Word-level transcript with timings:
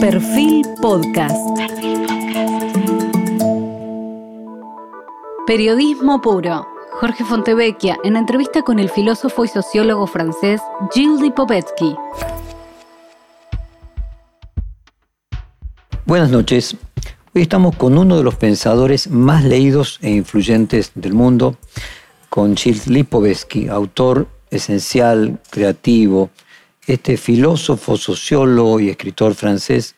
Perfil 0.00 0.64
Podcast. 0.80 1.34
Periodismo 5.44 6.20
puro. 6.20 6.68
Jorge 7.00 7.24
Fontevecchia 7.24 7.98
en 8.04 8.16
entrevista 8.16 8.62
con 8.62 8.78
el 8.78 8.90
filósofo 8.90 9.44
y 9.44 9.48
sociólogo 9.48 10.06
francés 10.06 10.60
Gilles 10.94 11.20
Lipovetsky. 11.20 11.96
Buenas 16.06 16.30
noches. 16.30 16.76
Hoy 17.34 17.42
estamos 17.42 17.74
con 17.74 17.98
uno 17.98 18.16
de 18.18 18.22
los 18.22 18.36
pensadores 18.36 19.10
más 19.10 19.42
leídos 19.42 19.98
e 20.00 20.10
influyentes 20.10 20.92
del 20.94 21.14
mundo, 21.14 21.56
con 22.28 22.56
Gilles 22.56 22.86
Lipovetsky, 22.86 23.66
autor 23.66 24.28
esencial, 24.50 25.40
creativo, 25.50 26.30
este 26.88 27.16
filósofo, 27.16 27.96
sociólogo 27.96 28.80
y 28.80 28.88
escritor 28.88 29.34
francés, 29.34 29.94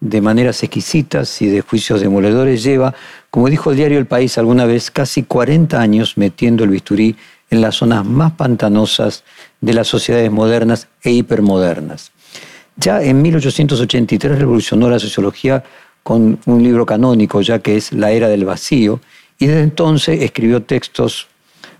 de 0.00 0.22
maneras 0.22 0.62
exquisitas 0.62 1.42
y 1.42 1.48
de 1.48 1.60
juicios 1.60 2.00
demoledores, 2.00 2.62
lleva, 2.62 2.94
como 3.30 3.48
dijo 3.48 3.70
el 3.70 3.76
diario 3.76 3.98
El 3.98 4.06
País 4.06 4.38
alguna 4.38 4.64
vez, 4.64 4.90
casi 4.90 5.24
40 5.24 5.78
años 5.78 6.16
metiendo 6.16 6.64
el 6.64 6.70
bisturí 6.70 7.16
en 7.50 7.60
las 7.60 7.76
zonas 7.76 8.06
más 8.06 8.32
pantanosas 8.32 9.24
de 9.60 9.74
las 9.74 9.88
sociedades 9.88 10.30
modernas 10.30 10.88
e 11.02 11.10
hipermodernas. 11.10 12.12
Ya 12.76 13.02
en 13.02 13.20
1883 13.20 14.38
revolucionó 14.38 14.88
la 14.88 14.98
sociología 14.98 15.62
con 16.02 16.38
un 16.46 16.62
libro 16.62 16.86
canónico, 16.86 17.42
ya 17.42 17.58
que 17.58 17.76
es 17.76 17.92
La 17.92 18.10
Era 18.10 18.28
del 18.28 18.46
Vacío, 18.46 19.00
y 19.38 19.46
desde 19.46 19.62
entonces 19.62 20.22
escribió 20.22 20.62
textos 20.62 21.28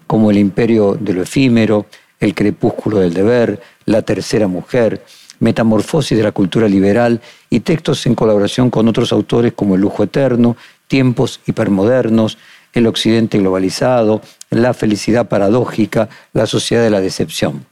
como 0.07 0.31
El 0.31 0.39
Imperio 0.39 0.97
de 1.01 1.15
lo 1.15 1.23
Efímero, 1.23 1.87
El 2.19 2.35
Crepúsculo 2.35 2.99
del 2.99 3.15
Deber, 3.15 3.61
La 3.91 4.03
Tercera 4.03 4.47
Mujer, 4.47 5.05
Metamorfosis 5.41 6.17
de 6.17 6.23
la 6.23 6.31
Cultura 6.31 6.69
Liberal 6.69 7.21
y 7.49 7.61
textos 7.61 8.07
en 8.07 8.15
colaboración 8.15 8.71
con 8.71 8.87
otros 8.87 9.13
autores 9.13 9.53
como 9.55 9.75
El 9.75 9.81
Lujo 9.81 10.05
Eterno, 10.05 10.57
Tiempos 10.87 11.41
Hipermodernos, 11.47 12.39
El 12.73 12.87
Occidente 12.87 13.39
Globalizado, 13.39 14.21
La 14.51 14.75
Felicidad 14.75 15.29
Paradójica, 15.29 16.09
La 16.33 16.47
Sociedad 16.47 16.85
de 16.85 16.91
la 16.91 17.01
Decepción. 17.01 17.67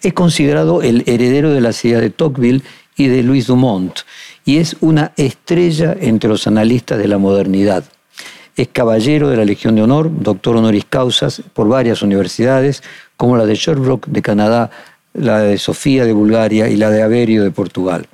Es 0.00 0.12
considerado 0.12 0.80
el 0.80 1.02
heredero 1.06 1.50
de 1.50 1.60
la 1.60 1.72
ciudad 1.72 2.00
de 2.00 2.10
Tocqueville 2.10 2.62
y 2.96 3.08
de 3.08 3.24
Louis 3.24 3.48
Dumont, 3.48 4.00
y 4.44 4.58
es 4.58 4.76
una 4.80 5.12
estrella 5.16 5.96
entre 5.98 6.30
los 6.30 6.46
analistas 6.46 6.98
de 6.98 7.08
la 7.08 7.18
modernidad. 7.18 7.84
Es 8.56 8.68
caballero 8.68 9.28
de 9.28 9.36
la 9.36 9.44
Legión 9.44 9.74
de 9.74 9.82
Honor, 9.82 10.10
doctor 10.22 10.56
honoris 10.56 10.84
causas 10.84 11.42
por 11.54 11.68
varias 11.68 12.02
universidades, 12.02 12.82
como 13.16 13.36
la 13.36 13.46
de 13.46 13.54
Sherbrooke 13.54 14.08
de 14.08 14.22
Canadá, 14.22 14.70
la 15.14 15.40
de 15.40 15.58
Sofía 15.58 16.04
de 16.04 16.12
Bulgaria 16.12 16.68
y 16.68 16.76
la 16.76 16.90
de 16.90 17.02
Averio 17.02 17.42
de 17.42 17.50
Portugal. 17.50 18.06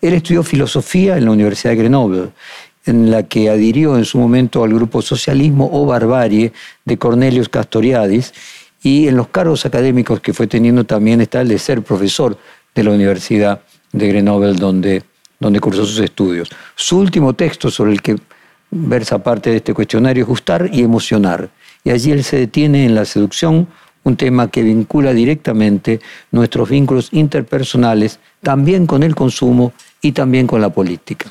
Él 0.00 0.14
estudió 0.14 0.42
filosofía 0.42 1.16
en 1.16 1.26
la 1.26 1.30
Universidad 1.30 1.72
de 1.72 1.76
Grenoble, 1.76 2.28
en 2.86 3.10
la 3.10 3.24
que 3.24 3.50
adhirió 3.50 3.96
en 3.96 4.04
su 4.04 4.18
momento 4.18 4.64
al 4.64 4.72
grupo 4.72 5.02
Socialismo 5.02 5.68
o 5.72 5.86
Barbarie 5.86 6.52
de 6.84 6.98
Cornelius 6.98 7.48
Castoriadis, 7.48 8.32
y 8.82 9.08
en 9.08 9.16
los 9.16 9.28
cargos 9.28 9.66
académicos 9.66 10.20
que 10.20 10.32
fue 10.32 10.46
teniendo 10.46 10.84
también 10.84 11.20
está 11.20 11.42
el 11.42 11.48
de 11.48 11.58
ser 11.58 11.82
profesor 11.82 12.38
de 12.74 12.84
la 12.84 12.92
Universidad 12.92 13.60
de 13.92 14.08
Grenoble, 14.08 14.54
donde, 14.54 15.02
donde 15.38 15.60
cursó 15.60 15.84
sus 15.84 15.98
estudios. 15.98 16.48
Su 16.74 16.98
último 16.98 17.34
texto 17.34 17.70
sobre 17.70 17.92
el 17.92 18.00
que 18.00 18.16
versa 18.70 19.22
parte 19.22 19.50
de 19.50 19.56
este 19.56 19.74
cuestionario 19.74 20.22
es 20.22 20.28
Gustar 20.28 20.70
y 20.72 20.82
Emocionar, 20.82 21.50
y 21.84 21.90
allí 21.90 22.12
él 22.12 22.24
se 22.24 22.38
detiene 22.38 22.86
en 22.86 22.94
la 22.94 23.04
seducción, 23.04 23.68
un 24.04 24.16
tema 24.16 24.50
que 24.50 24.62
vincula 24.62 25.12
directamente 25.12 26.00
nuestros 26.30 26.68
vínculos 26.70 27.08
interpersonales, 27.12 28.18
también 28.42 28.86
con 28.86 29.02
el 29.02 29.14
consumo 29.14 29.72
y 30.00 30.12
también 30.12 30.46
con 30.46 30.60
la 30.60 30.70
política. 30.70 31.30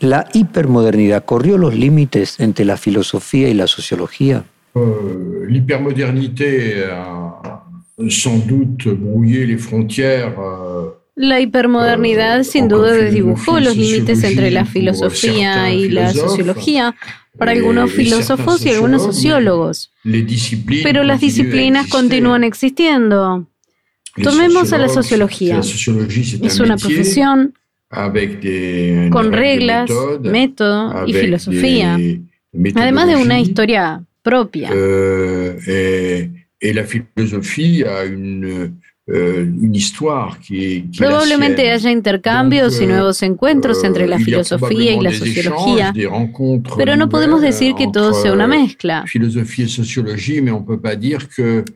La 0.00 0.26
hipermodernidad 0.32 1.24
corrió 1.24 1.58
los 1.58 1.74
límites 1.74 2.40
entre 2.40 2.64
la 2.64 2.76
filosofía 2.76 3.48
y 3.48 3.54
la 3.54 3.66
sociología. 3.66 4.44
Euh, 4.74 5.46
L'hypermodernité 5.48 6.84
a 6.90 7.62
sans 8.08 8.38
doute 8.38 8.88
brouillé 8.88 9.46
les 9.46 9.58
frontières. 9.58 10.34
Euh, 10.40 11.02
la 11.14 11.40
hipermodernidad 11.40 12.42
sin 12.42 12.68
duda 12.68 12.92
desdibujó 12.92 13.60
los 13.60 13.76
límites 13.76 14.24
entre 14.24 14.50
la 14.50 14.64
filosofía 14.64 15.70
y 15.70 15.90
la 15.90 16.12
sociología 16.12 16.94
para 17.38 17.52
algunos 17.52 17.92
filósofos 17.92 18.64
y 18.66 18.70
algunos 18.70 19.02
sociólogos. 19.02 19.90
Pero 20.82 21.02
las 21.04 21.20
disciplinas 21.20 21.88
continúan 21.88 22.44
existiendo. 22.44 23.46
Tomemos 24.22 24.72
a 24.72 24.78
la 24.78 24.88
sociología. 24.88 25.60
Es 25.60 26.60
una 26.60 26.76
profesión 26.76 27.54
con 29.10 29.32
reglas, 29.32 29.90
método 30.22 31.06
y 31.06 31.14
filosofía, 31.14 31.98
además 32.74 33.08
de 33.08 33.16
una 33.16 33.40
historia 33.40 34.04
propia. 34.22 34.70
Y 36.64 36.72
la 36.72 36.84
filosofía 36.84 37.90
eh, 39.06 39.50
Probablemente 40.96 41.70
haya 41.70 41.90
intercambios 41.90 42.80
y 42.80 42.86
nuevos 42.86 43.22
encuentros 43.22 43.82
entre 43.82 44.06
la 44.06 44.18
filosofía 44.18 44.92
y 44.92 45.00
la 45.00 45.12
sociología, 45.12 45.92
pero 46.76 46.96
no 46.96 47.08
podemos 47.08 47.40
decir 47.40 47.74
que 47.74 47.88
todo 47.92 48.14
sea 48.14 48.32
una 48.32 48.46
mezcla. 48.46 49.04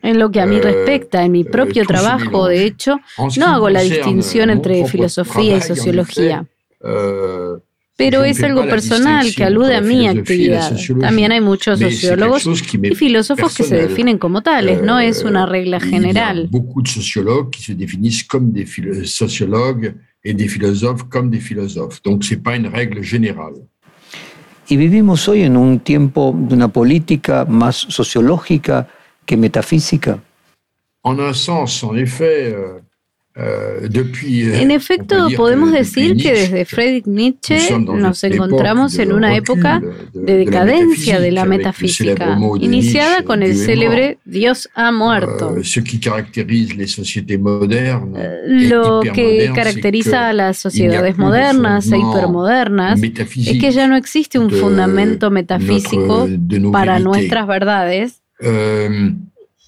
En 0.02 0.18
lo 0.18 0.30
que 0.30 0.40
a 0.40 0.46
mí 0.46 0.60
respecta, 0.60 1.24
en 1.24 1.32
mi 1.32 1.44
propio 1.44 1.84
trabajo, 1.84 2.46
de 2.46 2.64
hecho, 2.64 3.00
no 3.36 3.46
hago 3.46 3.70
la 3.70 3.80
distinción 3.80 4.50
entre 4.50 4.86
filosofía 4.86 5.56
y 5.56 5.60
sociología 5.62 6.46
pero 7.96 8.24
es 8.24 8.42
algo 8.42 8.64
personal 8.64 9.34
que 9.34 9.44
alude 9.44 9.74
a 9.74 9.80
mi 9.80 10.06
actividad. 10.06 10.76
También 11.00 11.32
hay 11.32 11.40
muchos 11.40 11.80
sociólogos 11.80 12.46
y 12.46 12.94
filósofos 12.94 13.54
que 13.54 13.64
se 13.64 13.76
definen 13.76 14.18
como 14.18 14.42
tales, 14.42 14.82
no 14.82 15.00
es 15.00 15.24
una 15.24 15.46
regla 15.46 15.80
general. 15.80 16.48
De 16.50 16.60
sociólogos 16.84 17.48
que 17.50 17.60
se 17.60 18.26
comme 18.28 18.52
des 18.52 18.68
sociólogos 19.04 19.94
philosophes 20.48 21.04
comme 21.08 21.30
des 21.30 21.40
philosophes. 21.40 22.02
Donc 22.02 22.24
c'est 22.24 22.42
pas 22.42 22.56
une 22.56 22.68
règle 22.68 23.02
générale. 23.02 23.66
Y 24.68 24.76
vivimos 24.76 25.28
hoy 25.28 25.42
en 25.42 25.56
un 25.56 25.78
tiempo 25.78 26.34
de 26.36 26.54
una 26.54 26.68
política 26.68 27.44
más 27.44 27.76
sociológica 27.76 28.88
que 29.24 29.36
metafísica. 29.36 30.18
En 31.04 31.20
un 31.20 31.34
sens, 31.34 31.84
en 31.84 31.98
effet, 31.98 32.52
euh, 32.52 32.80
en 33.38 34.70
efecto, 34.70 35.28
podemos 35.36 35.70
decir 35.70 36.16
que 36.16 36.32
desde 36.32 36.64
Friedrich 36.64 37.06
Nietzsche 37.06 37.78
nos 37.78 38.24
encontramos 38.24 38.98
en 38.98 39.12
una 39.12 39.36
época 39.36 39.82
de 40.14 40.38
decadencia 40.38 41.20
de 41.20 41.32
la 41.32 41.44
metafísica, 41.44 42.38
iniciada 42.60 43.22
con 43.24 43.42
el 43.42 43.54
célebre 43.54 44.18
Dios 44.24 44.70
ha 44.74 44.90
muerto. 44.90 45.54
Euh, 48.16 48.42
lo 48.46 49.02
que 49.12 49.50
caracteriza 49.54 50.28
a 50.30 50.32
las 50.32 50.56
sociedades 50.56 51.18
modernas 51.18 51.92
e 51.92 51.98
hipermodernas 51.98 53.02
es 53.02 53.60
que 53.60 53.70
ya 53.70 53.86
no 53.86 53.96
existe 53.96 54.38
un 54.38 54.50
fundamento 54.50 55.30
metafísico 55.30 56.26
para 56.72 57.00
nuestras 57.00 57.46
verdades 57.46 58.22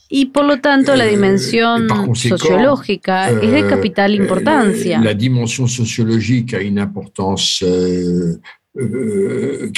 y 0.08 0.26
por 0.26 0.44
lo 0.46 0.60
tanto 0.60 0.96
la 0.96 1.04
dimensión 1.04 1.88
sociológica 2.14 3.30
es 3.30 3.52
de 3.52 3.66
capital 3.66 4.14
importancia. 4.14 5.00
La 5.00 5.14
dimensión 5.14 5.68
sociológica 5.68 6.58
tiene 6.58 6.72
una 6.72 6.82
importancia 6.84 7.68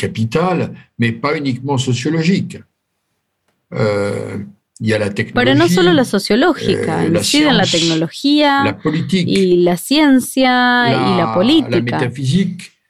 capital, 0.01 0.73
pero 0.97 1.35
no 1.35 1.39
únicamente 1.39 1.79
sociológica. 1.79 2.67
Pero 5.35 5.55
no 5.55 5.69
solo 5.69 5.93
la 5.93 6.05
sociológica, 6.05 7.07
incide 7.07 7.49
en 7.49 7.57
la 7.57 7.67
tecnología 7.67 8.79
y 9.13 9.57
la 9.57 9.77
ciencia 9.77 10.87
y 10.89 11.19
la 11.19 11.35
política. 11.35 12.11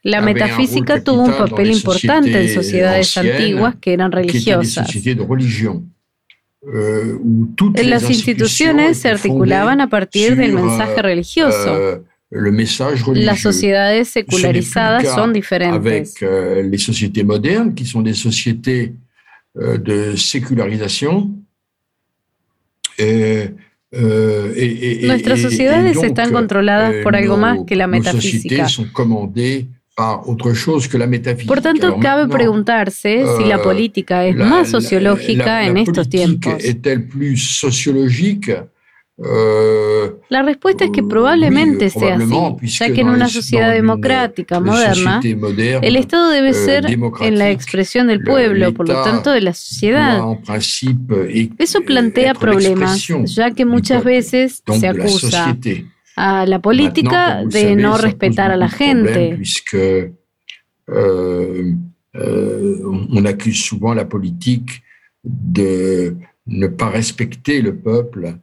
La 0.02 0.22
metafísica 0.22 1.02
tuvo 1.02 1.24
un 1.24 1.32
papel 1.32 1.72
importante 1.72 2.40
en 2.40 2.54
sociedades 2.54 3.16
antiguas 3.16 3.76
que 3.80 3.92
eran 3.92 4.12
religiosas. 4.12 4.88
Euh, 6.62 7.18
las 7.84 8.10
instituciones 8.10 8.98
se 8.98 9.08
articulaban 9.08 9.80
a 9.80 9.88
partir 9.88 10.36
del 10.36 10.52
mensaje 10.52 11.00
religioso. 11.00 11.74
Euh, 11.74 12.02
Las 13.14 13.40
sociedades 13.40 14.08
secularizadas 14.08 15.04
son 15.14 15.32
diferentes. 15.32 15.74
Avec 15.74 16.22
euh, 16.22 16.62
les 16.62 16.78
sociétés 16.78 17.24
modernes, 17.24 17.74
qui 17.74 17.84
sont 17.86 18.02
des 18.02 18.14
sociétés 18.14 18.94
de 19.54 20.14
sécularisation. 20.16 21.30
Nuestras 23.90 25.40
sociedades 25.40 25.96
están 25.96 26.30
controladas 26.30 26.94
por 27.02 27.16
algo 27.16 27.36
más 27.36 27.58
que 27.66 27.74
la 27.74 27.88
metafísica. 27.88 28.68
Por 31.46 31.60
tanto, 31.60 31.98
cabe 32.00 32.28
preguntarse 32.28 33.24
si 33.36 33.44
la 33.44 33.56
euh, 33.56 33.62
política 33.62 34.26
es 34.26 34.36
más 34.36 34.70
sociológica 34.70 35.66
en 35.66 35.76
estos 35.76 36.08
tiempos. 36.08 36.54
¿Es 36.58 36.76
plus 37.10 37.58
sociológica 37.58 38.68
La 40.30 40.42
respuesta 40.42 40.84
es 40.84 40.90
que 40.92 41.02
probablemente 41.02 41.90
sea 41.90 42.16
así, 42.16 42.68
ya 42.68 42.92
que 42.92 43.02
en 43.02 43.08
una 43.08 43.28
sociedad 43.28 43.72
democrática 43.72 44.60
moderna, 44.60 45.20
el 45.22 45.96
Estado 45.96 46.30
debe 46.30 46.54
ser 46.54 46.86
en 46.86 47.38
la 47.38 47.50
expresión 47.50 48.06
del 48.06 48.22
pueblo, 48.22 48.72
por 48.72 48.88
lo 48.88 49.02
tanto 49.02 49.30
de 49.30 49.42
la 49.42 49.52
sociedad. 49.52 50.22
Eso 51.58 51.82
plantea 51.82 52.34
problemas, 52.34 53.06
ya 53.24 53.50
que 53.50 53.66
muchas 53.66 54.02
veces 54.04 54.62
se 54.78 54.88
acusa 54.88 55.56
a 56.20 56.46
la 56.46 56.58
política 56.60 57.42
de 57.44 57.76
no 57.76 57.96
respetar 57.96 58.50
a 58.50 58.56
la 58.56 58.68
gente. 58.68 59.38
on 62.12 63.24
accuse 63.24 63.62
souvent 63.62 63.94
la 63.94 64.04
politique 64.04 64.82
de 65.22 66.16
ne 66.46 66.66
pas 66.66 66.90
respecter 66.90 67.62
le 67.62 67.72
peuple 67.76 68.40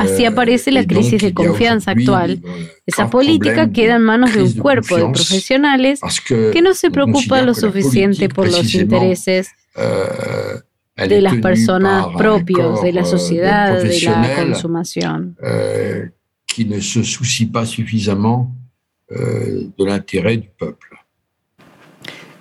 Así 0.00 0.24
aparece 0.24 0.72
la 0.72 0.84
crisis 0.84 1.22
de 1.22 1.32
confianza 1.32 1.92
actual. 1.92 2.40
Esa 2.86 3.08
política 3.08 3.70
queda 3.70 3.96
en 3.96 4.02
manos 4.02 4.34
de 4.34 4.42
un 4.42 4.52
cuerpo 4.54 4.96
de 4.96 5.04
profesionales 5.12 6.00
que 6.26 6.60
no 6.60 6.74
se 6.74 6.90
preocupa 6.90 7.40
lo 7.42 7.54
suficiente 7.54 8.28
por 8.28 8.50
los 8.50 8.74
intereses 8.74 9.50
de 10.96 11.20
las 11.20 11.36
personas 11.36 12.06
propios, 12.16 12.82
de 12.82 12.92
la 12.92 13.04
sociedad, 13.04 13.80
de 13.80 14.00
la 14.00 14.34
consumación. 14.34 15.36
Ne 16.66 16.80
se 16.80 17.02
soucie 17.02 17.46
pas 17.46 17.66
suffisamment 17.66 18.54
de 19.10 19.84
l'intérêt 19.84 20.36
du 20.36 20.48
peuple. 20.56 21.00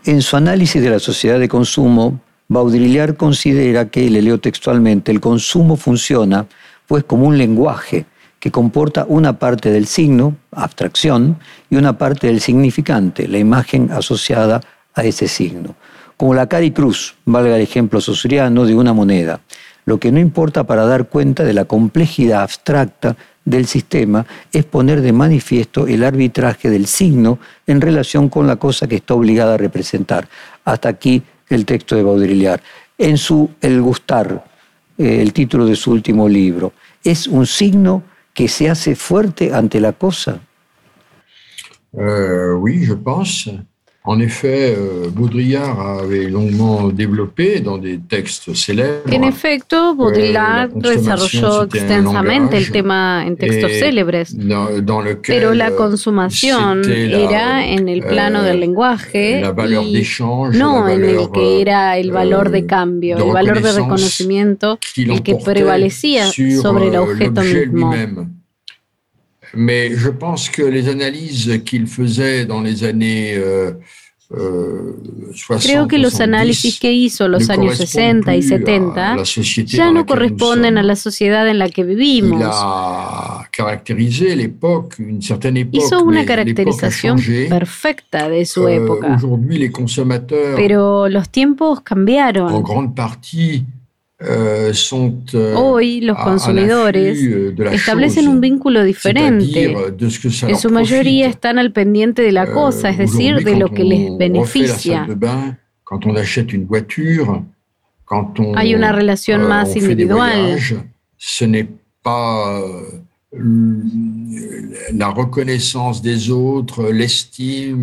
En 0.06 0.22
su 0.22 0.36
análisis 0.36 0.82
de 0.82 0.90
la 0.90 1.00
sociedad 1.00 1.40
de 1.40 1.48
consumo, 1.48 2.20
Baudrillard 2.48 3.16
considera 3.16 3.90
que, 3.90 4.10
le 4.10 4.22
leo 4.22 4.40
textualmente, 4.40 5.12
el 5.12 5.20
consumo 5.20 5.76
funciona 5.76 6.48
pues 6.88 7.04
como 7.04 7.28
un 7.28 7.38
lenguaje 7.38 8.06
que 8.40 8.50
comporta 8.50 9.06
una 9.08 9.38
parte 9.38 9.70
del 9.70 9.86
signo, 9.86 10.36
abstracción, 10.52 11.38
y 11.70 11.76
una 11.76 11.98
parte 11.98 12.28
del 12.28 12.42
significante, 12.42 13.28
la 13.28 13.38
imagen 13.38 13.92
asociada 13.92 14.62
a 14.96 15.04
ese 15.04 15.28
signo. 15.28 15.76
Como 16.18 16.34
la 16.34 16.48
cara 16.48 16.64
y 16.64 16.72
cruz, 16.72 17.16
valga 17.26 17.56
el 17.56 17.62
ejemplo 17.62 18.02
sosuriano 18.02 18.66
de 18.66 18.76
una 18.76 18.94
moneda. 18.94 19.42
Lo 19.86 20.00
que 20.00 20.12
no 20.12 20.20
importa 20.20 20.64
para 20.66 20.86
dar 20.86 21.10
cuenta 21.10 21.44
de 21.44 21.54
la 21.54 21.66
complejidad 21.66 22.42
abstracta 22.42 23.16
del 23.50 23.66
sistema 23.66 24.26
es 24.52 24.66
poner 24.66 25.02
de 25.02 25.12
manifiesto 25.12 25.88
el 25.88 26.04
arbitraje 26.04 26.70
del 26.70 26.86
signo 26.88 27.40
en 27.68 27.82
relación 27.82 28.30
con 28.30 28.48
la 28.48 28.58
cosa 28.58 28.88
que 28.88 28.98
está 28.98 29.14
obligada 29.14 29.56
a 29.56 29.58
representar. 29.58 30.28
Hasta 30.66 30.90
aquí 30.90 31.24
el 31.50 31.66
texto 31.66 31.96
de 31.96 32.04
Baudrillard. 32.04 32.62
En 32.98 33.18
su 33.18 33.50
El 33.62 33.82
gustar, 33.82 34.46
eh, 34.98 35.22
el 35.22 35.34
título 35.34 35.66
de 35.66 35.76
su 35.76 35.92
último 35.92 36.28
libro, 36.28 36.74
es 37.04 37.28
un 37.28 37.46
signo 37.46 38.04
que 38.34 38.48
se 38.48 38.70
hace 38.70 38.96
fuerte 38.96 39.54
ante 39.54 39.80
la 39.80 39.94
cosa. 39.94 40.42
Euh, 41.94 42.54
oui, 42.60 42.86
je. 42.86 42.96
En 44.06 44.20
effet, 44.20 44.76
euh, 44.78 45.10
Baudrillard 45.10 46.00
avait 46.00 46.30
longuement 46.30 46.88
développé 46.88 47.60
dans 47.60 47.78
des 47.78 48.00
textes 48.00 48.54
célèbres. 48.56 49.14
En 49.14 49.22
efecto, 49.24 49.76
euh, 49.76 49.94
Baudrillard 49.94 50.70
desarrolló 50.70 51.66
extensamente 51.66 52.58
el 52.58 52.72
tema 52.72 53.26
en 53.28 53.36
textos 53.36 53.72
célebres. 53.74 54.34
Dans, 54.34 55.02
lequel, 55.02 55.36
pero 55.36 55.54
la 55.54 55.72
consumación 55.72 56.82
era 56.90 57.68
en 57.68 57.90
el 57.90 58.02
plano 58.02 58.42
del 58.42 58.62
lenguaje 58.62 59.42
la 59.42 59.52
valeur 59.52 59.84
y 59.84 60.06
no 60.58 60.88
en 60.88 61.04
el 61.04 61.30
que 61.32 61.62
era 61.62 61.98
el 61.98 62.12
valor 62.12 62.52
de 62.52 62.66
cambio, 62.66 63.18
el 63.18 63.34
valor 63.34 63.62
de 63.62 63.74
reconocimiento, 63.74 64.80
el 64.96 65.22
que 65.24 65.36
prevalecía 65.36 66.26
sobre 66.28 66.88
el 66.88 66.96
objeto 66.96 67.42
mismo. 67.42 68.39
Mais 69.54 69.92
je 69.96 70.10
pense 70.10 70.50
que 70.50 70.62
les 70.62 70.88
analyses 70.88 71.62
qu'il 71.66 71.88
faisait 71.88 72.46
dans 72.46 72.62
les 72.62 72.84
années 72.84 73.34
euh, 73.36 73.72
euh, 74.32 74.96
Creo 75.60 75.88
que 75.88 75.98
los 75.98 76.22
análisis 76.22 76.80
que 76.80 76.92
hizo 76.92 77.28
los 77.28 77.50
años 77.50 77.76
60 77.78 78.36
y 78.36 78.44
70 78.44 79.24
ya 79.66 79.92
no 79.92 80.06
corresponden 80.06 80.78
a 80.78 80.84
la 80.84 80.96
sociedad 80.96 81.48
en 81.48 81.58
la 81.58 81.70
que 81.70 81.84
vivimos. 81.84 82.40
Hizo 85.72 86.04
una 86.04 86.26
caracterización 86.26 87.20
perfecta 87.50 88.30
de 88.30 88.46
su 88.46 88.68
euh, 88.68 88.76
época. 88.76 89.18
Pero 90.56 91.10
los 91.10 91.30
tiempos 91.30 91.82
cambiaron. 91.82 92.54
Euh, 92.54 92.64
euh, 93.34 93.64
Hoy 95.56 96.02
los 96.02 96.18
consumidores 96.18 97.18
establecen 97.72 98.28
un 98.28 98.42
vínculo 98.42 98.84
diferente. 98.84 99.74
En 100.48 100.58
su 100.58 100.70
mayoría 100.70 101.28
están 101.28 101.58
al 101.58 101.72
pendiente 101.72 102.22
de 102.22 102.34
la 102.34 102.44
euh, 102.44 102.54
cosa, 102.54 102.90
es 102.90 102.98
decir, 102.98 103.46
de 103.46 103.56
lo 103.56 103.72
que 103.72 103.86
les 103.86 104.18
beneficia. 104.18 105.08
Hay 108.56 108.76
una 108.76 108.92
relación 108.92 109.48
más 109.48 109.76
individual. 109.76 110.60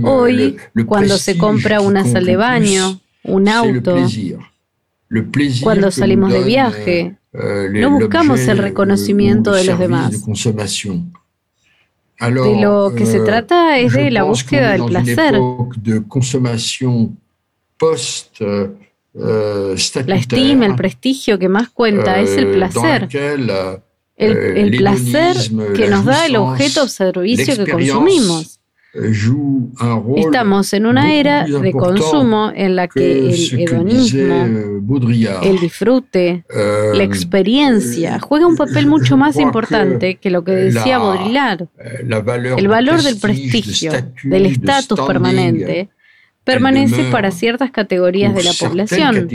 Hoy, 0.02 0.56
cuando 0.86 1.16
se 1.16 1.38
compra 1.38 1.80
una 1.80 2.04
sal 2.04 2.26
de 2.26 2.36
baño, 2.36 3.00
un 3.22 3.48
auto, 3.48 3.96
cuando 5.62 5.91
salimos 5.91 6.32
de 6.32 6.43
viaje, 6.43 7.17
euh, 7.32 7.70
no 7.73 7.91
buscamos 7.91 8.41
el 8.49 8.58
reconocimiento 8.58 9.53
de 9.53 9.64
los 9.64 9.79
demás. 9.79 10.11
De 12.19 12.61
lo 12.61 12.94
que 12.97 13.05
se 13.05 13.19
euh, 13.19 13.25
trata 13.25 13.79
es 13.79 13.93
de 13.93 14.11
la 14.11 14.23
búsqueda 14.23 14.73
del 14.73 14.85
placer. 14.87 15.35
Euh, 19.19 19.76
la 20.06 20.17
estima, 20.17 20.67
el 20.67 20.76
prestigio 20.76 21.38
que 21.38 21.49
más 21.49 21.70
cuenta 21.70 22.20
es 22.20 22.37
el 22.37 22.53
placer. 22.53 23.08
El, 24.17 24.37
el 24.37 24.76
placer 24.79 25.37
que 25.75 25.88
nos 25.88 26.05
da 26.05 26.26
el 26.26 26.37
objeto 26.37 26.85
o 26.85 26.88
servicio 26.88 27.64
que 27.64 27.70
consumimos. 27.70 28.61
Estamos 30.16 30.72
en 30.72 30.87
una 30.87 31.14
era 31.14 31.44
de 31.44 31.72
consumo 31.72 32.50
en 32.54 32.76
la 32.76 32.88
que 32.88 33.28
el 33.28 33.60
hedonismo, 33.60 34.81
el 35.43 35.58
disfrute, 35.58 36.44
la 36.48 36.58
euh, 36.58 37.00
experiencia 37.02 38.19
juega 38.20 38.46
un 38.46 38.56
papel 38.56 38.87
mucho 38.87 39.16
más 39.16 39.37
importante 39.37 40.16
que 40.16 40.31
lo 40.31 40.44
que 40.44 40.52
decía 40.52 40.98
Baudrillard. 40.98 41.66
El 41.78 42.69
valor 42.69 43.02
del 43.02 43.19
prestigio, 43.19 43.93
del 44.25 44.46
estatus 44.46 45.00
permanente, 45.00 45.88
permanece 46.44 47.10
para 47.10 47.31
ciertas 47.31 47.70
categorías 47.70 48.34
de 48.34 48.44
la 48.44 48.53
población. 48.58 49.29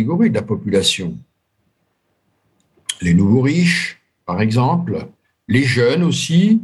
Les 3.02 3.16
nouveaux 3.16 3.42
riches, 3.42 3.98
par 4.26 4.44
exemple, 4.44 5.08
les 5.48 5.66
jeunes 5.66 6.04
aussi, 6.04 6.62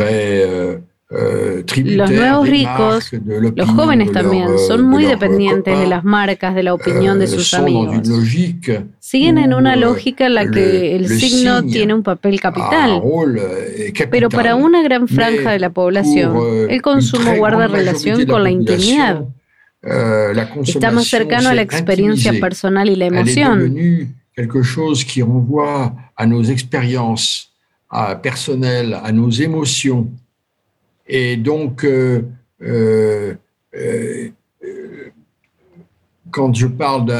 euh, 0.00 0.78
Euh, 1.12 1.64
euh, 1.76 1.96
los 1.96 2.08
nuevos 2.08 2.48
ricos, 2.48 3.10
los 3.56 3.68
jóvenes 3.68 4.12
también, 4.12 4.48
euh, 4.48 4.58
son 4.58 4.82
muy 4.82 5.04
dependientes 5.04 5.76
de 5.76 5.88
las 5.88 6.04
marcas, 6.04 6.54
de 6.54 6.62
la 6.62 6.72
opinión 6.72 7.18
de 7.18 7.26
sus 7.26 7.52
amigos. 7.52 8.08
Siguen 9.00 9.38
en 9.38 9.52
una 9.52 9.74
lógica 9.74 10.26
en 10.26 10.34
la 10.34 10.48
que 10.48 10.94
el 10.94 11.08
signo 11.08 11.64
tiene 11.64 11.94
un 11.94 12.04
papel 12.04 12.40
capital. 12.40 13.02
Pero 14.08 14.28
para 14.28 14.54
una 14.54 14.82
gran 14.82 15.08
franja 15.08 15.50
de 15.50 15.58
la 15.58 15.70
población, 15.70 16.70
el 16.70 16.80
consumo 16.80 17.34
guarda 17.34 17.66
relación 17.66 18.24
con 18.26 18.44
la 18.44 18.50
intimidad. 18.50 19.24
Está 20.62 20.92
más 20.92 21.08
cercano 21.08 21.48
a 21.48 21.54
la 21.54 21.62
experiencia 21.62 22.32
personal 22.38 22.88
y 22.88 22.94
la 22.94 23.06
emoción. 23.06 24.14
quelque 24.32 24.62
chose 24.62 25.04
qui 25.04 25.20
renvoie 25.22 25.92
à 26.16 26.24
nos 26.24 26.48
expériences 26.50 27.49
à, 27.90 28.14
personnel, 28.16 28.98
à 29.02 29.12
nos 29.12 29.30
émotions. 29.30 30.08
Et 31.06 31.36
donc, 31.36 31.84
euh, 31.84 32.22
euh, 32.62 33.34
euh, 33.74 34.28
quand 36.30 36.54
je 36.54 36.68
parle 36.68 37.10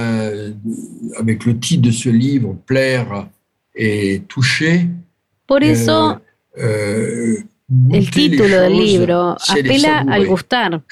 avec 1.19 1.45
le 1.45 1.59
titre 1.59 1.83
de 1.83 1.91
ce 1.91 2.09
livre, 2.09 2.57
Plaire 2.67 3.29
et 3.75 4.23
toucher, 4.29 4.87
Por 5.47 5.65
eso, 5.65 6.21
el 6.55 8.11
título 8.11 8.61
del 8.61 8.77
libro 8.77 9.37
apela 9.49 10.05
al 10.09 10.27
gustar, 10.27 10.83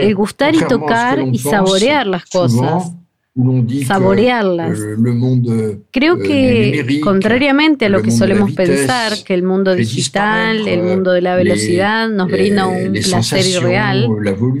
el 0.00 0.14
gustar 0.16 0.52
y 0.52 0.64
tocar 0.66 1.20
y 1.20 1.38
saborear 1.38 2.06
las 2.08 2.24
cosas. 2.24 2.92
Saborearlas. 3.84 4.78
Creo 5.90 6.18
que, 6.18 7.00
contrariamente 7.02 7.86
a 7.86 7.88
lo 7.88 8.00
que 8.02 8.10
solemos 8.10 8.52
pensar, 8.52 9.12
que 9.24 9.34
el 9.34 9.42
mundo 9.42 9.74
digital, 9.74 10.68
el 10.68 10.82
mundo 10.82 11.12
de 11.12 11.20
la 11.20 11.34
velocidad 11.36 12.08
nos 12.08 12.30
brinda 12.30 12.66
un 12.66 12.92
placer 12.92 13.44
irreal, 13.46 14.08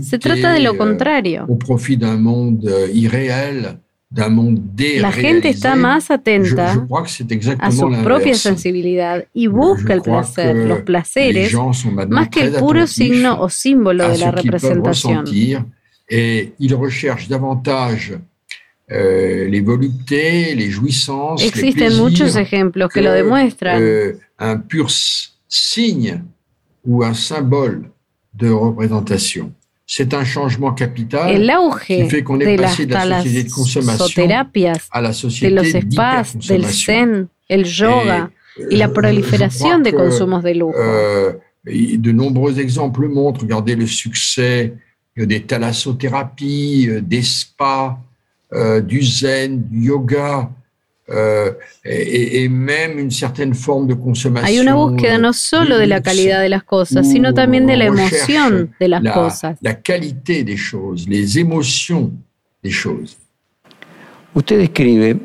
se 0.00 0.18
trata 0.18 0.52
de 0.52 0.60
lo 0.60 0.76
contrario. 0.76 1.46
La 4.10 5.12
gente 5.12 5.48
está 5.48 5.74
más 5.76 6.10
atenta 6.10 6.86
a 7.58 7.72
su 7.72 7.90
propia 8.02 8.34
sensibilidad 8.34 9.24
y 9.32 9.46
busca 9.48 9.92
el 9.92 10.02
placer, 10.02 10.56
los 10.56 10.82
placeres, 10.82 11.52
más 12.08 12.28
que 12.28 12.42
el 12.42 12.52
puro 12.54 12.86
signo 12.86 13.40
o 13.40 13.48
símbolo 13.48 14.08
de 14.08 14.18
la 14.18 14.30
representación. 14.32 15.24
Euh, 18.90 19.48
les 19.48 19.62
voluptés, 19.62 20.54
les 20.54 20.70
jouissances, 20.70 21.42
Existen 21.42 21.96
muchos 21.96 22.36
ejemplos 22.36 22.88
que, 22.88 23.00
lo 23.00 23.12
demuestran. 23.14 23.80
Euh, 23.80 24.18
un 24.38 24.58
pur 24.58 24.88
signe 25.48 26.22
ou 26.84 27.02
un 27.02 27.14
symbole 27.14 27.90
de 28.34 28.50
représentation. 28.50 29.52
C'est 29.86 30.12
un 30.12 30.24
changement 30.24 30.72
capital 30.72 31.34
El 31.34 31.50
auge 31.50 31.86
qui 31.86 32.08
fait 32.10 32.22
qu'on 32.22 32.40
est 32.40 32.56
passé 32.56 32.84
de 32.84 32.92
la 32.92 33.22
société 33.22 33.48
de 33.48 33.52
consommation 33.52 34.28
à 34.90 35.00
la 35.00 35.12
société 35.12 35.50
de 35.50 35.56
los 35.56 35.64
spas, 35.64 36.36
del 36.36 36.64
zen, 36.66 37.28
el 37.48 37.64
yoga 37.64 38.30
y 38.70 38.76
la 38.76 38.92
proliferación 38.92 39.82
de 39.82 39.92
consumos 39.92 40.42
de 40.42 40.54
lujo. 40.54 40.74
Euh, 40.76 41.32
de 41.64 42.12
nombreux 42.12 42.60
exemples 42.60 43.08
montrent, 43.08 43.42
regardez 43.42 43.76
le 43.76 43.86
succès 43.86 44.74
des 45.16 45.42
thalassothérapies, 45.42 46.88
des 47.02 47.22
spas, 47.22 47.90
euh, 47.90 48.13
du 48.52 49.02
zen, 49.02 49.64
du 49.68 49.86
yoga, 49.86 50.50
euh, 51.10 51.52
et, 51.84 52.48
même 52.48 52.98
une 52.98 53.10
certaine 53.10 53.52
forme 53.52 53.86
de 53.86 53.92
consommation. 53.92 54.48
Hay 54.48 54.58
una 54.58 54.74
búsqueda 54.74 55.18
no 55.18 55.34
solo 55.34 55.76
de 55.76 55.86
la 55.86 56.00
calidad 56.00 56.40
de 56.40 56.48
las 56.48 56.64
cosas, 56.64 57.10
sino 57.10 57.34
también 57.34 57.66
de 57.66 57.76
la 57.76 57.84
emoción 57.84 58.74
de 58.80 58.88
las 58.88 59.02
cosas. 59.12 59.58
La 59.60 59.74
qualité 59.74 60.44
des 60.44 60.56
choses, 60.56 61.06
les 61.06 61.36
émotions 61.36 62.10
des 62.62 62.72
choses. 62.72 63.18
Usted 64.32 64.60
escribe 64.60 65.18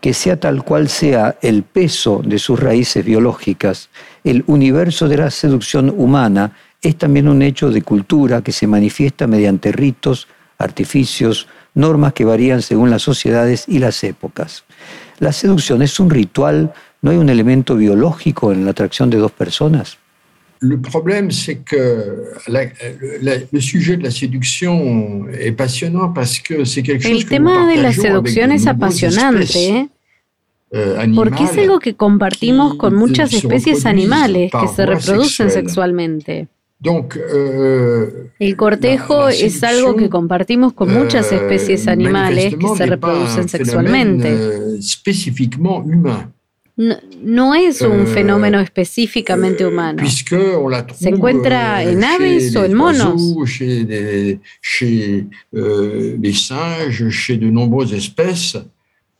que 0.00 0.14
sea 0.14 0.38
tal 0.38 0.62
cual 0.62 0.88
sea 0.88 1.36
el 1.42 1.64
peso 1.64 2.22
de 2.24 2.38
sus 2.38 2.60
raíces 2.60 3.04
biológicas, 3.04 3.90
el 4.22 4.44
universo 4.46 5.08
de 5.08 5.16
la 5.16 5.30
seducción 5.30 5.90
humana 5.90 6.56
es 6.82 6.96
también 6.96 7.26
un 7.26 7.42
hecho 7.42 7.70
de 7.70 7.82
cultura 7.82 8.42
que 8.42 8.52
se 8.52 8.68
manifiesta 8.68 9.26
mediante 9.26 9.72
ritos, 9.72 10.28
artificios, 10.56 11.48
normas 11.74 12.12
que 12.12 12.24
varían 12.24 12.62
según 12.62 12.90
las 12.90 13.02
sociedades 13.02 13.64
y 13.68 13.78
las 13.78 14.02
épocas. 14.04 14.64
¿La 15.18 15.32
seducción 15.32 15.82
es 15.82 16.00
un 16.00 16.10
ritual? 16.10 16.72
¿No 17.02 17.10
hay 17.10 17.16
un 17.16 17.28
elemento 17.28 17.76
biológico 17.76 18.52
en 18.52 18.64
la 18.64 18.72
atracción 18.72 19.10
de 19.10 19.18
dos 19.18 19.32
personas? 19.32 19.98
Le 20.62 20.76
problème, 20.76 21.30
c'est 21.30 21.64
que 21.64 22.04
la, 22.46 22.64
la, 23.22 23.36
le 23.50 23.60
sujet 23.60 23.96
de 23.96 24.02
la 24.02 24.10
séduction 24.10 25.26
est 25.32 25.52
passionnant 25.52 26.12
parce 26.12 26.38
que 26.38 26.66
c'est 26.66 26.82
quelque 26.82 27.02
chose 27.02 27.12
El 27.12 27.24
tema 27.24 27.66
de 27.66 27.80
la 27.80 27.94
seducción 27.94 28.52
es 28.52 28.66
apasionante, 28.66 29.88
euh, 30.74 31.14
porque 31.14 31.44
es 31.44 31.56
algo 31.56 31.78
que 31.78 31.94
compartimos 31.94 32.74
con 32.74 32.94
muchas 32.94 33.32
especies 33.32 33.86
animales 33.86 34.52
que 34.52 34.68
se 34.68 34.84
reproducen 34.84 35.50
sexualmente. 35.50 36.48
Euh, 36.82 38.30
el 38.38 38.56
cortejo 38.56 39.28
es 39.28 39.62
algo 39.62 39.96
que 39.96 40.08
compartimos 40.08 40.72
con 40.72 40.92
muchas 40.92 41.30
euh, 41.30 41.36
especies 41.36 41.86
animales 41.88 42.54
que 42.56 42.68
se 42.76 42.86
reproducen 42.86 43.48
sexualmente. 43.48 44.28
Euh, 44.30 44.78
no, 47.22 47.54
es 47.54 47.82
un 47.82 48.06
fenómeno 48.06 48.58
específicamente 48.60 49.66
humano. 49.66 50.02
Se 50.08 51.08
encuentra 51.10 51.82
en 51.82 52.02
aves 52.02 52.56
o 52.56 52.64
en 52.64 52.74
monos. 52.74 53.34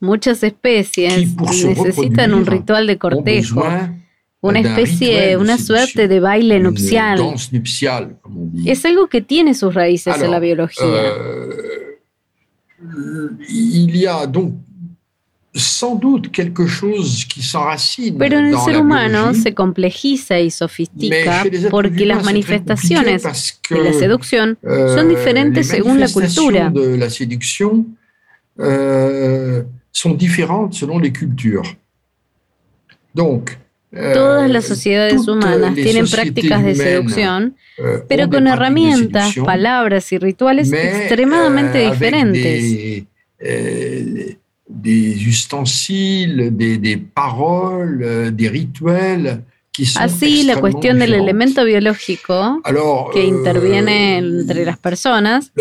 Muchas 0.00 0.42
especies 0.42 1.36
necesitan 1.36 2.32
un 2.32 2.46
ritual 2.46 2.86
de 2.86 2.96
cortejo 2.96 3.62
una 4.40 4.60
especie, 4.60 5.36
una 5.36 5.58
suerte 5.58 6.08
de 6.08 6.20
baile 6.20 6.60
nupcial. 6.60 7.34
Es 8.64 8.84
algo 8.84 9.08
que 9.08 9.20
tiene 9.20 9.54
sus 9.54 9.74
raíces 9.74 10.20
en 10.20 10.30
la 10.30 10.38
biología. 10.38 10.84
Euh, 10.84 11.98
il 13.48 13.94
y 13.94 14.06
a 14.06 14.26
donc 14.26 14.54
sans 15.54 15.96
doute 15.96 16.30
quelque 16.30 16.66
chose 16.66 17.26
qui 17.26 17.42
s'enracine 17.42 18.16
Pero 18.16 18.38
en 18.38 18.46
el 18.46 18.58
ser 18.58 18.78
humano 18.78 19.34
se 19.34 19.52
complejiza 19.52 20.38
y 20.38 20.50
sofistica 20.50 21.44
porque 21.70 22.06
las 22.06 22.24
manifestaciones 22.24 23.22
de 23.68 23.84
la 23.84 23.92
seducción 23.92 24.58
euh, 24.62 24.94
son 24.94 25.08
diferentes 25.08 25.66
según 25.66 25.98
la 25.98 26.08
cultura. 26.08 26.70
de 26.70 26.96
la 26.96 27.10
séduction 27.10 27.84
euh, 28.60 29.64
sont 29.92 30.14
différentes 30.14 30.74
selon 30.74 30.98
les 30.98 31.12
cultures. 31.12 31.76
Donc, 33.14 33.58
Todas 33.90 34.48
las 34.48 34.66
sociedades 34.66 35.26
humanas 35.26 35.74
tienen 35.74 36.06
prácticas 36.08 36.64
de 36.64 36.74
seducción, 36.76 37.56
eh, 37.76 38.04
pero 38.08 38.30
con 38.30 38.46
herramientas, 38.46 39.34
palabras 39.44 40.12
y 40.12 40.18
rituales 40.18 40.72
extremadamente 40.72 41.90
diferentes. 41.90 43.04
Eh, 43.42 44.36
des 44.72 45.26
ustensiles, 45.26 46.56
des, 46.56 46.78
des 46.78 46.98
paroles, 47.12 48.30
des 48.36 48.48
rituels 48.48 49.40
Así, 49.96 50.42
la 50.42 50.60
cuestión 50.60 50.98
del 50.98 51.14
elemento 51.14 51.64
biológico 51.64 52.60
que 53.12 53.24
interviene 53.24 54.18
euh, 54.18 54.40
entre 54.40 54.64
las 54.64 54.78
personas 54.78 55.52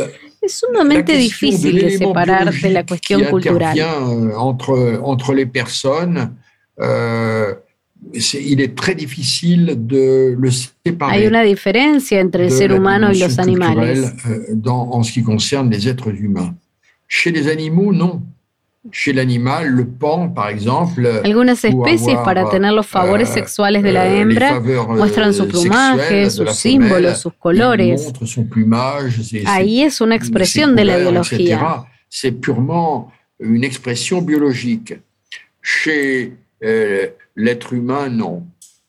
es 0.41 0.53
sumamente 0.53 1.15
difícil 1.15 1.79
de 1.79 1.97
separar 1.97 2.51
de 2.51 2.69
la 2.69 2.85
cuestión 2.85 3.23
cultural. 3.25 3.77
Entre, 3.77 4.95
entre 4.95 5.35
les 5.35 5.49
personnes, 5.49 6.29
euh, 6.77 7.55
il 8.13 8.61
est 8.61 8.75
très 8.75 8.95
difficile 8.95 9.75
de 9.77 10.35
le 10.37 10.51
séparer. 10.51 11.17
Hay 11.17 11.27
una 11.27 11.43
diferencia 11.43 12.19
entre 12.19 12.45
el 12.45 12.51
ser 12.51 12.71
humano 12.71 13.11
y 13.11 13.19
los 13.19 13.39
animales. 13.39 14.13
Euh, 14.27 14.45
dans, 14.53 14.89
en 14.91 15.03
ce 15.03 15.11
qui 15.11 15.23
concerne 15.23 15.69
les 15.69 15.87
êtres 15.87 16.09
humains. 16.09 16.55
Chez 17.07 17.31
les 17.31 17.47
animaux, 17.47 17.93
non. 17.93 18.21
Chez 18.91 19.11
l'animal, 19.11 19.67
le 19.67 19.85
pan, 19.85 20.29
par 20.29 20.47
exemple. 20.49 21.05
Algunas 21.23 21.63
especies, 21.63 22.15
para 22.23 22.49
tener 22.49 22.71
los 22.71 22.87
favores 22.87 23.29
euh, 23.29 23.33
sexuales 23.33 23.83
de 23.83 23.91
la 23.91 24.05
euh, 24.05 24.21
hembra, 24.21 24.59
muestran 24.87 25.33
su 25.33 25.47
plumaje, 25.47 26.29
sus 26.29 26.49
símbolos, 26.51 27.19
sus 27.19 27.33
colores. 27.33 28.11
Son 28.25 28.47
plumage, 28.47 29.43
Ahí 29.45 29.81
es 29.81 29.99
una 29.99 30.15
expresión 30.15 30.75
de 30.75 30.85
la 30.85 30.97
biología. 30.97 31.85
C'est 32.09 32.31
purement 32.31 33.11
une 33.39 33.65
expression 33.65 34.21
biologique. 34.21 34.97
Chez 35.61 36.33
l'être 37.39 37.73
humain, 37.73 38.09
non. 38.09 38.43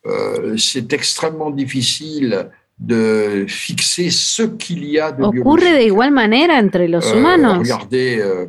Euh, 0.07 0.57
c'est 0.57 0.93
extrêmement 0.93 1.51
difficile 1.51 2.49
de 2.79 3.45
fixer 3.47 4.09
ce 4.11 4.43
qu'il 4.43 4.85
y 4.85 4.99
a 4.99 5.13
de 5.13 5.23
Ocurre 5.23 5.73
de 5.79 5.83
igual 5.83 6.11
manera 6.11 6.55
entre 6.59 6.87
los 6.87 7.07
euh, 7.07 7.17
humanos. 7.17 7.59
regardez, 7.59 8.21
euh, 8.23 8.47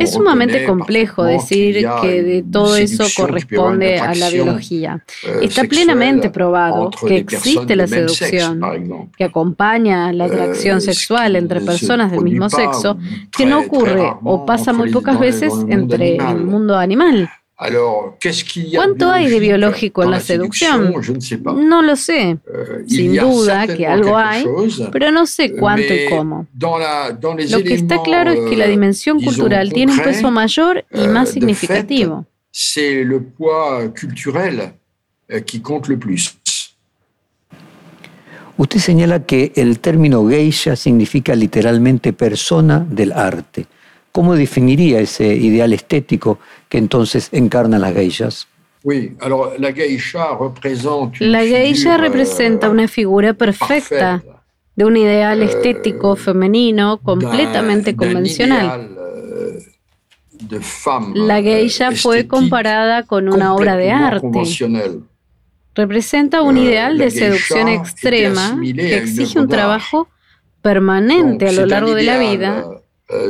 Es 0.00 0.12
sumamente 0.12 0.64
complejo 0.64 1.22
decir 1.24 1.86
que 2.02 2.22
de 2.22 2.44
todo 2.50 2.76
eso 2.76 3.04
corresponde 3.16 3.98
a 3.98 4.14
la 4.14 4.30
biología. 4.30 5.04
Euh, 5.26 5.40
Está 5.42 5.64
plenamente 5.64 6.30
probado 6.30 6.90
que 6.90 7.18
existe 7.18 7.76
la 7.76 7.86
seducción, 7.86 8.60
que 9.16 9.24
acompaña 9.24 10.12
la 10.12 10.24
atracción 10.24 10.80
sexual 10.80 11.36
entre 11.36 11.60
personas 11.60 12.10
del 12.10 12.22
mismo 12.22 12.48
sexo, 12.48 12.98
que 13.30 13.46
no 13.46 13.60
ocurre 13.60 14.12
o 14.24 14.44
pasa 14.44 14.72
muy 14.72 14.90
pocas 14.90 15.18
veces 15.20 15.52
entre 15.68 16.16
el 16.16 16.44
mundo 16.44 16.76
animal. 16.76 17.28
¿Cuánto 18.72 19.10
hay 19.10 19.28
de 19.28 19.40
biológico 19.40 20.04
en 20.04 20.12
la 20.12 20.20
seducción? 20.20 20.94
No 21.68 21.82
lo 21.82 21.96
sé. 21.96 22.38
Euh, 22.46 22.84
Sin 22.86 23.16
duda 23.16 23.66
que 23.66 23.84
algo 23.84 24.16
hay, 24.16 24.44
pero 24.92 25.10
no 25.10 25.26
sé 25.26 25.56
cuánto 25.56 25.92
y 25.92 26.08
cómo. 26.08 26.46
Lo 26.56 27.62
que 27.64 27.74
está 27.74 28.00
claro 28.04 28.30
es 28.30 28.48
que 28.48 28.56
la 28.56 28.66
euh, 28.66 28.70
dimensión 28.70 29.20
cultural 29.20 29.72
tiene 29.72 29.92
un 29.92 29.98
peso 29.98 30.30
mayor 30.30 30.84
y 30.92 31.00
euh, 31.00 31.08
más 31.08 31.30
significativo. 31.30 32.26
C'est 32.50 33.04
le 33.04 33.20
poids 33.20 33.92
culturel 33.92 34.72
qui 35.44 35.60
compte 35.60 35.88
le 35.88 35.98
plus. 35.98 36.38
Usted 38.56 38.78
señala 38.80 39.24
que 39.24 39.52
el 39.56 39.78
término 39.80 40.26
geisha 40.26 40.74
significa 40.74 41.34
literalmente 41.34 42.12
persona 42.12 42.84
del 42.88 43.12
arte. 43.12 43.66
¿Cómo 44.18 44.34
definiría 44.34 44.98
ese 44.98 45.32
ideal 45.32 45.72
estético 45.72 46.40
que 46.68 46.78
entonces 46.78 47.28
encarnan 47.30 47.82
las 47.82 47.94
geishas? 47.94 48.48
la 51.20 51.44
geisha, 51.44 51.94
euh, 51.94 51.98
representa 51.98 52.68
una 52.68 52.88
figura 52.88 53.34
perfecta 53.34 54.24
de 54.74 54.84
un 54.84 54.96
ideal 54.96 55.40
euh, 55.40 55.44
estético 55.44 56.16
femenino 56.16 56.98
completamente 56.98 57.94
convencional. 57.94 58.90
Euh, 60.50 60.60
la 61.14 61.40
geisha 61.40 61.92
fue 61.92 62.26
comparada 62.26 63.04
con 63.04 63.28
una 63.28 63.54
obra 63.54 63.76
de 63.76 63.92
arte. 63.92 64.42
Representa 65.76 66.42
un 66.42 66.58
ideal 66.58 66.98
de 66.98 67.12
seducción 67.12 67.68
extrema 67.68 68.58
que 68.60 68.96
exige 68.96 69.38
un 69.38 69.46
trabajo 69.46 70.08
permanente 70.60 71.46
a 71.46 71.52
lo 71.52 71.66
largo 71.66 71.94
de 71.94 72.02
la 72.02 72.18
vida 72.18 72.64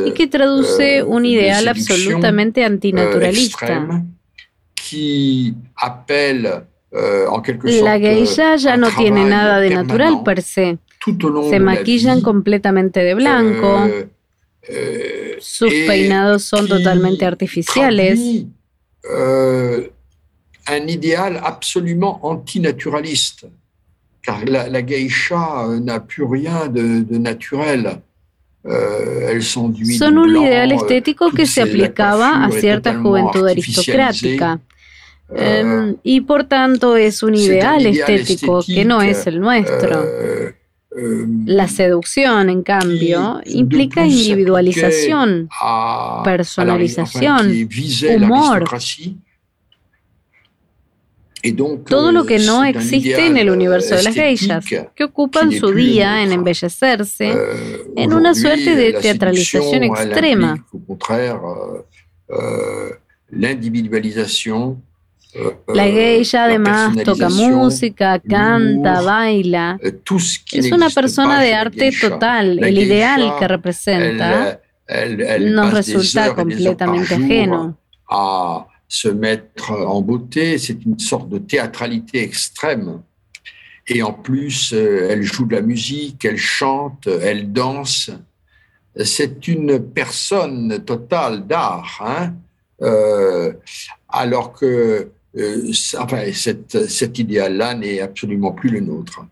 y 0.07 0.13
que 0.13 0.27
traduce 0.27 1.03
un 1.03 1.25
ideal 1.25 1.69
absolutamente 1.69 2.65
antinaturalista. 2.65 3.87
La 7.83 7.99
geisha 7.99 8.57
ya 8.57 8.77
no 8.77 8.91
tiene 8.91 9.25
nada 9.25 9.61
de 9.61 9.71
natural 9.71 10.23
per 10.25 10.43
se. 10.43 10.79
Se 11.51 11.61
maquillan 11.61 12.21
completamente 12.21 13.01
de 13.01 13.15
blanco. 13.15 13.89
Sus 15.41 15.73
peinados 15.87 16.43
son 16.45 16.67
totalmente 16.67 17.25
artificiales. 17.25 18.19
un 20.71 20.89
idéal 20.89 21.39
absolument 21.43 22.21
antinaturaliste, 22.23 23.49
car 24.23 24.47
la, 24.47 24.69
la 24.69 24.83
geisha 24.83 25.67
n'a 25.81 25.99
plus 26.01 26.27
rien 26.27 26.69
de, 26.69 27.05
de 27.05 27.19
naturel. 27.19 28.03
Euh, 28.71 29.41
son 29.41 29.75
un 30.19 30.37
ideal 30.37 30.73
estético 30.73 31.31
que 31.31 31.47
se 31.47 31.63
aplicaba 31.63 32.45
a 32.45 32.51
cierta 32.51 32.99
juventud 32.99 33.47
aristocrática. 33.47 34.61
Um, 35.31 35.97
y 36.03 36.23
por 36.23 36.45
tanto 36.45 36.97
es 36.97 37.23
un 37.23 37.35
ideal 37.35 37.85
estético 37.85 38.63
que 38.65 38.85
no 38.85 39.03
es 39.03 39.27
el 39.27 39.41
nuestro. 39.41 40.03
Euh, 40.03 40.55
la 41.45 41.69
seducción, 41.69 42.49
en 42.49 42.63
cambio, 42.63 43.41
implica 43.45 44.07
individualización, 44.07 45.49
personalización, 46.25 47.69
humor. 48.17 48.65
Todo 51.87 52.13
lo 52.13 52.25
que 52.25 52.39
no 52.39 52.65
existe 52.65 53.27
en 53.27 53.37
el 53.37 53.51
universo 53.51 53.95
de 53.95 54.03
las 54.03 54.15
geishas, 54.15 54.65
que 54.67 55.05
ocupan 55.05 55.53
su 55.53 55.73
día 55.73 56.23
en 56.23 56.33
embellecerse, 56.33 57.35
en 57.97 58.13
una 58.13 58.35
suerte 58.35 58.75
de 58.75 58.95
teatralización 58.95 59.85
extrema. 59.85 60.67
La 65.69 65.85
geisha 65.85 66.45
además 66.45 66.97
toca 67.05 67.29
música, 67.29 68.19
canta, 68.19 69.03
baila. 69.03 69.79
Es 70.53 70.73
una 70.73 70.91
persona 70.91 71.41
de 71.41 71.55
arte 71.55 71.93
total. 72.01 72.59
El 72.65 72.79
ideal 72.79 73.35
que 73.39 73.49
representa 73.49 74.61
nos 75.41 75.73
resulta 75.73 76.35
completamente 76.35 77.15
ajeno. 77.15 77.79
Se 78.89 79.09
mettre 79.09 79.73
en 79.73 80.01
beauté, 80.01 80.57
c'est 80.59 80.85
une 80.85 80.99
sorte 80.99 81.29
de 81.29 81.39
théâtralité 81.39 82.23
extrême. 82.23 83.03
Et 83.87 84.03
en 84.03 84.13
plus, 84.13 84.73
euh, 84.73 85.09
elle 85.11 85.23
joue 85.23 85.47
de 85.47 85.55
la 85.55 85.63
musique, 85.63 86.25
elle 86.25 86.39
chante, 86.39 87.07
elle 87.07 87.53
danse. 87.53 88.11
C'est 89.05 89.47
une 89.47 89.79
personne 89.79 90.83
totale 90.85 91.47
d'art, 91.47 92.03
hein 92.05 92.35
euh, 92.83 93.53
alors 94.09 94.53
que 94.53 95.11
euh, 95.37 95.73
enfin, 95.99 96.23
cet, 96.33 96.89
cet 96.89 97.19
idéal-là 97.19 97.75
n'est 97.75 98.01
absolument 98.01 98.53
plus 98.53 98.71
le 98.71 98.81
nôtre. 98.81 99.27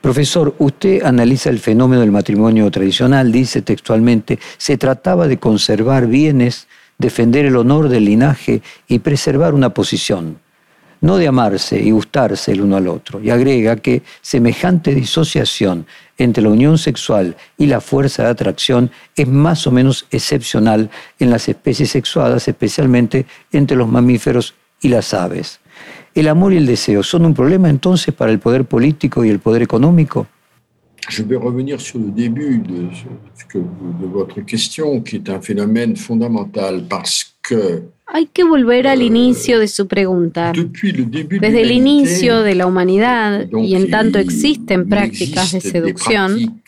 Profesor, 0.00 0.54
usted 0.58 1.02
analiza 1.02 1.50
el 1.50 1.58
fenómeno 1.58 2.00
del 2.02 2.12
matrimonio 2.12 2.70
tradicional, 2.70 3.32
dice 3.32 3.62
textualmente, 3.62 4.38
se 4.56 4.76
trataba 4.76 5.26
de 5.26 5.38
conservar 5.38 6.06
bienes 6.06 6.68
defender 6.98 7.46
el 7.46 7.56
honor 7.56 7.88
del 7.88 8.04
linaje 8.04 8.60
y 8.88 8.98
preservar 8.98 9.54
una 9.54 9.72
posición, 9.72 10.38
no 11.00 11.16
de 11.16 11.28
amarse 11.28 11.80
y 11.80 11.92
gustarse 11.92 12.52
el 12.52 12.60
uno 12.60 12.76
al 12.76 12.88
otro. 12.88 13.20
Y 13.20 13.30
agrega 13.30 13.76
que 13.76 14.02
semejante 14.20 14.94
disociación 14.94 15.86
entre 16.18 16.42
la 16.42 16.50
unión 16.50 16.76
sexual 16.76 17.36
y 17.56 17.66
la 17.66 17.80
fuerza 17.80 18.24
de 18.24 18.30
atracción 18.30 18.90
es 19.14 19.28
más 19.28 19.66
o 19.66 19.70
menos 19.70 20.06
excepcional 20.10 20.90
en 21.20 21.30
las 21.30 21.48
especies 21.48 21.90
sexuadas, 21.90 22.48
especialmente 22.48 23.26
entre 23.52 23.76
los 23.76 23.88
mamíferos 23.88 24.54
y 24.80 24.88
las 24.88 25.14
aves. 25.14 25.60
¿El 26.14 26.26
amor 26.26 26.52
y 26.52 26.56
el 26.56 26.66
deseo 26.66 27.04
son 27.04 27.24
un 27.24 27.34
problema 27.34 27.70
entonces 27.70 28.12
para 28.12 28.32
el 28.32 28.40
poder 28.40 28.64
político 28.64 29.24
y 29.24 29.30
el 29.30 29.38
poder 29.38 29.62
económico? 29.62 30.26
Je 31.08 31.22
vais 31.22 31.36
revenir 31.36 31.80
sur 31.80 31.98
le 31.98 32.10
début 32.10 32.58
de, 32.58 32.82
de, 33.54 33.60
de 34.00 34.06
votre 34.06 34.40
question, 34.42 35.00
qui 35.00 35.16
est 35.16 35.30
un 35.30 35.40
phénomène 35.40 35.96
fondamental 35.96 36.84
parce 36.88 37.34
que 37.42 37.82
Hay 38.10 38.26
que 38.26 38.42
volver 38.42 38.86
al 38.86 39.02
inicio 39.02 39.58
de 39.58 39.68
su 39.68 39.86
pregunta. 39.86 40.52
Desde 40.52 41.60
el 41.60 41.70
inicio 41.72 42.42
de 42.42 42.54
la 42.54 42.66
humanidad, 42.66 43.46
y 43.52 43.74
en 43.74 43.90
tanto 43.90 44.18
existen 44.18 44.88
prácticas 44.88 45.52
de 45.52 45.60
seducción, 45.60 46.62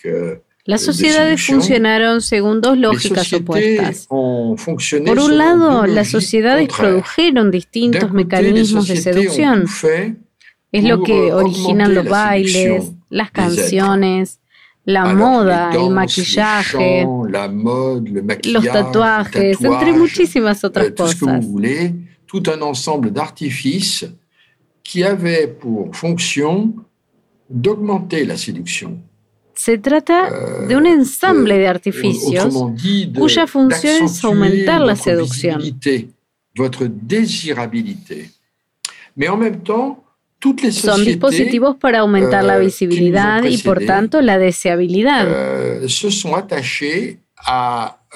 las 0.66 0.82
sociedades 0.82 1.42
funcionaron 1.42 2.20
según 2.20 2.60
dos 2.60 2.76
lógicas 2.76 3.32
opuestas. 3.32 4.06
Por 4.06 5.18
un 5.18 5.38
lado, 5.38 5.86
las 5.86 6.08
sociedades 6.08 6.68
produjeron 6.68 7.50
distintos 7.50 8.12
mecanismos 8.12 8.86
de 8.86 8.96
seducción. 8.96 9.64
Es 10.72 10.84
lo 10.84 11.02
que 11.02 11.32
originan 11.32 11.94
los 11.94 12.06
bailes, 12.06 12.92
las 13.08 13.30
canciones, 13.30 14.40
la 14.84 15.14
moda, 15.14 15.72
el 15.72 15.90
maquillaje, 15.90 17.06
los 18.44 18.64
tatuajes, 18.64 19.60
entre 19.60 19.92
muchísimas 19.92 20.64
otras 20.64 20.86
euh, 20.86 20.94
cosas. 20.94 21.44
tout 22.26 22.48
un 22.48 22.62
ensemble 22.62 23.10
d'artifices 23.10 24.04
qui 24.84 25.02
pour 25.58 25.94
fonction 25.96 26.74
d'augmenter 27.48 28.24
la 28.24 28.36
séduction. 28.36 28.98
Se 29.54 29.72
trata 29.72 30.30
euh, 30.30 30.68
de 30.68 30.74
un 30.76 31.00
ensemble 31.00 31.48
de 31.48 31.66
artificios 31.66 32.54
cuya 33.14 33.46
función 33.46 34.04
es 34.04 34.24
aumentar 34.24 34.80
la 34.80 34.96
seducción. 34.96 35.60
Votre 36.56 36.86
désirabilité. 36.86 38.30
Mais 39.16 39.28
en 39.28 39.36
même 39.36 39.62
temps, 39.62 40.02
son 40.72 41.04
dispositivos 41.04 41.76
para 41.76 42.00
aumentar 42.00 42.44
la 42.44 42.56
euh, 42.56 42.60
visibilidad 42.60 43.44
y 43.44 43.58
por 43.58 43.84
tanto 43.84 44.20
la 44.20 44.38
deseabilidad. 44.38 45.26
Euh, 45.28 45.86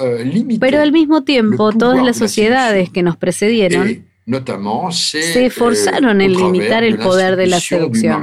euh, 0.01 0.59
Pero 0.61 0.81
al 0.81 0.93
mismo 0.93 1.23
tiempo, 1.25 1.73
todas 1.73 2.05
las 2.05 2.17
sociedades 2.17 2.91
que 2.91 3.03
nos 3.03 3.17
precedieron 3.17 4.07
se 4.93 5.47
esforzaron 5.47 6.21
en 6.21 6.33
limitar 6.33 6.83
el 6.83 6.99
poder 6.99 7.37
de 7.37 7.47
la 7.47 7.61
seducción. 7.61 8.23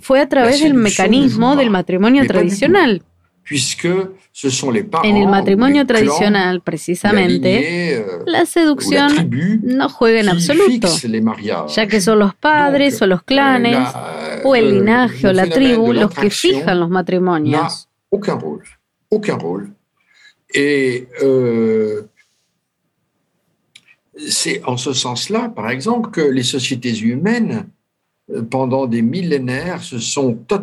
Fue 0.00 0.20
a 0.20 0.28
través 0.28 0.60
del 0.60 0.74
mecanismo 0.74 1.56
del 1.56 1.70
matrimonio 1.70 2.26
tradicional. 2.26 3.02
En 3.48 5.16
el 5.16 5.28
matrimonio 5.28 5.86
tradicional, 5.86 6.60
precisamente, 6.62 7.96
euh, 7.96 8.22
la 8.26 8.44
seducción 8.44 9.30
no 9.62 9.88
juega 9.88 10.20
en 10.20 10.28
absoluto, 10.28 10.88
ya 11.68 11.86
que 11.86 12.00
son 12.00 12.18
los 12.18 12.34
padres 12.34 13.00
o 13.02 13.06
los 13.06 13.22
clanes, 13.22 13.78
o 14.44 14.56
el 14.56 14.72
linaje 14.72 15.28
o 15.28 15.32
la 15.32 15.46
tribu 15.46 15.92
los 15.92 16.12
que 16.12 16.30
fijan 16.30 16.80
los 16.80 16.90
matrimonios. 16.90 17.88
Aucun 18.10 18.38
rôle. 18.38 18.64
Aucun 19.10 19.36
rôle. 19.38 19.70
Et 20.54 21.08
euh, 21.22 22.08
c'est 24.28 24.62
en 24.64 24.76
ce 24.76 24.92
sens-là, 24.92 25.50
par 25.54 25.70
exemple, 25.70 26.10
que 26.10 26.20
les 26.20 26.44
sociétés 26.44 26.98
humaines 27.00 27.66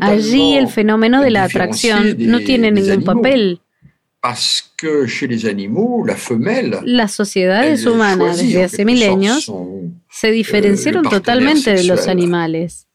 Allí 0.01 0.55
el 0.55 0.67
fenómeno 0.67 1.21
de 1.21 1.31
la 1.31 1.43
atracción 1.45 2.15
no 2.19 2.39
tiene 2.39 2.71
ningún 2.71 3.03
papel. 3.03 3.61
Las 6.83 7.11
sociedades 7.11 7.85
humanas 7.85 8.37
desde 8.37 8.63
hace 8.63 8.85
milenios 8.85 9.51
se 10.09 10.27
euh, 10.29 10.31
diferenciaron 10.31 11.03
totalmente 11.03 11.73
de 11.73 11.83
los 11.83 12.07
animales. 12.07 12.87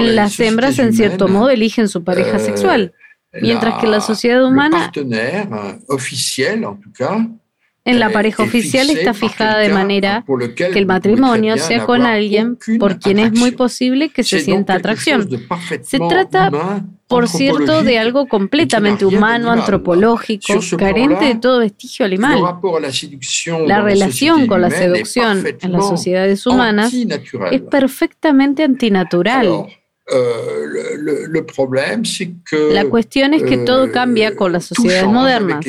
Las 0.00 0.40
hembras 0.40 0.78
en 0.78 0.92
cierto 0.92 1.28
modo 1.28 1.50
eligen 1.50 1.88
su 1.88 2.04
pareja 2.04 2.36
euh, 2.36 2.44
sexual, 2.44 2.94
mientras 3.40 3.80
que 3.80 3.86
la 3.86 4.00
sociedad 4.00 4.44
humana 4.44 4.90
en 7.84 7.98
la 7.98 8.10
pareja 8.10 8.42
oficial 8.42 8.90
está 8.90 9.14
fijada 9.14 9.58
de 9.58 9.70
manera 9.70 10.24
que 10.56 10.78
el 10.78 10.86
matrimonio 10.86 11.56
sea 11.56 11.84
con 11.84 12.02
alguien 12.02 12.58
por 12.78 12.98
quien 12.98 13.18
es 13.18 13.32
muy 13.32 13.52
posible 13.52 14.10
que 14.10 14.22
se 14.22 14.40
sienta 14.40 14.74
atracción. 14.74 15.28
Se 15.82 15.98
trata, 15.98 16.84
por 17.06 17.28
cierto, 17.28 17.82
de 17.82 17.98
algo 17.98 18.28
completamente 18.28 19.06
humano, 19.06 19.50
antropológico, 19.50 20.54
carente 20.76 21.24
de 21.24 21.34
todo 21.36 21.60
vestigio 21.60 22.04
animal. 22.04 22.40
La 23.66 23.80
relación 23.80 24.46
con 24.46 24.60
la 24.60 24.70
seducción 24.70 25.44
en 25.60 25.72
las 25.72 25.88
sociedades 25.88 26.46
humanas 26.46 26.92
es 26.92 27.60
perfectamente 27.62 28.62
antinatural. 28.62 29.66
La 32.72 32.84
cuestión 32.86 33.32
es 33.32 33.42
que 33.44 33.58
todo 33.58 33.90
cambia 33.90 34.36
con 34.36 34.52
las 34.52 34.64
sociedades 34.66 35.06
modernas. 35.06 35.64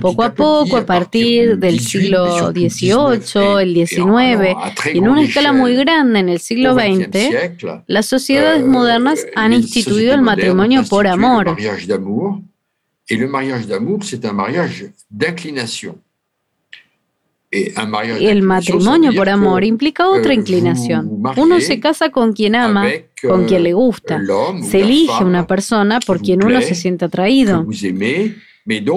Poco 0.00 0.22
a 0.22 0.34
poco, 0.34 0.76
a 0.76 0.84
partir 0.84 1.56
del 1.58 1.80
siglo 1.80 2.52
XVIII, 2.52 3.62
el 3.62 3.86
XIX, 3.86 4.54
y 4.92 4.98
en 4.98 5.08
una 5.08 5.22
escala 5.22 5.52
muy 5.52 5.74
grande 5.74 6.18
en 6.18 6.28
el 6.28 6.38
siglo 6.38 6.74
XX, 6.74 7.16
las 7.86 8.04
sociedades 8.04 8.62
euh, 8.62 8.66
modernas 8.66 9.26
han 9.34 9.54
instituido 9.54 10.12
el 10.12 10.20
matrimonio 10.20 10.84
por 10.84 11.06
amor. 11.06 11.56
Y 13.10 13.14
el 13.14 13.28
mariage 13.28 13.66
d'amour, 13.66 14.04
c'est 14.04 14.22
un 14.26 14.34
mariage 14.34 14.90
d'inclination. 15.10 15.96
Y 17.50 18.26
el 18.26 18.42
matrimonio 18.42 19.14
por 19.14 19.28
amor 19.28 19.64
implica 19.64 20.08
otra 20.08 20.34
inclinación. 20.34 21.22
Uno 21.36 21.60
se 21.60 21.80
casa 21.80 22.10
con 22.10 22.34
quien 22.34 22.54
ama, 22.54 22.86
con 23.26 23.46
quien 23.46 23.62
le 23.62 23.72
gusta. 23.72 24.20
Se 24.62 24.80
elige 24.80 25.24
una 25.24 25.46
persona 25.46 25.98
por 26.00 26.20
quien 26.20 26.44
uno 26.44 26.60
se 26.60 26.74
siente 26.74 27.06
atraído. 27.06 27.66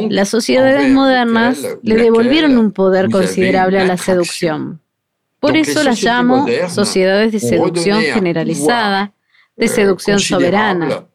Las 0.09 0.27
sociedades 0.27 0.91
modernas 0.91 1.65
le 1.81 1.95
devolvieron 1.95 2.57
un 2.57 2.71
poder 2.71 3.09
considerable 3.09 3.79
a 3.79 3.85
la 3.85 3.97
seducción. 3.97 4.81
Por 5.39 5.55
eso 5.57 5.81
las 5.83 6.03
llamo 6.03 6.45
sociedades 6.69 7.31
de 7.31 7.39
seducción 7.39 8.01
generalizada, 8.01 9.13
de 9.55 9.65
euh, 9.65 9.69
seducción 9.69 10.19
soberana. 10.19 11.07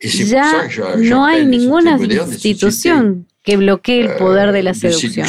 Ya 0.00 0.68
no 0.96 1.24
hay 1.24 1.46
ninguna 1.46 1.96
institución 1.96 3.26
que 3.42 3.56
bloquee 3.56 4.00
el 4.00 4.16
poder 4.16 4.52
de 4.52 4.62
la 4.62 4.70
euh, 4.70 4.74
seducción. 4.74 5.28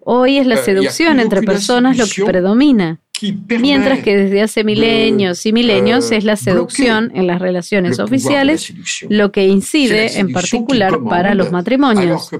Hoy 0.00 0.38
es 0.38 0.46
la 0.46 0.56
euh, 0.56 0.64
seducción 0.64 1.20
entre 1.20 1.42
personas 1.42 1.96
lo 1.96 2.06
que 2.06 2.24
predomina, 2.24 3.00
mientras 3.60 4.00
que 4.00 4.16
desde 4.16 4.42
hace 4.42 4.64
milenios 4.64 5.46
y 5.46 5.52
milenios 5.52 6.12
es 6.12 6.24
la 6.24 6.36
seducción 6.36 7.10
en 7.14 7.26
las 7.26 7.40
relaciones 7.40 7.98
oficiales 7.98 8.72
lo 9.08 9.32
que 9.32 9.46
incide 9.46 10.18
en 10.18 10.32
particular 10.32 11.02
para 11.02 11.34
los 11.34 11.50
matrimonios. 11.50 12.30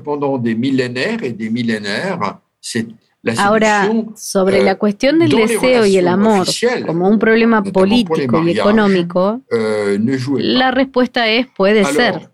Ahora, 3.39 3.91
sobre 4.17 4.63
la 4.63 4.73
euh, 4.73 4.77
cuestión 4.77 5.19
del 5.19 5.31
deseo 5.31 5.87
y 5.87 5.97
el 5.97 6.09
amor 6.09 6.47
como 6.87 7.09
un 7.09 7.19
problema 7.19 7.63
político 7.63 8.43
y 8.43 8.51
económico, 8.51 9.41
euh, 9.51 9.99
la 10.37 10.71
respuesta 10.71 11.29
es 11.29 11.47
puede 11.57 11.85
ser, 11.85 12.29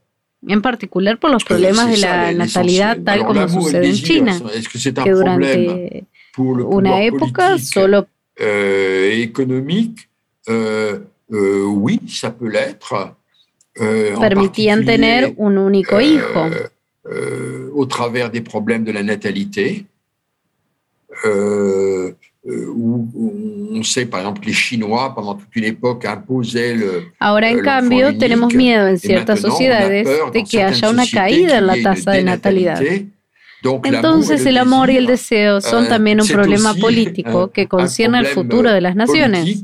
en 0.46 0.62
particular 0.62 1.18
por 1.18 1.31
los 1.31 1.44
problemas 1.44 1.90
de 1.90 1.98
la 1.98 2.33
natalidad 2.33 2.98
tal 3.05 3.24
como 3.24 3.48
sucede 3.48 3.87
en 3.87 3.94
China, 3.94 4.40
que 5.05 5.11
durante 5.11 6.05
una 6.37 7.03
época 7.03 7.59
solo... 7.59 8.09
Euh, 8.42 9.31
permitían 14.18 14.85
tener 14.85 15.35
un 15.37 15.59
único 15.59 16.00
hijo. 16.00 16.50
au 17.74 17.87
travers 17.87 18.31
des 18.31 18.42
problèmes 18.42 18.85
de 18.85 18.92
la 18.92 19.03
natalité. 19.03 19.87
Euh, 21.25 22.12
euh, 22.46 22.66
où 22.75 23.70
on 23.75 23.83
sait, 23.83 24.07
par 24.07 24.20
exemple, 24.20 24.40
les 24.46 24.53
Chinois, 24.53 25.12
pendant 25.14 25.35
toute 25.35 25.55
une 25.55 25.64
époque, 25.64 26.07
imposaient 26.07 26.75
le. 26.75 27.05
Ahora, 27.18 27.51
en 27.51 27.62
cambio, 27.62 28.16
tenemos 28.16 28.55
miedo 28.55 28.87
en 28.87 28.99
ciertas 28.99 29.40
sociedades 29.40 30.09
de 30.33 30.44
que 30.44 30.62
haya 30.62 30.88
una 30.88 31.07
caída 31.07 31.59
en 31.59 31.66
la 31.66 31.83
tasa 31.83 32.12
de 32.12 32.23
natalidad. 32.23 32.81
Entonces 33.62 34.46
el 34.46 34.57
amor 34.57 34.88
y 34.88 34.96
el 34.96 35.07
deseo 35.07 35.61
son 35.61 35.87
también 35.87 36.18
un 36.18 36.27
problema 36.27 36.73
político 36.73 37.51
que 37.51 37.68
concierne 37.68 38.20
el 38.20 38.27
futuro 38.27 38.73
de 38.73 38.81
las 38.81 38.96
naciones. 38.96 39.61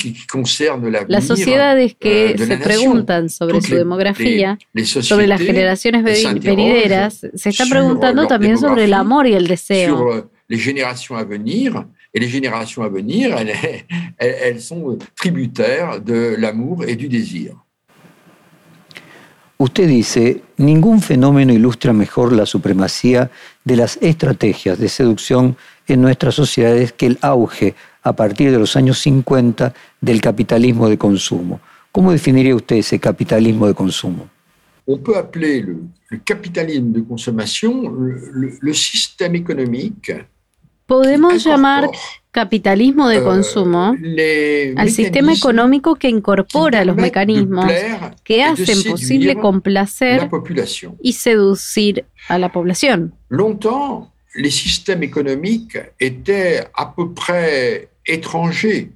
Las 1.08 1.24
sociedades 1.24 1.96
que 1.98 2.36
se 2.36 2.58
preguntan 2.58 3.30
sobre 3.30 3.62
su 3.62 3.74
demografía, 3.74 4.58
sobre 5.00 5.26
las 5.26 5.40
generaciones 5.40 6.04
venideras, 6.42 7.26
se 7.34 7.48
están 7.48 7.70
preguntando 7.70 8.26
también 8.26 8.58
sobre 8.58 8.84
el 8.84 8.92
amor 8.92 9.26
y 9.26 9.32
el 9.32 9.46
deseo 9.46 10.30
les 10.48 10.58
générations 10.58 11.16
à 11.16 11.24
venir. 11.24 11.84
Et 12.14 12.20
les 12.20 12.28
générations 12.28 12.82
à 12.82 12.88
venir, 12.88 13.36
elles, 13.38 13.84
elles 14.18 14.60
sont 14.60 14.98
tributaires 15.14 16.00
de 16.00 16.34
l'amour 16.38 16.84
et 16.84 16.96
du 16.96 17.08
désir. 17.08 17.54
Usted 19.58 19.88
dice, 19.88 20.42
ningún 20.58 21.00
fenómeno 21.00 21.52
ilustra 21.52 21.94
mejor 21.94 22.32
la 22.32 22.44
supremacía 22.44 23.30
de 23.64 23.76
las 23.76 23.98
estrategias 24.02 24.78
de 24.78 24.88
seducción 24.90 25.56
en 25.88 26.02
nuestras 26.02 26.34
sociedades 26.34 26.92
que 26.92 27.06
el 27.06 27.18
auge 27.22 27.74
a 28.02 28.14
partir 28.14 28.50
de 28.50 28.58
los 28.58 28.76
años 28.76 28.98
50 28.98 29.72
del 30.00 30.20
capitalismo 30.20 30.90
de 30.90 30.98
consumo. 30.98 31.60
¿Cómo 31.90 32.12
definiría 32.12 32.54
usted 32.54 32.76
ese 32.76 32.98
capitalismo 32.98 33.66
de 33.66 33.74
consumo? 33.74 34.28
On 34.86 34.98
peut 34.98 35.16
appeler 35.16 35.62
le, 35.62 35.76
le 36.10 36.20
capitalisme 36.22 36.92
de 36.92 37.00
consommation 37.00 37.90
le, 37.90 38.30
le, 38.34 38.58
le 38.60 38.74
système 38.74 39.34
économique 39.34 40.12
Podemos 40.86 41.44
llamar 41.44 41.90
capitalismo 42.30 43.08
de 43.08 43.16
eh, 43.16 43.22
consumo 43.22 43.96
al 44.76 44.90
sistema 44.90 45.32
económico 45.32 45.96
que 45.96 46.08
incorpora 46.08 46.84
los 46.84 46.96
mecanismos 46.96 47.66
que 48.22 48.44
hacen 48.44 48.82
posible 48.84 49.36
complacer 49.36 50.28
y 51.02 51.14
seducir 51.14 52.04
a 52.28 52.38
la 52.38 52.52
población. 52.52 53.14
Longtemps, 53.30 54.12
les 54.34 54.50
systèmes 54.50 55.02
économiques 55.02 55.78
étaient 55.98 56.68
à 56.74 56.94
peu 56.94 57.12
près 57.12 57.88
étrangers 58.06 58.90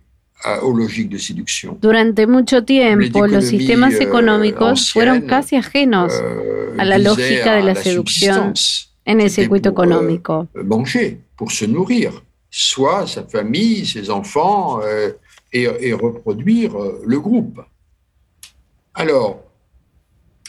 séduction. 1.19 1.79
Durante 1.81 2.27
mucho 2.27 2.65
tiempo, 2.65 3.27
los 3.27 3.45
sistemas 3.45 3.95
euh, 3.95 4.03
económicos 4.03 4.93
fueron 4.93 5.23
casi 5.23 5.57
ajenos 5.57 6.13
euh, 6.15 6.75
a 6.79 6.85
la 6.85 6.99
lógica 6.99 7.57
de 7.57 7.63
la 7.63 7.75
seducción 7.75 8.55
en 9.05 9.21
el 9.21 9.31
circuito 9.31 9.71
económico. 9.71 10.49
Pour 11.41 11.51
se 11.53 11.65
nourrir, 11.65 12.23
soit 12.51 13.07
sa 13.07 13.23
famille, 13.23 13.87
ses 13.87 14.11
enfants, 14.11 14.81
euh, 14.85 15.13
et, 15.55 15.63
et, 15.87 15.95
reproduire 15.95 16.77
euh, 16.77 17.03
le 17.07 17.19
groupe. 17.19 17.59
Alors, 18.93 19.43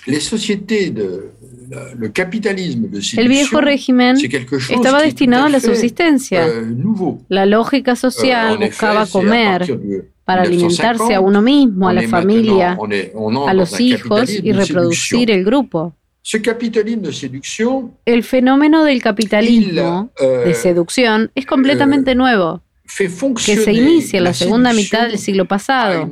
les 0.05 0.19
sociétés 0.19 0.89
de 0.89 1.31
le 1.97 2.09
capitalisme 2.09 2.89
de 2.89 2.99
El 3.17 3.29
viejo 3.29 3.61
régimen 3.61 4.17
estaba 4.17 5.01
destinado 5.01 5.45
a 5.45 5.49
la 5.49 5.61
subsistencia. 5.61 6.45
Euh, 6.45 6.65
la 7.29 7.45
lógica 7.45 7.95
social 7.95 8.57
buscaba 8.57 9.05
comer 9.05 9.65
para 10.25 10.41
alimentarse 10.41 11.13
a 11.13 11.21
uno 11.21 11.41
mismo, 11.41 11.87
a 11.87 11.93
la 11.93 12.05
familia, 12.09 12.77
a 13.47 13.53
los 13.53 13.79
hijos 13.79 14.29
y 14.29 14.51
reproducir 14.51 15.31
el 15.31 15.45
grupo. 15.45 15.95
El 18.05 18.23
fenómeno 18.23 18.83
del 18.83 19.01
capitalismo 19.01 20.11
de 20.19 20.51
euh, 20.51 20.53
seducción 20.53 21.31
es 21.33 21.45
completamente 21.45 22.11
euh, 22.11 22.15
nuevo, 22.15 22.61
que 22.95 23.57
se 23.57 23.73
inicia 23.73 24.19
en 24.19 24.25
la 24.25 24.33
segunda 24.33 24.73
mitad 24.73 25.07
del 25.07 25.17
siglo 25.17 25.45
pasado. 25.45 26.07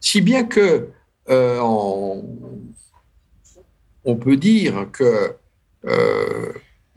Si 0.00 0.20
bien 0.20 0.48
que 0.48 0.90
euh, 1.28 1.58
on, 1.60 2.22
peut 4.16 4.36
dire 4.36 4.88
que 4.92 5.36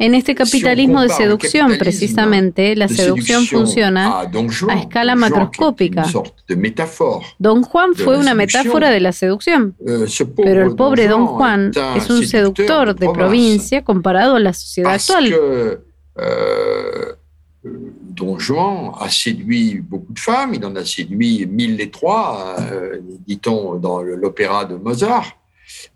en 0.01 0.15
este 0.15 0.33
capitalismo 0.33 1.03
de 1.03 1.09
seducción, 1.09 1.77
precisamente, 1.77 2.75
la 2.75 2.87
seducción 2.87 3.45
funciona 3.45 4.21
a 4.21 4.79
escala 4.79 5.15
macroscópica. 5.15 6.05
Don 7.37 7.61
Juan 7.61 7.93
fue 7.93 8.17
una 8.17 8.33
metáfora 8.33 8.89
de 8.89 8.99
la 8.99 9.11
seducción, 9.11 9.75
euh, 9.87 10.07
pero 10.35 10.63
el 10.65 10.75
pobre 10.75 11.07
Don 11.07 11.27
Juan 11.27 11.71
es 11.95 12.09
un 12.09 12.25
seductor 12.25 12.95
de 12.95 13.09
provincia 13.09 13.83
comparado 13.83 14.37
a 14.37 14.39
la 14.39 14.53
sociedad 14.53 14.93
actual. 14.93 15.35
Euh, 16.17 17.13
Don 17.63 18.39
Juan 18.39 18.91
a 18.99 19.07
séduit 19.09 19.79
beaucoup 19.81 20.13
de 20.13 20.19
femmes, 20.19 20.55
il 20.55 20.65
en 20.65 20.75
a 20.75 20.83
séduit 20.83 21.45
mille 21.45 21.79
et 21.79 21.91
trois, 21.91 22.55
euh, 22.59 22.99
dit-on 23.27 23.75
dans 23.75 24.01
l'opéra 24.01 24.65
de 24.65 24.75
Mozart. 24.75 25.37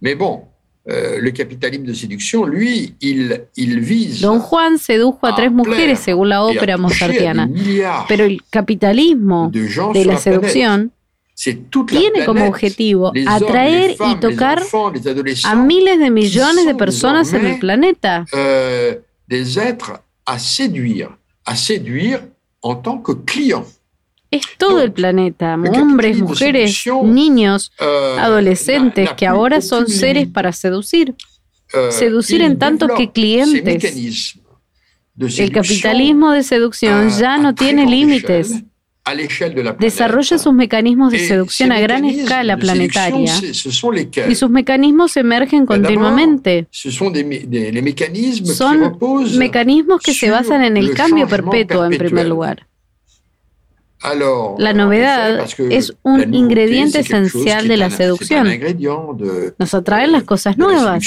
Mais 0.02 0.15
bon, 0.15 0.44
Euh, 0.88 1.19
le 1.19 1.32
capitalisme 1.32 1.84
de 1.86 1.93
seducción, 1.93 2.45
lui, 2.45 2.93
il, 3.02 3.45
il 3.56 3.80
vise 3.80 4.21
Don 4.21 4.39
Juan 4.39 4.78
sedujo 4.78 5.26
a 5.26 5.34
tres 5.36 5.52
mujeres 5.52 6.00
según 6.00 6.30
la 6.30 6.43
ópera 6.43 6.78
mozartiana, 6.78 7.50
pero 8.08 8.24
el 8.24 8.43
capitalismo 8.52 9.50
de 9.52 10.06
la 10.06 10.17
seducción 10.17 10.91
tiene 11.88 12.24
como 12.24 12.45
objetivo 12.45 13.12
atraer 13.28 13.95
y 14.12 14.15
tocar 14.19 14.62
a 15.43 15.56
miles 15.56 15.98
de 15.98 16.12
millones 16.12 16.67
de 16.67 16.76
personas 16.76 17.34
en 17.34 17.48
el 17.48 17.58
planeta. 17.58 18.26
Euh, 18.36 18.95
des 19.28 19.58
êtres 19.58 20.00
à 20.26 20.38
séduire, 20.38 21.17
à 21.45 21.56
séduire 21.56 22.21
en 22.62 22.76
tant 22.76 23.00
que 23.00 23.12
clients. 23.12 23.65
Es 24.32 24.44
todo 24.58 24.82
el 24.82 24.92
planeta, 24.92 25.56
hombres, 25.56 26.20
mujeres, 26.20 26.84
niños, 27.04 27.72
euh, 27.80 28.18
adolescentes, 28.20 29.12
que 29.14 29.28
ahora 29.28 29.62
son 29.62 29.88
seres 29.88 30.28
para 30.28 30.52
seducir. 30.52 31.16
Euh, 31.74 31.92
seducir 31.92 32.42
en 32.42 32.60
tanto 32.60 32.88
que 32.88 33.12
clientes. 33.12 34.38
El 35.18 35.52
capitalismo 35.52 36.32
de 36.32 36.44
seducción 36.44 37.10
ya 37.10 37.38
no 37.38 37.56
tiene 37.56 37.86
límites. 37.86 38.64
desarrolla 39.80 40.38
sus 40.38 40.54
mecanismos 40.54 41.12
de 41.12 41.20
seducción 41.20 41.72
a 41.72 41.80
gran 41.80 42.06
escala 42.06 42.58
planetaria 42.58 43.34
y 44.28 44.36
sus 44.36 44.50
mecanismos 44.50 45.16
emergen 45.18 45.66
continuamente. 45.66 46.68
Son 46.72 47.14
mecanismos 49.38 50.02
que 50.02 50.14
se 50.14 50.30
basan 50.30 50.64
en 50.64 50.78
el 50.78 50.94
cambio 50.94 51.28
perpetuo 51.28 51.86
en 51.86 51.98
primer 51.98 52.28
lugar. 52.28 52.68
La 54.58 54.74
novedad 54.74 55.48
es 55.70 55.96
un 56.04 56.34
ingrediente 56.34 57.00
esencial 57.00 57.68
de 57.68 57.78
la 57.78 57.89
seducción. 57.89 58.48
Nos 59.58 59.74
atraen 59.74 60.12
las 60.12 60.24
cosas 60.24 60.58
nuevas. 60.58 61.04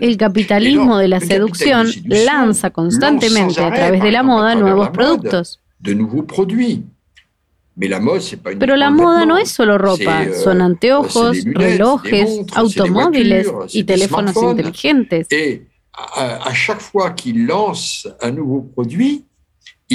El 0.00 0.16
capitalismo 0.16 0.98
de 0.98 1.08
la 1.08 1.20
seducción 1.20 1.88
lanza 2.04 2.70
constantemente 2.70 3.62
a 3.62 3.72
través 3.72 4.02
de 4.02 4.12
la 4.12 4.22
moda 4.22 4.54
nuevos 4.54 4.90
productos. 4.90 5.60
Pero 8.58 8.76
la 8.76 8.90
moda 8.90 9.24
no 9.24 9.38
es 9.38 9.50
solo 9.50 9.78
ropa, 9.78 10.24
euh, 10.24 10.34
son 10.34 10.60
anteojos, 10.60 11.38
relojes, 11.44 12.40
automóviles 12.54 13.48
y 13.72 13.84
teléfonos 13.84 14.36
inteligentes. 14.36 15.28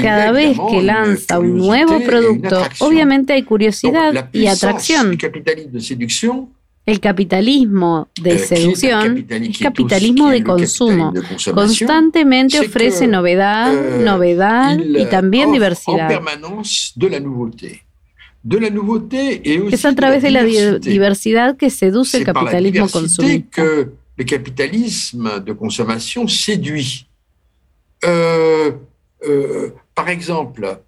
Cada 0.01 0.31
vez 0.31 0.57
que 0.69 0.81
lanza 0.81 1.39
un 1.39 1.57
nuevo 1.57 1.99
producto, 2.01 2.63
obviamente 2.79 3.33
hay 3.33 3.43
curiosidad 3.43 4.29
y 4.33 4.47
atracción. 4.47 5.17
El 6.86 7.01
capitalismo 7.01 8.07
de 8.21 8.36
euh, 8.36 8.39
seducción 8.39 9.27
es 9.29 9.57
capitalismo 9.60 10.29
de 10.29 10.41
consumo. 10.41 11.13
Constantemente 11.53 12.62
ofrece 12.62 13.07
novedad, 13.07 13.75
euh, 13.75 14.05
novedad 14.05 14.79
y 14.79 15.05
también 15.07 15.51
diversidad. 15.51 16.10
Es 19.69 19.83
a 19.83 19.95
través 19.95 20.23
de 20.23 20.31
la 20.31 20.43
diversidad 20.43 21.57
que 21.57 21.69
seduce 21.69 22.19
el 22.19 22.23
capitalismo 22.23 22.88
consumista. 22.88 23.63
El 24.15 24.25
capitalismo 24.25 25.39
de 25.41 25.55
consommation 25.55 26.27
séduit. 26.27 27.05
Euh, 28.03 29.71
par 29.97 30.10
exemple, 30.10 30.79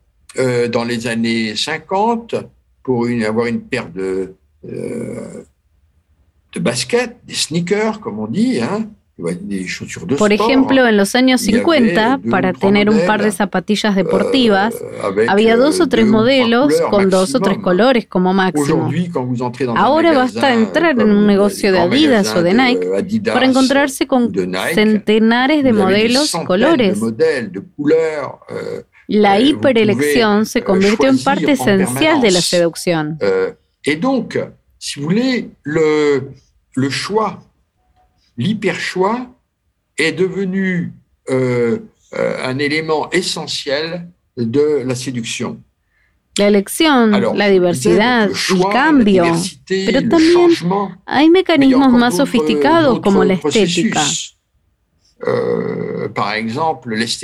dans 0.72 0.84
les 0.84 1.08
années 1.08 1.56
50, 1.56 2.36
pour 2.84 3.08
avoir 3.28 3.48
une 3.48 3.62
paire 3.62 3.90
de, 3.90 4.36
de 4.64 6.60
basket, 6.60 7.18
des 7.26 7.34
sneakers, 7.34 8.00
comme 8.00 8.20
on 8.20 8.28
dit, 8.28 8.62
hein, 8.62 8.88
Por 10.18 10.32
ejemplo, 10.32 10.88
en 10.88 10.96
los 10.96 11.14
años 11.16 11.42
50, 11.42 12.22
para 12.30 12.54
tener 12.54 12.90
un 12.90 13.06
par 13.06 13.22
de 13.22 13.32
zapatillas 13.32 13.96
deportivas, 13.96 14.74
euh, 14.74 15.26
había 15.28 15.58
dos 15.58 15.82
o 15.82 15.88
tres 15.88 16.08
modelos 16.08 16.74
con 16.90 17.10
dos 17.10 17.36
o 17.36 17.40
tres 17.40 17.58
colores 17.58 18.08
como 18.08 18.34
máximo. 18.34 18.90
Ahora 19.76 20.14
basta 20.14 20.54
entrar 20.54 21.00
en 21.00 21.12
un 21.12 21.28
negocio 21.28 21.72
de 21.72 21.80
Adidas 21.80 22.34
o 22.36 22.44
de 22.44 22.54
Nike 22.54 23.24
para 23.26 23.46
encontrarse 23.46 24.08
con 24.08 24.32
centenares 24.74 25.64
de 25.64 25.74
modelos 25.74 26.34
y 26.34 26.46
colores. 26.46 27.00
Euh, 29.10 29.22
la 29.22 29.38
euh, 29.38 29.42
hiperelección 29.42 30.46
se 30.46 30.62
convirtió 30.62 31.10
en 31.10 31.18
parte 31.18 31.52
esencial 31.52 32.22
de 32.22 32.32
la 32.32 32.42
seducción. 32.42 33.18
Y 33.86 33.96
donc, 33.96 34.38
si 34.78 35.00
vous 35.00 35.06
voulez, 35.08 35.50
le, 35.64 36.34
le 36.76 36.90
choix, 36.90 37.42
l'hyperchoix 38.38 39.28
est 39.98 40.12
devenu 40.12 40.94
euh, 41.30 41.80
euh, 42.14 42.46
un 42.46 42.58
élément 42.60 43.10
essentiel 43.12 44.10
de 44.38 44.84
la 44.86 44.96
séduction. 44.96 45.62
La 46.38 46.48
elección, 46.48 47.12
la 47.36 47.50
diversidad, 47.50 48.30
el 48.30 48.64
cambio, 48.72 49.26
pero 49.68 50.08
también 50.08 50.50
hay 51.06 51.30
mecanismos 51.30 51.92
más 51.92 52.16
sofisticados 52.16 53.02
como 53.02 53.26
la 53.26 53.34
estética. 53.34 54.02
Euh, 55.28 55.89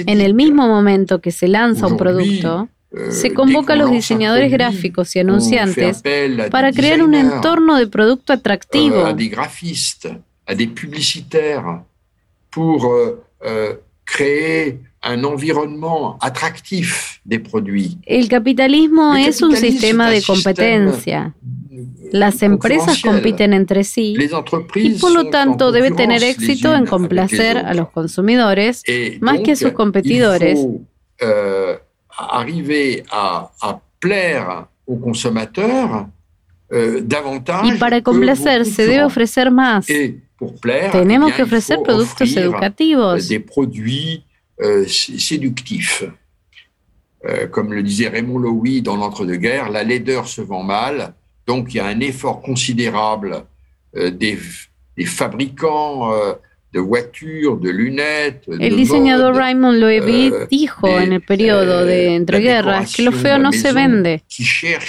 en 0.07 0.21
el 0.21 0.33
mismo 0.33 0.67
momento 0.67 1.21
que 1.21 1.31
se 1.31 1.47
lanza 1.47 1.87
un 1.87 1.97
producto, 1.97 2.69
se 3.09 3.33
convoca 3.33 3.73
a 3.73 3.75
los 3.75 3.91
diseñadores 3.91 4.51
gráficos 4.51 5.15
y 5.15 5.19
anunciantes 5.19 6.01
para 6.49 6.71
crear 6.71 7.01
un 7.01 7.13
entorno 7.13 7.77
de 7.77 7.87
producto 7.87 8.33
atractivo. 8.33 9.05
Euh, 12.97 13.17
euh, 13.41 13.77
des 17.25 17.39
produits. 17.39 17.97
El 18.05 18.27
capitalismo 18.27 19.15
es 19.15 19.41
un 19.41 19.55
sistema 19.55 20.09
de 20.09 20.21
competencia. 20.21 21.33
Las 22.11 22.41
empresas 22.43 23.01
compiten 23.01 23.53
entre 23.53 23.83
sí 23.83 24.15
y 24.75 24.89
por 24.99 25.11
lo 25.11 25.29
tanto 25.29 25.71
debe 25.71 25.91
tener 25.91 26.23
éxito 26.23 26.73
en 26.73 26.85
complacer 26.85 27.57
a 27.57 27.73
los 27.73 27.89
consumidores 27.89 28.83
más 29.19 29.39
que 29.41 29.53
a 29.53 29.55
sus 29.55 29.71
competidores. 29.71 30.59
Euh, 31.21 31.77
euh. 31.77 31.77
Y 37.63 37.71
para 37.77 38.01
complacer 38.01 38.65
se 38.65 38.87
debe 38.87 39.03
ofrecer 39.03 39.51
más. 39.51 39.87
Plaire, 40.61 40.91
Tenemos 40.91 41.31
eh 41.31 41.35
que 41.35 41.43
ofrecer 41.43 41.79
productos 41.81 42.35
educativos. 42.35 43.29
Euh, 47.27 47.47
comme 47.47 47.73
le 47.73 47.81
disait 47.81 48.07
Raymond 48.07 48.37
Loewy 48.37 48.81
dans 48.83 48.95
l'entre-deux-guerres, 48.95 49.71
la 49.71 49.83
laideur 49.83 50.27
se 50.27 50.41
vend 50.41 50.61
mal, 50.61 51.15
donc 51.47 51.73
il 51.73 51.77
y 51.77 51.79
a 51.79 51.85
un 51.85 51.99
effort 51.99 52.41
considérable 52.41 53.43
euh, 53.95 54.09
des, 54.11 54.37
des, 54.97 55.05
fabricants 55.05 56.11
euh, 56.11 56.33
de 56.73 56.79
voitures, 56.79 57.57
de 57.57 57.69
lunettes. 57.69 58.43
El 58.59 58.75
diseñador 58.75 59.35
Raymond 59.35 59.79
Loewy 59.79 60.31
euh, 60.33 60.47
dijo 60.49 60.99
en 60.99 61.13
el 61.13 61.21
periodo 61.21 61.85
de 61.85 62.15
entreguerras 62.15 62.93
que 62.93 63.03
lo 63.03 63.11
feo 63.11 63.37
no 63.37 63.53
se 63.53 63.71
vende. 63.71 64.23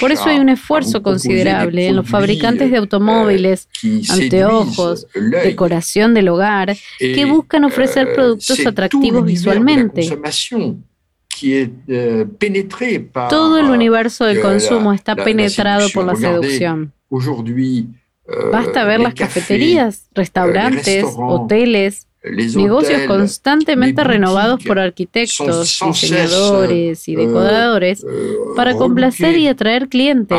Por 0.00 0.10
eso 0.10 0.24
hay 0.24 0.38
un 0.38 0.48
esfuerzo 0.48 1.02
considerable 1.02 1.86
en 1.86 1.96
los 1.96 2.08
fabricantes 2.08 2.70
de 2.70 2.78
automóviles, 2.78 3.68
anteojos, 4.08 5.06
decoración 5.14 6.14
del 6.14 6.28
hogar, 6.28 6.76
que 6.98 7.24
buscan 7.24 7.64
ofrecer 7.64 8.14
productos 8.14 8.66
atractivos 8.66 9.24
visualmente. 9.24 10.08
Todo 13.28 13.58
el 13.58 13.66
universo 13.66 14.24
del 14.24 14.40
consumo 14.40 14.92
está 14.92 15.14
penetrado 15.16 15.88
por 15.92 16.04
la 16.04 16.14
seducción. 16.16 16.92
Basta 18.50 18.84
ver 18.84 19.00
las 19.00 19.14
cafeterías, 19.14 20.08
restaurantes, 20.14 21.04
hoteles, 21.16 22.08
negocios 22.56 23.02
constantemente 23.06 24.02
renovados 24.02 24.64
por 24.64 24.80
arquitectos, 24.80 25.78
diseñadores 25.86 27.06
y 27.06 27.14
decoradores 27.14 28.04
para 28.56 28.74
complacer 28.74 29.36
y 29.38 29.46
atraer 29.46 29.88
clientes. 29.88 30.36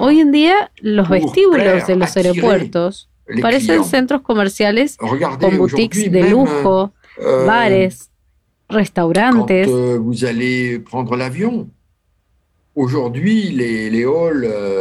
Hoy 0.00 0.20
en 0.20 0.32
día, 0.32 0.72
los 0.80 1.08
vestíbulos 1.08 1.86
de 1.86 1.96
los 1.96 2.16
aeropuertos 2.16 3.08
parecen 3.40 3.84
centros 3.84 4.22
comerciales 4.22 4.96
con 4.96 5.56
boutiques 5.56 6.10
de 6.10 6.30
lujo, 6.30 6.92
bares, 7.46 8.10
restaurantes. 8.68 9.68
Euh, 9.68 9.98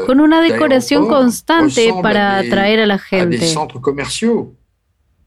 con 0.06 0.20
una 0.20 0.42
decoración 0.42 1.08
constante 1.08 1.94
para 2.02 2.38
atraer 2.38 2.80
a 2.80 2.86
la 2.86 2.98
gente. 2.98 3.38
des 3.38 3.54
centres 3.54 3.82
commerciaux 3.82 4.54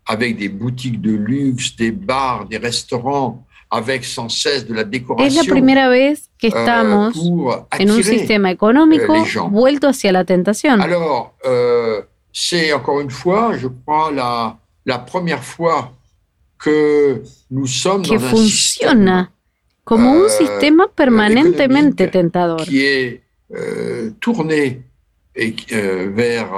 avec 0.06 0.36
des 0.36 0.48
boutiques 0.48 1.00
de 1.00 1.12
luxe, 1.12 1.76
des 1.76 1.92
bars, 1.92 2.46
des 2.48 2.58
restaurants 2.58 3.44
avec 3.70 4.04
sans 4.04 4.28
cesse 4.28 4.66
de 4.66 4.74
la 4.74 4.84
décoration. 4.84 5.40
Es 5.40 5.46
la 5.46 5.50
primera 5.50 5.88
vez 5.88 6.18
que 6.38 6.46
euh, 6.46 6.50
estamos 6.50 7.16
en 7.16 7.90
un 7.90 8.02
sistema 8.02 8.50
económico 8.50 9.14
vuelto 9.50 9.88
hacia 9.88 10.12
la 10.12 10.24
tentación. 10.24 10.80
Alors, 10.80 11.34
euh, 11.44 12.02
c'est 12.32 12.72
encore 12.72 13.00
une 13.00 13.10
fois, 13.10 13.56
je 13.56 13.68
crois, 13.68 14.12
la, 14.12 14.58
la 14.84 14.98
première 14.98 15.42
fois 15.42 15.92
que 16.62 17.22
nous 17.50 17.66
sommes 17.66 18.02
que 18.02 18.14
dans 18.14 18.20
funciona. 18.20 19.18
un 19.18 19.24
système 19.24 19.28
como 19.84 20.24
un 20.24 20.28
sistema 20.28 20.88
permanentemente 20.88 22.08
tentador. 22.08 22.64
Qui 22.64 22.84
est 22.84 23.22
euh, 23.52 24.12
tourné 24.20 24.82
et, 25.34 25.56
euh, 25.72 26.10
vers 26.14 26.52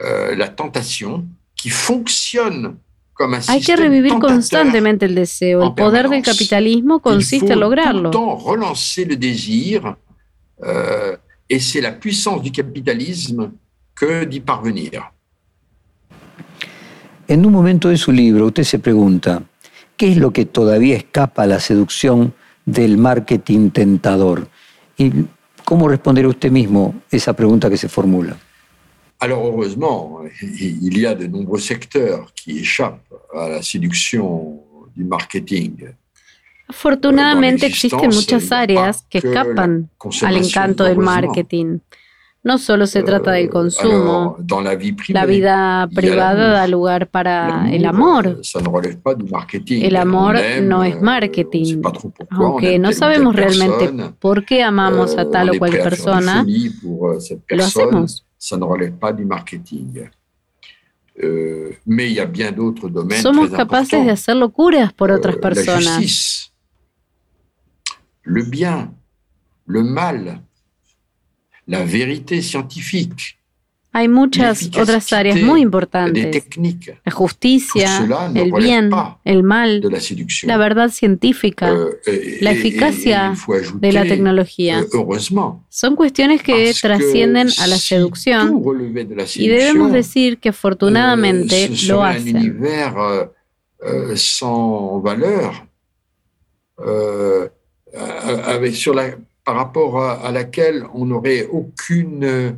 euh, 0.00 0.34
la 0.34 0.48
tentation, 0.48 1.26
qui 1.54 1.68
fonctionne 1.68 2.76
comme 3.12 3.34
un 3.34 3.40
Hay 3.48 3.60
que 3.60 3.76
revivir 3.76 4.18
constantemente 4.18 5.04
el 5.04 5.14
deseo. 5.14 5.62
El 5.62 5.74
poder 5.74 6.08
del 6.08 6.22
capitalismo 6.22 7.00
consiste 7.00 7.52
en 7.52 7.60
lograrlo. 7.60 8.10
Tout 8.10 8.18
le 8.18 8.24
temps 8.24 8.36
relancer 8.36 9.04
le 9.04 9.16
désir, 9.16 9.96
euh, 10.62 11.16
et 11.48 11.60
c'est 11.60 11.80
la 11.80 11.92
puissance 11.92 12.42
du 12.42 12.50
capitalisme 12.50 13.52
que 13.94 14.24
d'y 14.24 14.40
parvenir. 14.40 15.13
En 17.26 17.46
un 17.46 17.52
momento 17.52 17.88
de 17.88 17.96
su 17.96 18.12
libro, 18.12 18.46
usted 18.46 18.64
se 18.64 18.78
pregunta, 18.78 19.42
¿Qué 19.96 20.10
es 20.10 20.16
lo 20.16 20.32
que 20.32 20.44
todavía 20.44 20.96
escapa 20.96 21.44
a 21.44 21.46
la 21.46 21.60
seducción 21.60 22.34
del 22.66 22.98
marketing 22.98 23.70
tentador? 23.70 24.48
¿Y 24.98 25.12
cómo 25.64 25.88
responder 25.88 26.26
usted 26.26 26.50
mismo 26.50 26.94
esa 27.10 27.34
pregunta 27.34 27.70
que 27.70 27.76
se 27.76 27.88
formula? 27.88 28.36
Alors 29.20 29.38
heureusement, 29.44 30.28
il 30.42 30.98
y 30.98 31.06
a 31.06 31.14
de 31.14 31.28
nombreux 31.28 31.60
secteurs 31.60 32.32
qui 32.34 32.58
échappent 32.58 33.06
à 33.32 33.48
la 33.48 33.62
séduction 33.62 34.60
du 34.96 35.04
marketing. 35.04 35.94
Afortunadamente 36.66 37.66
existen 37.66 38.10
muchas 38.10 38.50
áreas 38.50 39.06
que 39.08 39.18
escapan 39.18 39.88
al 40.22 40.36
encanto 40.36 40.84
del 40.84 40.98
marketing. 40.98 41.78
No 42.44 42.58
solo 42.58 42.86
se 42.86 43.02
trata 43.02 43.32
del 43.32 43.48
consumo. 43.48 44.36
La 45.08 45.24
vida 45.24 45.88
privada 45.94 46.50
da 46.50 46.66
lugar 46.68 47.08
para 47.08 47.72
el 47.72 47.86
amor. 47.86 48.42
El 49.68 49.96
amor 49.96 50.36
no 50.62 50.84
es 50.84 51.00
marketing. 51.00 51.82
Aunque 52.30 52.78
no 52.78 52.92
sabemos 52.92 53.34
realmente 53.34 54.12
por 54.18 54.44
qué 54.44 54.62
amamos 54.62 55.16
a 55.16 55.30
tal 55.30 55.50
o 55.50 55.58
cual 55.58 55.72
persona, 55.72 56.44
lo 57.48 57.64
hacemos. 57.64 58.26
Somos 63.22 63.50
capaces 63.50 64.04
de 64.04 64.10
hacer 64.10 64.36
locuras 64.36 64.92
por 64.92 65.10
otras 65.10 65.36
personas. 65.36 66.52
Le 68.24 68.42
bien, 68.42 68.94
le 69.66 69.82
mal, 69.82 70.44
la 71.66 71.84
vérité 71.84 72.42
scientifique. 72.42 73.38
Hay 73.96 74.08
muchas 74.08 74.70
otras 74.76 75.12
áreas 75.12 75.40
muy 75.40 75.60
importantes. 75.60 76.44
La 77.04 77.12
justicia, 77.12 78.04
el 78.34 78.52
bien, 78.52 78.90
el 79.24 79.44
mal, 79.44 79.88
la 80.42 80.56
verdad 80.56 80.90
científica, 80.90 81.70
euh, 81.70 82.00
la 82.40 82.50
eficacia 82.50 83.34
de 83.74 83.92
la 83.92 84.02
tecnología. 84.02 84.80
Euh, 84.80 85.58
Son 85.68 85.94
cuestiones 85.94 86.42
que 86.42 86.74
trascienden 86.74 87.46
a 87.60 87.68
la 87.68 87.78
seducción 87.78 88.60
y 89.36 89.46
debemos 89.46 89.92
decir 89.92 90.38
que 90.38 90.48
afortunadamente 90.48 91.66
euh, 91.66 91.86
lo 91.86 92.02
hacen. 92.02 92.58
valeur, 95.04 95.52
par 99.44 99.56
rapport 99.56 100.02
à, 100.02 100.26
à, 100.26 100.32
laquelle 100.32 100.84
on 100.94 101.06
n'aurait 101.06 101.46
aucune, 101.50 102.56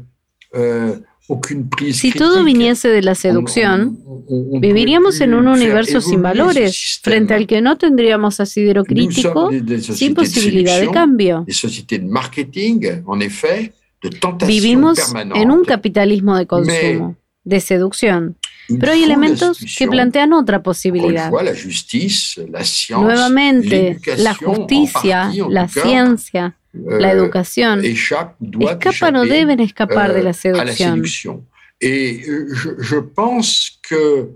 euh, 0.54 0.96
aucune 1.28 1.68
prise 1.68 2.00
Si 2.00 2.12
todo 2.12 2.44
viniese 2.44 2.88
de 2.88 3.02
la 3.02 3.14
seducción, 3.14 3.98
on, 4.06 4.24
on, 4.28 4.56
on 4.56 4.60
viviríamos 4.60 5.20
en 5.20 5.34
un 5.34 5.48
universo 5.48 6.00
sin 6.00 6.22
valores, 6.22 7.00
frente 7.02 7.34
al 7.34 7.46
que 7.46 7.60
no 7.60 7.76
tendríamos 7.76 8.38
asidero 8.38 8.84
crítico, 8.84 9.50
sin 9.80 10.14
posibilidad 10.14 10.78
de, 10.78 10.86
de 10.86 10.92
cambio. 10.92 11.44
Des 11.46 11.56
sociétés 11.56 12.00
de 12.00 12.06
marketing, 12.06 12.80
en 13.12 13.22
effet, 13.22 13.72
de 14.02 14.46
Vivimos 14.46 14.98
en 15.14 15.50
un 15.50 15.64
capitalismo 15.64 16.36
de 16.36 16.46
consumo, 16.46 17.16
de 17.44 17.60
seducción. 17.60 18.36
Pero 18.68 18.92
hay 18.92 19.04
elementos 19.04 19.58
que 19.78 19.86
plantean 19.86 20.32
otra 20.32 20.62
posibilidad. 20.62 21.30
Nuevamente, 22.90 23.98
la 24.18 24.34
justicia, 24.34 25.32
la 25.48 25.68
ciencia, 25.68 26.56
la 26.84 27.10
educación 27.10 27.84
escapan 27.84 29.16
o 29.16 29.24
deben 29.24 29.60
escapar 29.60 30.12
de 30.12 30.22
la 30.22 30.32
seducción. 30.32 31.02
Et 31.78 32.22
je, 32.24 32.70
je 32.78 32.96
pense 32.96 33.78
que 33.86 34.30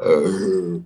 euh, 0.00 0.78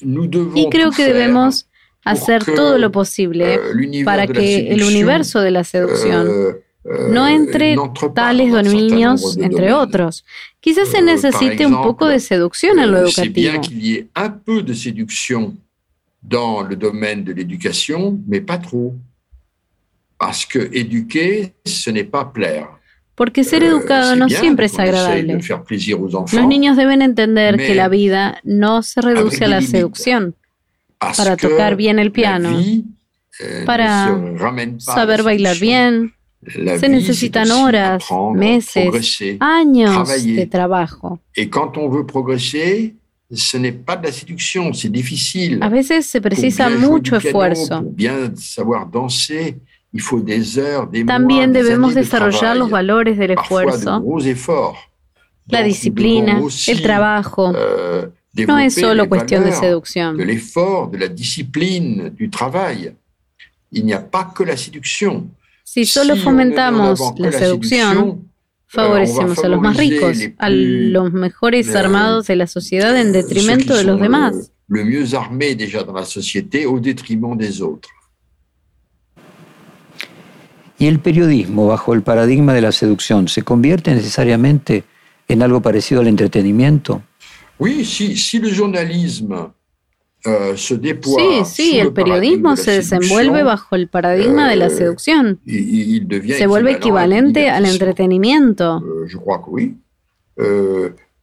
nous 0.00 0.26
devons 0.26 0.56
y 0.56 0.70
creo 0.70 0.90
que 0.90 1.04
debemos 1.04 1.66
hacer 2.04 2.42
todo 2.44 2.78
lo 2.78 2.90
posible 2.90 3.60
para 4.04 4.26
que 4.26 4.72
el 4.72 4.82
universo 4.82 5.40
de 5.40 5.50
la 5.50 5.64
seducción 5.64 6.56
no 6.84 7.26
entre 7.26 7.76
tales 8.14 8.52
dominios, 8.52 9.38
entre 9.38 9.72
otros. 9.72 10.24
Quizás 10.60 10.88
se 10.88 11.02
necesite 11.02 11.66
un 11.66 11.82
poco 11.82 12.06
de 12.06 12.20
seducción 12.20 12.78
en 12.78 12.90
lo 12.90 12.98
educativo. 12.98 13.34
bien 13.34 13.60
qu'il 13.60 13.84
y 13.84 13.94
ait 13.94 14.06
un 14.14 14.30
peu 14.30 14.62
de 14.62 14.74
séduction 14.74 15.54
dans 16.22 16.62
le 16.62 16.76
domaine 16.76 17.24
de 17.24 17.32
l'éducation, 17.32 18.18
mais 18.26 18.40
pas 18.40 18.58
trop. 18.58 18.94
Parce 20.24 20.46
que 20.46 20.70
éduquer, 20.72 21.52
ce 21.66 21.90
n'est 21.90 22.10
pas 22.10 22.24
plaire. 22.32 22.68
Porque 23.14 23.44
ser 23.44 23.62
educado 23.62 24.16
no 24.16 24.30
siempre 24.30 24.66
es 24.66 24.78
agradable. 24.78 25.38
Los 26.32 26.46
niños 26.46 26.78
deben 26.78 27.02
entender 27.02 27.58
que 27.58 27.74
la 27.74 27.88
vida 27.88 28.40
no 28.42 28.82
se 28.82 29.02
reduce 29.02 29.44
a 29.44 29.48
la 29.48 29.60
seducción. 29.60 30.34
Para 30.98 31.36
tocar 31.36 31.76
bien 31.76 31.98
el 31.98 32.10
piano, 32.10 32.58
para 33.66 34.18
saber 34.78 35.22
bailar 35.22 35.58
bien, 35.58 36.14
se 36.80 36.88
necesitan 36.88 37.50
horas, 37.50 38.02
meses, 38.34 39.20
años 39.40 40.24
de 40.24 40.46
trabajo. 40.46 41.20
A 45.60 45.68
veces 45.68 46.06
se 46.06 46.20
precisa 46.20 46.70
mucho 46.70 47.16
esfuerzo. 47.16 47.84
También 51.06 51.52
debemos 51.52 51.94
desarrollar 51.94 52.56
los 52.56 52.70
valores 52.70 53.16
del 53.16 53.32
esfuerzo, 53.32 54.02
la 55.46 55.62
disciplina, 55.62 56.40
el 56.66 56.82
trabajo. 56.82 57.52
Euh, 57.54 58.08
no 58.48 58.58
es 58.58 58.74
solo 58.74 59.08
cuestión 59.08 59.44
de 59.44 59.52
seducción. 59.52 60.16
De 60.16 60.98
la 60.98 61.08
discipline, 61.08 62.10
du 62.10 62.28
travail. 62.28 62.94
Il 63.70 63.84
n'y 63.84 63.92
a 63.92 64.00
pas 64.00 64.32
que 64.34 64.44
la 64.44 64.56
séduction. 64.56 65.30
Si 65.64 65.84
solo 65.84 66.16
fomentamos 66.16 67.00
la 67.18 67.32
seducción, 67.32 68.30
favorecemos 68.66 69.38
a 69.42 69.48
los 69.48 69.60
más 69.60 69.76
ricos, 69.76 70.18
a 70.38 70.50
los 70.50 71.12
mejores 71.12 71.74
armados 71.74 72.26
de 72.26 72.36
la 72.36 72.46
sociedad 72.46 72.96
en 72.96 73.12
detrimento 73.12 73.76
de 73.76 73.84
los 73.84 74.00
demás. 74.00 74.50
Le 74.68 74.84
mieux 74.84 75.14
armé 75.14 75.54
déjà 75.54 75.84
dans 75.84 75.92
la 75.92 76.06
société 76.06 76.66
au 76.66 76.80
détriment 76.80 77.36
des 77.36 77.60
autres. 77.60 77.90
¿Y 80.84 80.86
el 80.86 81.00
periodismo, 81.00 81.66
bajo 81.66 81.94
el 81.94 82.02
paradigma 82.02 82.52
de 82.52 82.60
la 82.60 82.70
seducción, 82.70 83.26
se 83.28 83.40
convierte 83.40 83.94
necesariamente 83.94 84.84
en 85.28 85.40
algo 85.40 85.62
parecido 85.62 86.02
al 86.02 86.08
entretenimiento? 86.08 87.00
Oui, 87.58 87.86
si, 87.86 88.18
si 88.18 88.38
uh, 88.38 88.44
se 90.56 90.76
déploie 90.76 91.44
sí, 91.46 91.70
sí, 91.70 91.78
el 91.78 91.94
periodismo 91.94 92.56
se 92.56 92.72
desenvuelve 92.72 93.42
bajo 93.44 93.76
el 93.76 93.88
paradigma 93.88 94.46
de 94.50 94.56
la 94.56 94.68
seducción. 94.68 95.40
Il, 95.46 96.06
il 96.12 96.34
se 96.34 96.46
vuelve 96.46 96.72
equivalente 96.72 97.48
al 97.48 97.64
entretenimiento. 97.64 98.82
Uh, 98.84 99.06
je 99.08 99.16
crois 99.16 99.38
que 99.42 99.50
oui. 99.50 99.76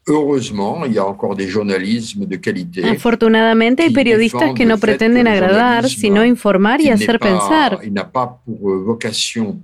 Heureusement, 0.08 0.84
il 0.86 0.94
y 0.94 0.98
a 0.98 1.06
encore 1.06 1.36
des 1.36 1.48
journalismes 1.48 2.26
de 2.26 2.36
qualité. 2.38 2.84
Afortunadamente 2.84 3.84
hay 3.84 3.92
periodistas 3.92 4.54
que 4.54 4.66
no 4.66 4.78
pretenden 4.80 5.28
agradar, 5.28 5.88
sino 5.88 6.26
informar 6.26 6.82
y 6.82 6.90
hacer 6.90 7.20
pensar. 7.20 7.80
Il 7.84 7.94
n'a 7.94 8.12
pas 8.12 8.42
pour 8.44 8.84
vocation 8.84 9.64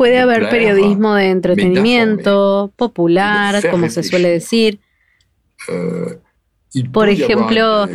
Puede 0.00 0.18
haber 0.18 0.48
periodismo 0.48 1.14
de 1.14 1.28
entretenimiento, 1.28 2.72
popular, 2.74 3.62
como 3.70 3.90
se 3.90 4.02
suele 4.02 4.30
decir. 4.30 4.80
Por 6.90 7.10
ejemplo, 7.10 7.86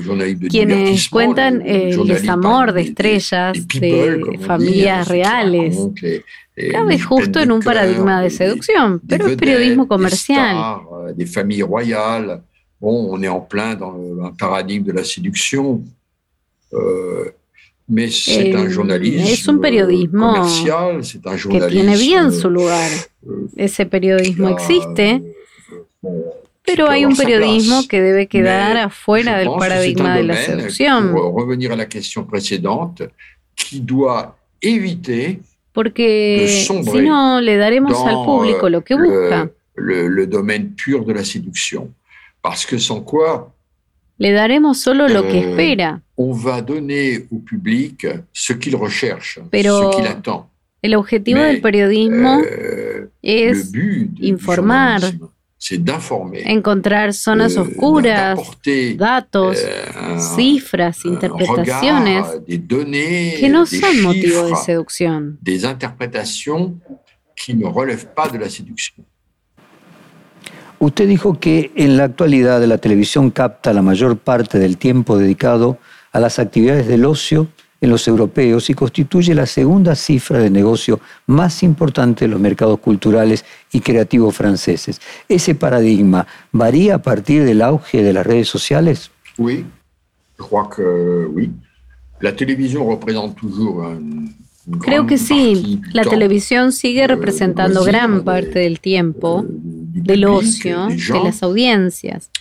quienes 0.47 1.09
cuentan 1.09 1.63
el 1.65 2.05
desamor 2.05 2.73
de 2.73 2.81
estrellas, 2.81 3.57
de 3.67 4.39
familias 4.45 5.07
reales. 5.07 5.79
Cabe 6.55 6.99
justo 6.99 7.39
en 7.39 7.51
un 7.51 7.61
paradigma 7.61 8.21
de 8.21 8.29
seducción, 8.29 9.01
pero 9.07 9.27
es 9.27 9.35
periodismo 9.35 9.87
comercial. 9.87 10.81
Des 11.15 11.25
familles 11.25 11.63
royales. 11.63 12.39
Bon, 12.79 13.13
on 13.13 13.21
est 13.23 13.27
en 13.27 13.41
plein 13.41 13.75
dans 13.75 13.93
un 13.93 14.31
paradigme 14.31 14.83
de 14.85 14.93
la 14.93 15.03
séduction. 15.03 15.81
Euh, 16.73 17.31
mais 17.87 18.09
c'est 18.09 18.53
un 18.55 18.69
journalisme 18.69 19.27
es 19.27 19.47
un 19.47 19.59
periodismo 19.59 20.33
comercial, 20.33 21.03
c'est 21.03 21.25
un 21.27 21.35
que 21.35 21.67
tiene 21.67 21.95
bien 21.97 22.31
su 22.31 22.49
lugar. 22.49 22.89
Ese 23.55 23.85
periodismo 23.85 24.49
existe, 24.49 25.21
pero 26.65 26.89
hay 26.89 27.05
un 27.05 27.15
periodismo 27.15 27.87
que 27.87 28.01
debe 28.01 28.27
quedar 28.27 28.77
afuera 28.77 29.38
del 29.38 29.49
paradigma 29.59 30.15
de 30.15 30.23
la 30.23 30.36
seducción. 30.36 31.11
Pour 31.11 31.36
revenir 31.36 31.71
à 31.71 31.75
la 31.75 31.86
question 31.86 32.25
précédente, 32.25 33.09
qui 33.55 33.82
doit 33.82 34.36
éviter 34.61 35.39
porque 35.76 36.47
si 36.47 37.01
no 37.01 37.39
le 37.41 37.57
daremos 37.57 38.03
al 38.07 38.26
público 38.26 38.69
lo 38.69 38.82
que 38.82 38.95
busca. 38.95 39.51
Le, 39.78 40.09
le, 40.09 40.26
domaine 40.26 40.73
pur 40.73 41.05
de 41.05 41.13
la 41.13 41.26
séduction. 41.26 41.93
Parce 42.41 42.65
que 42.65 42.80
sans 42.80 43.01
quoi, 43.01 43.53
le 44.17 44.32
daremos 44.32 44.80
solo 44.80 45.07
lo 45.07 45.23
que 45.23 45.38
espera. 45.38 46.01
On 46.15 46.32
va 46.32 46.61
donner 46.61 47.26
au 47.30 47.39
public 47.39 48.07
ce 48.32 48.53
qu'il 48.53 48.76
recherche, 48.76 49.39
Pero 49.51 49.91
ce 49.91 49.97
qu'il 49.97 50.07
attend. 50.07 50.49
El 50.82 50.95
objetivo 50.95 51.39
Mais, 51.39 51.53
del 51.53 51.61
periodismo 51.61 52.41
euh, 52.41 53.09
es 53.21 53.71
informar, 54.21 55.01
encontrar 55.72 57.13
zonas 57.13 57.55
euh, 57.55 57.61
oscuras, 57.61 58.39
datos, 58.97 59.57
euh, 59.57 60.20
cifras, 60.36 61.05
interpretaciones 61.05 62.26
que 62.47 63.49
no 63.49 63.66
son 63.66 64.01
motivo 64.01 64.47
de 64.47 64.55
seducción. 64.55 65.39
Usted 70.78 71.07
dijo 71.07 71.39
que 71.39 71.72
en 71.76 71.97
la 71.97 72.03
actualidad 72.03 72.63
la 72.63 72.78
televisión 72.78 73.32
capta 73.32 73.74
la 73.74 73.82
mayor 73.82 74.18
parte 74.18 74.59
del 74.59 74.78
tiempo 74.78 75.18
dedicado 75.18 75.80
a 76.11 76.20
las 76.20 76.38
actividades 76.38 76.88
del 76.88 77.05
ocio 77.05 77.47
en 77.82 77.89
los 77.89 78.07
europeos 78.07 78.69
y 78.69 78.73
constituye 78.73 79.36
la 79.36 79.45
segunda 79.45 79.95
cifra 79.95 80.39
de 80.39 80.49
negocio 80.49 80.99
más 81.28 81.63
importante 81.63 82.26
de 82.26 82.30
los 82.30 82.39
mercados 82.39 82.80
culturales 82.80 83.45
y 83.71 83.82
creativos 83.82 84.36
franceses. 84.36 85.01
¿Ese 85.28 85.55
paradigma 85.55 86.26
varía 86.51 86.95
a 86.95 87.01
partir 87.01 87.43
del 87.43 87.61
auge 87.61 88.03
de 88.03 88.13
las 88.13 88.26
redes 88.26 88.47
sociales? 88.47 89.11
Sí, 89.36 89.65
creo 90.38 90.69
que 90.69 91.17
sí. 91.38 91.51
La 92.19 92.36
televisión 92.36 92.88
representa 92.89 93.36
toujours 93.36 93.99
Creo 94.80 95.05
que 95.05 95.17
sí. 95.17 95.82
La 95.93 96.03
televisión 96.03 96.71
sigue 96.71 97.07
representando 97.07 97.84
gran 97.84 98.23
parte 98.23 98.59
del 98.59 98.80
tiempo, 98.80 99.45
del 99.47 100.26
ocio, 100.26 100.88
de 100.88 101.23
las 101.23 101.43
audiencias. 101.43 102.32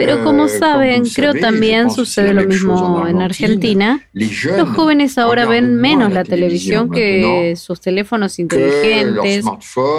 Pero 0.00 0.20
eh, 0.20 0.24
como 0.24 0.48
saben, 0.48 1.04
creo 1.04 1.34
también 1.34 1.90
sucede 1.90 2.32
lo 2.32 2.46
mismo 2.46 3.06
en 3.06 3.20
Argentina. 3.20 4.02
Los 4.14 4.70
jóvenes 4.70 5.18
ahora 5.18 5.44
ven 5.44 5.76
menos 5.76 6.10
la 6.10 6.24
televisión 6.24 6.90
que 6.90 7.54
sus 7.56 7.82
teléfonos 7.82 8.38
inteligentes 8.38 9.44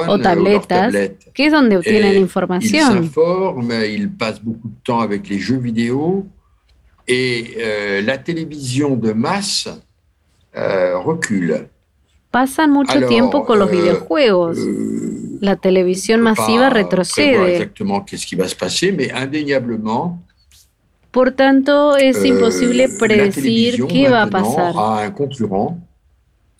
o 0.07 0.19
tabletas, 0.19 0.91
que 1.33 1.45
es 1.45 1.51
donde 1.51 1.77
obtienen 1.77 2.17
información. 2.17 3.11
Et 7.07 7.57
euh, 7.57 8.01
la 8.01 8.17
de 8.17 9.13
euh. 10.55 11.67
Pasan 12.29 12.71
mucho 12.71 13.07
tiempo 13.07 13.43
con 13.45 13.59
los 13.59 13.69
euh, 13.69 13.75
videojuegos. 13.75 14.57
La 15.41 15.57
televisión 15.57 16.21
masiva 16.21 16.69
retrocede. 16.69 17.69
Por 21.11 21.31
tanto, 21.33 21.97
es 21.97 22.17
euh, 22.17 22.27
imposible 22.27 22.87
predecir 22.87 23.85
qué 23.87 24.07
va 24.07 24.23
a 24.23 24.27
pasar. 24.27 24.73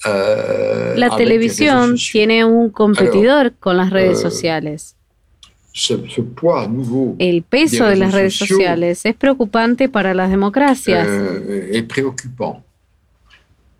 Euh, 0.03 0.95
la 0.97 1.15
televisión 1.15 1.95
tiene 1.95 2.43
un 2.43 2.69
competidor 2.71 3.53
con 3.59 3.77
las 3.77 3.91
redes 3.91 4.17
euh, 4.17 4.29
sociales. 4.29 4.95
El 7.19 7.43
peso 7.43 7.85
de 7.85 7.95
las 7.95 8.13
redes 8.13 8.35
sociales 8.35 9.05
es 9.05 9.15
preocupante 9.15 9.87
para 9.87 10.13
las 10.13 10.29
democracias. 10.31 11.07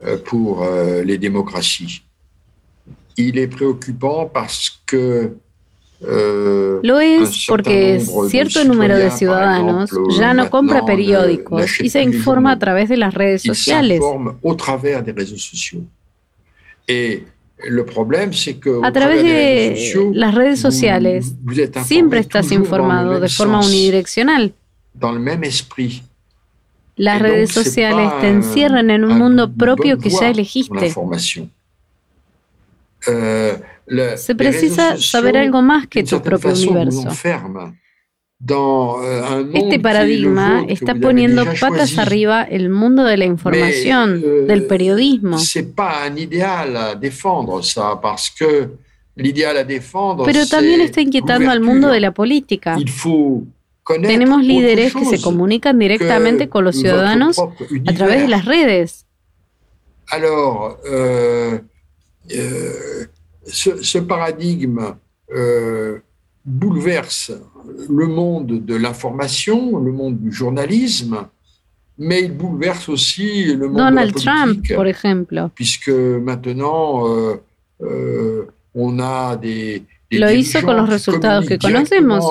Euh, 0.04 0.18
pour 0.18 0.64
euh, 0.64 1.04
les 1.04 1.20
démocraties. 1.20 2.02
Il 3.30 3.38
est 3.38 3.48
préoccupant 3.48 4.30
parce 4.32 4.82
que 4.86 5.36
euh, 6.04 6.80
Lo 6.84 7.00
es 7.00 7.46
porque 7.48 8.02
cierto 8.30 8.64
número 8.64 8.98
de 8.98 9.12
ciudadanos 9.12 9.92
ya 10.18 10.34
no 10.34 10.50
compra 10.50 10.84
periódicos 10.84 11.80
y 11.80 11.90
se 11.90 12.02
informa 12.02 12.54
a 12.54 12.60
través 12.60 12.90
de 12.90 12.98
las 12.98 13.14
redes 13.14 13.44
sociales. 13.44 14.00
Au 14.42 14.56
travers 14.56 15.04
des 15.04 15.12
réseaux 15.12 15.38
sociaux. 15.38 15.84
Et 16.88 17.24
le 17.70 17.86
problème, 17.86 18.34
c'est 18.34 18.56
que 18.56 18.84
a 18.84 18.92
través 18.92 19.22
de 19.22 20.12
las 20.14 20.34
redes 20.34 20.58
sociales 20.58 21.22
siempre 21.86 22.20
estás 22.20 22.52
informado 22.52 23.20
de 23.20 23.30
forma 23.30 23.60
unidireccional. 23.64 24.54
Dans 24.96 25.12
le 25.12 25.20
même 25.20 25.44
esprit. 25.44 26.04
Las 26.98 27.22
redes 27.22 27.52
sociales 27.52 28.10
te 28.22 28.28
encierran 28.28 28.90
en 28.90 29.04
un 29.04 29.18
mundo 29.18 29.52
propio 29.52 29.98
que 29.98 30.10
ya 30.10 30.30
elegiste. 30.30 30.94
Euh, 33.08 33.58
Se 34.16 34.36
precisa 34.36 34.98
saber 34.98 35.38
algo 35.38 35.62
más 35.62 35.88
que 35.88 36.04
tu 36.04 36.22
propio 36.22 36.54
universo. 36.54 37.10
Euh, 38.50 39.52
este 39.54 39.80
paradigma 39.80 40.66
está 40.68 40.96
poniendo 40.96 41.46
patas 41.60 41.98
arriba 42.00 42.42
el 42.44 42.70
mundo 42.70 43.04
de 43.04 43.18
la 43.18 43.26
información, 43.26 44.22
euh, 44.24 44.48
del 44.48 44.66
periodismo. 44.66 45.38
Pero 50.26 50.48
también 50.48 50.82
está 50.82 51.02
inquietando 51.02 51.52
al 51.52 51.62
mundo 51.62 51.90
de 51.90 52.00
la 52.00 52.12
política. 52.12 52.78
Tenemos 54.02 54.44
líderes 54.44 54.96
que 54.96 55.06
se 55.06 55.22
comunican 55.22 55.78
directamente 55.78 56.50
con 56.50 56.64
los 56.64 56.78
ciudadanos 56.78 57.38
a 57.40 57.94
través 57.94 58.22
de 58.22 58.28
las 58.28 58.46
redes. 58.46 59.06
Alors, 60.12 60.78
euh, 62.36 63.06
ce, 63.46 63.98
paradigme 64.00 64.96
euh, 65.34 66.00
bouleverse 66.46 67.32
le 67.90 68.08
monde 68.08 68.66
de 68.66 68.76
l'information, 68.76 69.78
le 69.78 69.92
monde 69.92 70.20
du 70.20 70.32
journalisme, 70.32 71.28
mais 71.98 72.22
il 72.24 72.36
bouleverse 72.36 72.90
aussi 72.90 73.54
le 73.54 73.68
monde 73.68 73.78
Donald 73.78 74.14
de 74.14 74.26
la 74.26 74.46
politique, 74.46 74.64
Trump, 74.64 74.78
par 74.78 74.88
exemple. 74.88 75.50
Puisque 75.56 75.90
maintenant, 75.90 77.06
euh, 77.82 78.46
on 78.74 79.00
a 79.00 79.36
des, 79.36 79.84
Lo 80.12 80.30
hizo 80.30 80.62
con 80.62 80.76
los 80.76 80.90
resultados 80.90 81.48
que 81.48 81.58
conocemos. 81.58 82.26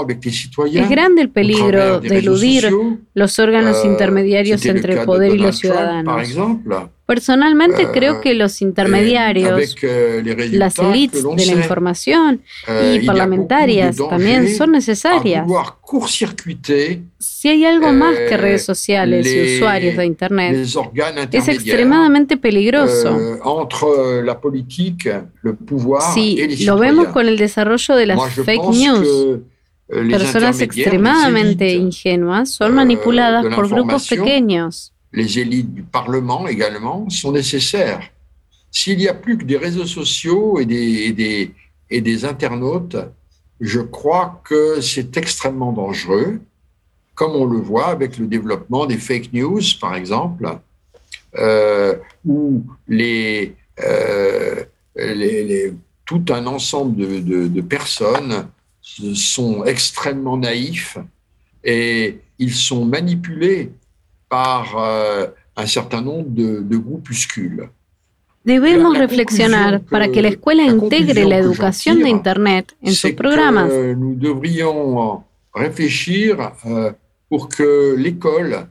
Es 0.72 0.90
grande 0.90 1.22
el 1.22 1.30
peligro 1.30 2.00
de 2.00 2.18
eludir 2.18 2.70
los 3.14 3.38
órganos 3.38 3.76
euh, 3.84 3.88
intermediarios 3.88 4.64
entre 4.66 5.00
el 5.00 5.04
poder 5.06 5.34
y 5.34 5.38
los 5.38 5.58
ciudadanos. 5.58 6.36
Personalmente 7.10 7.82
euh, 7.82 7.90
creo 7.92 8.20
que 8.20 8.34
los 8.34 8.62
intermediarios, 8.62 9.74
euh, 9.82 10.22
las 10.52 10.78
élites 10.78 11.24
de 11.24 11.44
la 11.44 11.52
información 11.54 12.40
y 12.94 13.00
parlamentarias 13.00 13.96
también 13.96 14.48
son 14.54 14.70
necesarias. 14.70 15.44
Si 17.18 17.48
hay 17.48 17.64
algo 17.64 17.92
más 17.92 18.16
que 18.16 18.36
redes 18.36 18.64
sociales 18.64 19.26
y 19.26 19.56
usuarios 19.56 19.96
de 19.96 20.06
Internet, 20.06 20.68
es 21.32 21.48
extremadamente 21.48 22.36
peligroso. 22.36 23.18
Si 26.14 26.64
lo 26.64 26.78
vemos 26.78 27.08
con 27.08 27.26
el 27.26 27.36
desarrollo 27.36 27.96
de 27.96 28.06
las 28.06 28.34
fake 28.34 28.68
news. 28.70 29.40
Personas 29.88 30.60
extremadamente 30.60 31.74
ingenuas 31.74 32.50
son 32.50 32.72
manipuladas 32.72 33.52
por 33.52 33.68
grupos 33.68 34.06
pequeños. 34.06 34.92
Les 35.12 35.38
élites 35.38 35.74
du 35.74 35.82
Parlement 35.82 36.46
également, 36.46 37.08
sont 37.10 37.32
nécessaires. 37.32 38.02
S'il 38.70 38.98
n'y 38.98 39.08
a 39.08 39.14
plus 39.14 39.36
que 39.36 39.44
des 39.44 39.56
réseaux 39.56 39.86
sociaux 39.86 40.60
et 40.60 40.66
des, 40.66 42.24
internautes, 42.24 42.96
je 43.60 43.80
crois 43.80 44.40
que 44.44 44.80
c'est 44.80 45.16
extrêmement 45.16 45.72
dangereux, 45.72 46.40
comme 47.14 47.32
on 47.32 47.44
le 47.44 47.58
voit 47.58 47.88
avec 47.88 48.16
le 48.18 48.26
développement 48.26 48.86
des 48.86 48.96
fake 48.96 49.32
news, 49.32 49.60
par 49.80 49.96
exemple, 49.96 50.58
euh, 51.36 51.96
où 52.24 52.62
euh, 52.90 54.64
tout 56.06 56.24
un 56.30 56.46
ensemble 56.46 57.24
de 57.24 57.60
personnes 57.60 58.48
sont 59.14 59.64
extrêmement 59.64 60.36
naïfs 60.36 60.98
et 61.64 62.20
ils 62.38 62.54
sont 62.54 62.84
manipulés 62.84 63.72
par 64.30 64.64
euh, 64.78 65.26
un 65.56 65.66
certain 65.66 66.00
nombre 66.00 66.30
de, 66.30 66.60
de 66.62 66.76
groupuscules. 66.78 67.68
Debemos 68.42 68.96
reflexionar 68.96 69.82
para 69.82 70.08
que 70.08 70.22
la 70.22 70.28
escuela 70.28 70.62
integre 70.64 71.26
la 71.26 71.36
educación 71.36 71.98
de 72.02 72.08
Internet 72.08 72.74
en 72.80 72.94
sus 72.94 73.12
programas. 73.12 73.68
Nous 73.68 74.14
devrions 74.14 75.22
réfléchir 75.52 76.38
euh, 76.64 76.92
pour 77.28 77.48
que 77.48 77.94
l'école 77.98 78.66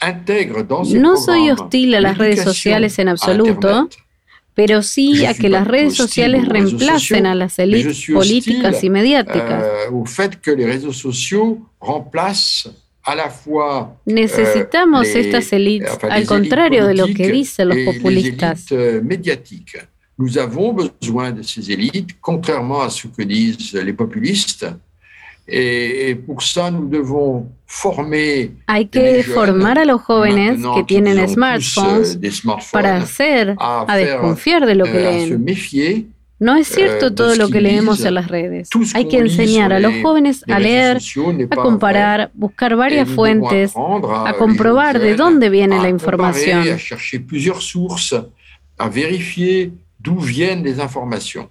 intègre 0.00 0.64
dans 0.64 0.82
ses 0.82 0.98
No 0.98 1.16
soy 1.16 1.50
hostil 1.52 1.94
a 1.94 2.00
las 2.00 2.18
redes 2.18 2.42
sociales 2.42 2.98
en 2.98 3.08
absoluto, 3.08 3.88
pero 4.54 4.82
sí 4.82 5.24
a 5.24 5.34
que 5.34 5.48
las 5.48 5.68
redes 5.68 5.94
sociales 5.94 6.48
reemplacen 6.48 7.24
a 7.24 7.36
las 7.36 7.60
élites 7.60 8.04
políticas 8.12 8.82
y 8.82 8.90
mediáticas. 8.90 9.62
Euh, 9.62 9.90
au 9.92 10.04
fait 10.04 10.40
que 10.40 10.50
les 10.50 10.66
réseaux 10.66 10.92
sociaux 10.92 11.60
remplacent 11.78 12.70
Necesitamos 14.04 15.06
euh, 15.08 15.18
estas 15.18 15.52
élites, 15.52 15.88
al 16.08 16.26
contrario 16.26 16.86
de 16.86 16.94
lo 16.94 17.06
que 17.06 17.30
dicen 17.30 17.68
los 17.68 17.78
populistas. 17.78 18.66
Euh, 18.70 19.00
médiatiques. 19.02 19.78
Nous 20.18 20.38
avons 20.38 20.72
besoin 20.72 21.32
de 21.32 21.42
ces 21.42 21.70
élites, 21.72 22.16
contrairement 22.20 22.82
à 22.82 22.90
ce 22.90 23.08
que 23.08 23.22
disent 23.22 23.72
les 23.74 23.92
populistes. 23.92 24.66
Et, 25.48 26.14
pour 26.14 26.40
ça, 26.42 26.70
nous 26.70 26.88
devons 26.88 27.48
former 27.66 28.52
Hay 28.68 28.86
que 28.86 29.22
formar 29.24 29.76
a 29.76 29.84
los 29.84 30.00
jóvenes 30.06 30.62
que 30.62 30.84
tienen 30.84 31.18
euh, 31.18 31.26
smartphones, 31.26 32.16
para 32.70 32.98
hacer, 32.98 33.56
a, 33.58 33.96
desconfiar 33.96 34.64
de 34.64 34.74
lo 34.76 34.84
que 34.84 34.92
leen. 34.92 35.28
Se 35.30 35.38
méfier 35.38 36.06
No 36.42 36.56
es 36.56 36.66
cierto 36.66 37.06
euh, 37.06 37.14
todo 37.14 37.36
lo 37.36 37.50
que 37.50 37.60
leemos 37.60 38.04
en 38.04 38.14
las 38.14 38.26
redes. 38.26 38.68
Hay 38.94 39.06
que 39.06 39.18
enseñar 39.18 39.72
a 39.72 39.78
los 39.78 39.94
jóvenes 40.02 40.42
a 40.48 40.58
leer, 40.58 40.98
a 41.48 41.54
comparar, 41.54 42.32
buscar 42.34 42.74
varias 42.74 43.08
fuentes, 43.08 43.72
a 43.76 44.34
comprobar 44.36 44.98
de 44.98 45.14
dónde 45.14 45.50
viene 45.50 45.80
la 45.80 45.88
información. 45.88 46.66
A 48.78 48.88
verifier 48.88 49.70
d'où 50.00 50.18
vienen 50.20 50.76
las 50.76 50.86
informaciones. 50.86 51.50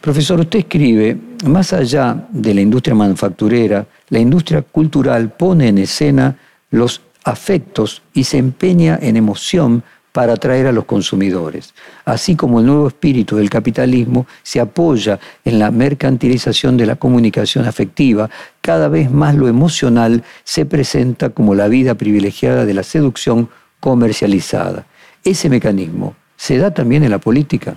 Profesor, 0.00 0.40
usted 0.40 0.60
escribe, 0.60 1.18
más 1.44 1.74
allá 1.74 2.26
de 2.30 2.54
la 2.54 2.62
industria 2.62 2.94
manufacturera, 2.94 3.86
la 4.08 4.18
industria 4.18 4.62
cultural 4.62 5.34
pone 5.36 5.68
en 5.68 5.76
escena 5.76 6.34
los 6.70 7.02
afectos 7.24 8.00
y 8.14 8.24
se 8.24 8.38
empeña 8.38 8.98
en 9.02 9.16
emoción 9.16 9.82
para 10.16 10.32
atraer 10.32 10.66
a 10.66 10.72
los 10.72 10.86
consumidores. 10.86 11.74
Así 12.06 12.36
como 12.36 12.60
el 12.60 12.64
nuevo 12.64 12.88
espíritu 12.88 13.36
del 13.36 13.50
capitalismo 13.50 14.26
se 14.42 14.60
apoya 14.60 15.20
en 15.44 15.58
la 15.58 15.70
mercantilización 15.70 16.78
de 16.78 16.86
la 16.86 16.96
comunicación 16.96 17.66
afectiva, 17.66 18.30
cada 18.62 18.88
vez 18.88 19.10
más 19.10 19.34
lo 19.34 19.46
emocional 19.46 20.24
se 20.42 20.64
presenta 20.64 21.28
como 21.28 21.54
la 21.54 21.68
vida 21.68 21.96
privilegiada 21.96 22.64
de 22.64 22.72
la 22.72 22.82
seducción 22.82 23.50
comercializada. 23.78 24.86
Ese 25.22 25.50
mecanismo 25.50 26.16
se 26.34 26.56
da 26.56 26.72
también 26.72 27.04
en 27.04 27.10
la 27.10 27.18
política. 27.18 27.76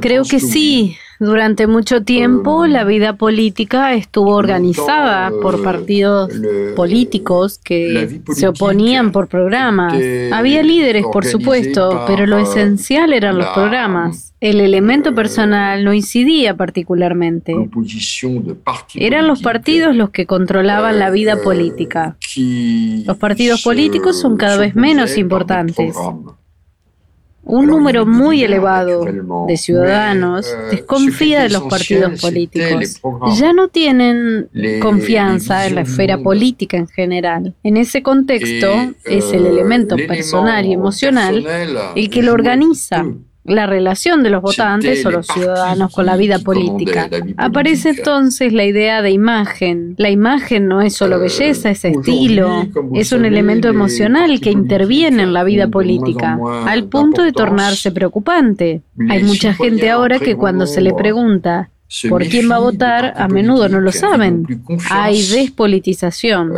Creo 0.00 0.24
que 0.24 0.40
sí. 0.40 0.96
Durante 1.18 1.66
mucho 1.66 2.02
tiempo 2.02 2.66
la 2.66 2.84
vida 2.84 3.16
política 3.16 3.94
estuvo 3.94 4.34
organizada 4.34 5.30
por 5.30 5.62
partidos 5.62 6.30
políticos 6.74 7.58
que 7.58 8.20
se 8.34 8.48
oponían 8.48 9.12
por 9.12 9.28
programas. 9.28 9.94
Había 10.32 10.62
líderes, 10.62 11.06
por 11.10 11.24
supuesto, 11.24 12.04
pero 12.06 12.26
lo 12.26 12.38
esencial 12.38 13.12
eran 13.12 13.38
los 13.38 13.46
programas. 13.48 14.34
El 14.40 14.60
elemento 14.60 15.14
personal 15.14 15.82
no 15.82 15.94
incidía 15.94 16.54
particularmente. 16.54 17.54
Eran 18.94 19.26
los 19.26 19.40
partidos 19.40 19.96
los 19.96 20.10
que 20.10 20.26
controlaban 20.26 20.98
la 20.98 21.10
vida 21.10 21.42
política. 21.42 22.18
Los 23.06 23.16
partidos 23.16 23.62
políticos 23.62 24.20
son 24.20 24.36
cada 24.36 24.58
vez 24.58 24.74
menos 24.76 25.16
importantes. 25.16 25.96
Un 27.48 27.66
número 27.68 28.04
muy 28.04 28.42
elevado 28.42 29.04
de 29.46 29.56
ciudadanos 29.56 30.48
eh, 30.48 30.56
desconfía 30.72 31.44
de 31.44 31.50
los 31.50 31.62
partidos 31.62 32.20
políticos. 32.20 33.00
Ya 33.38 33.52
no 33.52 33.68
tienen 33.68 34.48
confianza 34.80 35.66
en 35.66 35.76
la 35.76 35.82
esfera 35.82 36.18
política 36.18 36.76
en 36.76 36.88
general. 36.88 37.54
En 37.62 37.76
ese 37.76 38.02
contexto 38.02 38.92
es 39.04 39.32
el 39.32 39.46
elemento 39.46 39.96
personal 40.08 40.66
y 40.66 40.72
emocional 40.72 41.46
el 41.94 42.10
que 42.10 42.22
lo 42.22 42.32
organiza 42.32 43.04
la 43.46 43.66
relación 43.66 44.22
de 44.22 44.30
los 44.30 44.42
votantes 44.42 45.04
o 45.06 45.10
los 45.10 45.26
ciudadanos 45.26 45.92
con 45.92 46.06
la 46.06 46.16
vida 46.16 46.38
política. 46.38 47.08
Aparece 47.36 47.90
entonces 47.90 48.52
la 48.52 48.64
idea 48.64 49.02
de 49.02 49.10
imagen. 49.10 49.94
La 49.98 50.10
imagen 50.10 50.68
no 50.68 50.82
es 50.82 50.94
solo 50.94 51.18
belleza, 51.18 51.70
es 51.70 51.84
estilo, 51.84 52.66
es 52.94 53.12
un 53.12 53.24
elemento 53.24 53.68
emocional 53.68 54.40
que 54.40 54.50
interviene 54.50 55.22
en 55.22 55.32
la 55.32 55.44
vida 55.44 55.68
política, 55.68 56.38
al 56.66 56.84
punto 56.84 57.22
de 57.22 57.32
tornarse 57.32 57.92
preocupante. 57.92 58.82
Hay 59.08 59.22
mucha 59.22 59.54
gente 59.54 59.90
ahora 59.90 60.18
que 60.18 60.36
cuando 60.36 60.66
se 60.66 60.80
le 60.80 60.92
pregunta 60.94 61.70
por 62.08 62.26
quién 62.26 62.50
va 62.50 62.56
a 62.56 62.60
votar, 62.60 63.14
a 63.16 63.28
menudo 63.28 63.68
no 63.68 63.80
lo 63.80 63.92
saben. 63.92 64.44
Hay 64.90 65.22
despolitización. 65.22 66.52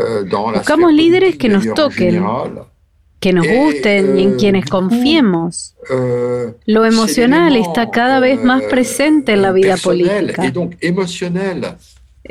Buscamos 0.55 0.93
líderes 0.93 1.37
que 1.37 1.49
nos 1.49 1.73
toquen, 1.75 2.25
que 3.21 3.33
nos 3.33 3.47
gusten 3.47 4.19
y 4.19 4.23
en 4.23 4.37
quienes 4.37 4.67
confiemos. 4.67 5.75
Euh, 5.91 6.53
Lo 6.67 6.85
emocional 6.85 7.57
está 7.57 7.91
cada 7.91 8.21
vez 8.21 8.43
más 8.43 8.63
presente 8.65 9.33
en 9.33 9.43
la 9.43 9.53
vida 9.53 9.77
política. 9.77 10.53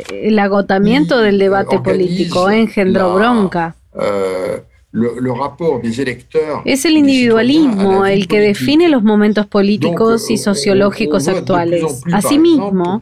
El 0.10 0.40
agotamiento 0.40 1.20
del 1.20 1.40
debate 1.40 1.80
político 1.80 2.50
engendró 2.50 3.16
bronca. 3.16 3.76
Euh, 4.00 4.62
es 6.66 6.86
el 6.86 6.98
individualismo 6.98 8.06
el 8.06 8.28
que 8.28 8.40
define 8.40 8.88
los 8.88 9.04
momentos 9.04 9.46
políticos 9.46 10.32
y 10.32 10.38
sociológicos 10.38 11.28
actuales. 11.28 11.84
Asimismo, 12.12 13.00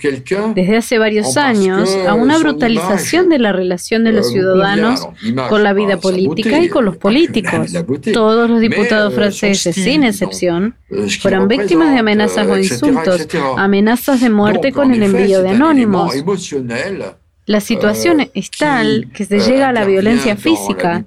desde 0.55 0.77
hace 0.77 0.97
varios 0.97 1.37
años, 1.37 1.95
a 2.07 2.15
una 2.15 2.39
brutalización 2.39 3.29
de 3.29 3.39
la 3.39 3.51
relación 3.51 4.03
de 4.03 4.13
los 4.13 4.29
ciudadanos 4.29 5.07
con 5.47 5.63
la 5.63 5.73
vida 5.73 5.97
política 5.97 6.59
y 6.59 6.69
con 6.69 6.85
los 6.85 6.97
políticos. 6.97 7.71
Todos 8.13 8.49
los 8.49 8.59
diputados 8.59 9.13
franceses, 9.13 9.75
sin 9.75 10.03
excepción, 10.03 10.75
fueron 11.21 11.47
víctimas 11.47 11.93
de 11.93 11.99
amenazas 11.99 12.47
o 12.47 12.57
insultos, 12.57 13.27
amenazas 13.57 14.21
de 14.21 14.29
muerte 14.29 14.71
con 14.71 14.91
el 14.91 15.03
envío 15.03 15.43
de 15.43 15.49
anónimos. 15.49 16.13
La 17.45 17.59
situación 17.59 18.21
eh, 18.21 18.31
es 18.33 18.49
tal 18.49 19.07
que 19.13 19.23
se 19.25 19.39
llega 19.39 19.69
a 19.69 19.71
la 19.71 19.85
violencia 19.85 20.35
física. 20.35 21.03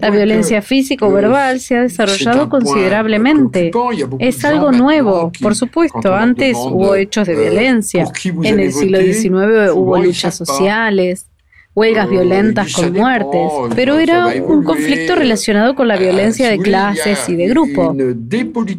La 0.00 0.10
violencia 0.10 0.60
físico-verbal 0.60 1.60
se 1.60 1.76
ha 1.76 1.82
desarrollado 1.82 2.48
considerablemente. 2.48 3.70
Es 4.18 4.44
algo 4.44 4.72
nuevo, 4.72 5.30
por 5.40 5.54
supuesto. 5.54 6.14
Antes 6.14 6.56
hubo 6.56 6.96
hechos 6.96 7.26
de 7.28 7.34
euh, 7.34 7.42
violencia. 7.42 8.10
En 8.42 8.58
el 8.58 8.72
siglo 8.72 8.98
XIX 8.98 9.72
hubo 9.72 9.98
luchas 9.98 10.34
sociales 10.34 11.26
huelgas 11.74 12.10
violentas 12.10 12.72
con 12.72 12.92
muertes, 12.92 13.50
pero 13.76 13.98
era 13.98 14.26
un 14.26 14.64
conflicto 14.64 15.14
relacionado 15.14 15.74
con 15.74 15.86
la 15.86 15.96
violencia 15.96 16.50
de 16.50 16.58
clases 16.58 17.28
y 17.28 17.36
de 17.36 17.48
grupo. 17.48 17.94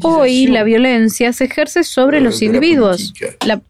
Hoy 0.02 0.48
la 0.48 0.64
violencia 0.64 1.32
se 1.32 1.46
ejerce 1.46 1.84
sobre 1.84 2.20
los 2.20 2.42
individuos. 2.42 3.14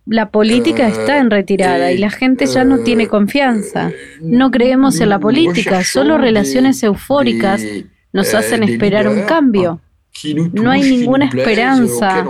La, 0.06 0.30
política 0.32 0.88
está 0.88 1.20
en 1.20 1.30
retirada 1.30 1.92
y 1.92 1.98
la 1.98 2.10
gente 2.10 2.48
ya 2.48 2.64
no 2.64 2.80
tiene 2.80 3.08
confianza. 3.08 3.92
No 4.22 4.50
creemos 4.52 5.00
en 5.00 5.10
la 5.10 5.20
política, 5.20 5.84
solo 5.84 6.18
relaciones 6.18 6.82
eufóricas 6.84 7.62
nos 8.12 8.34
hacen 8.34 8.64
esperar 8.64 9.08
un 9.08 9.22
cambio. 9.24 9.82
No 10.54 10.72
hay 10.72 10.82
ninguna 10.82 11.26
esperanza 11.26 12.26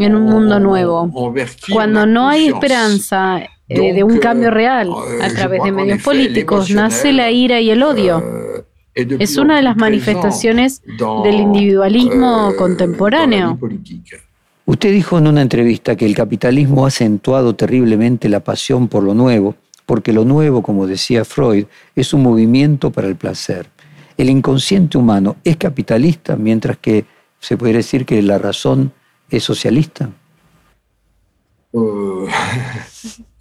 en 0.00 0.14
un 0.14 0.22
mundo 0.24 0.60
nuevo. 0.60 1.34
Cuando 1.72 2.06
no 2.06 2.28
hay 2.28 2.48
esperanza 2.48 3.42
eh, 3.68 3.92
de 3.92 4.04
un 4.04 4.18
cambio 4.18 4.50
real 4.50 4.88
euh, 4.88 5.22
a 5.22 5.28
través 5.30 5.62
de 5.62 5.72
medios 5.72 6.02
políticos, 6.02 6.70
nace 6.70 7.12
la 7.12 7.30
ira 7.30 7.60
y 7.60 7.70
el 7.70 7.82
odio. 7.82 8.22
Es 8.94 9.36
una 9.36 9.56
de 9.56 9.62
las 9.62 9.76
manifestaciones 9.76 10.82
del 11.24 11.34
individualismo 11.34 12.54
contemporáneo. 12.56 13.58
Usted 14.64 14.92
dijo 14.92 15.18
en 15.18 15.26
una 15.26 15.42
entrevista 15.42 15.94
que 15.94 16.06
el 16.06 16.14
capitalismo 16.14 16.84
ha 16.84 16.88
acentuado 16.88 17.54
terriblemente 17.54 18.28
la 18.28 18.40
pasión 18.40 18.88
por 18.88 19.02
lo 19.02 19.14
nuevo, 19.14 19.54
porque 19.84 20.12
lo 20.12 20.24
nuevo, 20.24 20.62
como 20.62 20.86
decía 20.86 21.24
Freud, 21.24 21.66
es 21.94 22.12
un 22.12 22.22
movimiento 22.22 22.90
para 22.90 23.06
el 23.06 23.16
placer. 23.16 23.68
El 24.16 24.30
inconsciente 24.30 24.96
humano 24.96 25.36
es 25.44 25.56
capitalista, 25.56 26.36
mientras 26.36 26.78
que 26.78 27.04
se 27.40 27.56
puede 27.56 27.74
decir 27.74 28.06
que 28.06 28.22
la 28.22 28.38
razón 28.38 28.92
es 29.30 29.44
socialista. 29.44 30.10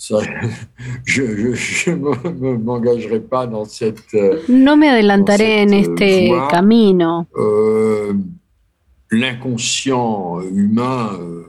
no 4.47 4.77
me 4.77 4.89
adelantaré 4.89 5.61
en 5.61 5.73
este 5.73 6.31
camino. 6.49 7.27
Euh, 7.37 8.13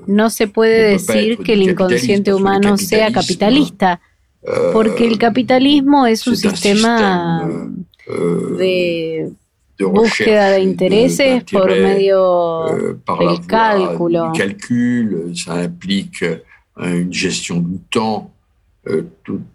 no 0.07 0.31
se 0.31 0.47
puede 0.47 0.91
decir 0.91 1.39
que 1.39 1.55
el 1.55 1.63
inconsciente 1.63 2.33
humano 2.33 2.77
sea 2.77 3.11
capitalista, 3.11 4.01
euh, 4.43 4.73
porque 4.73 5.07
el 5.07 5.19
capitalismo 5.19 6.07
es 6.07 6.27
un 6.27 6.37
sistema 6.37 7.49
euh, 8.09 8.57
de 8.57 9.33
búsqueda 9.79 10.51
de 10.51 10.61
intereses 10.61 11.45
por 11.45 11.69
medio 11.71 12.65
del 13.19 13.47
cálculo. 13.47 14.33
une 16.79 17.13
gestion 17.13 17.57
du 17.57 17.79
temps. 17.91 18.31
Euh, 18.89 19.03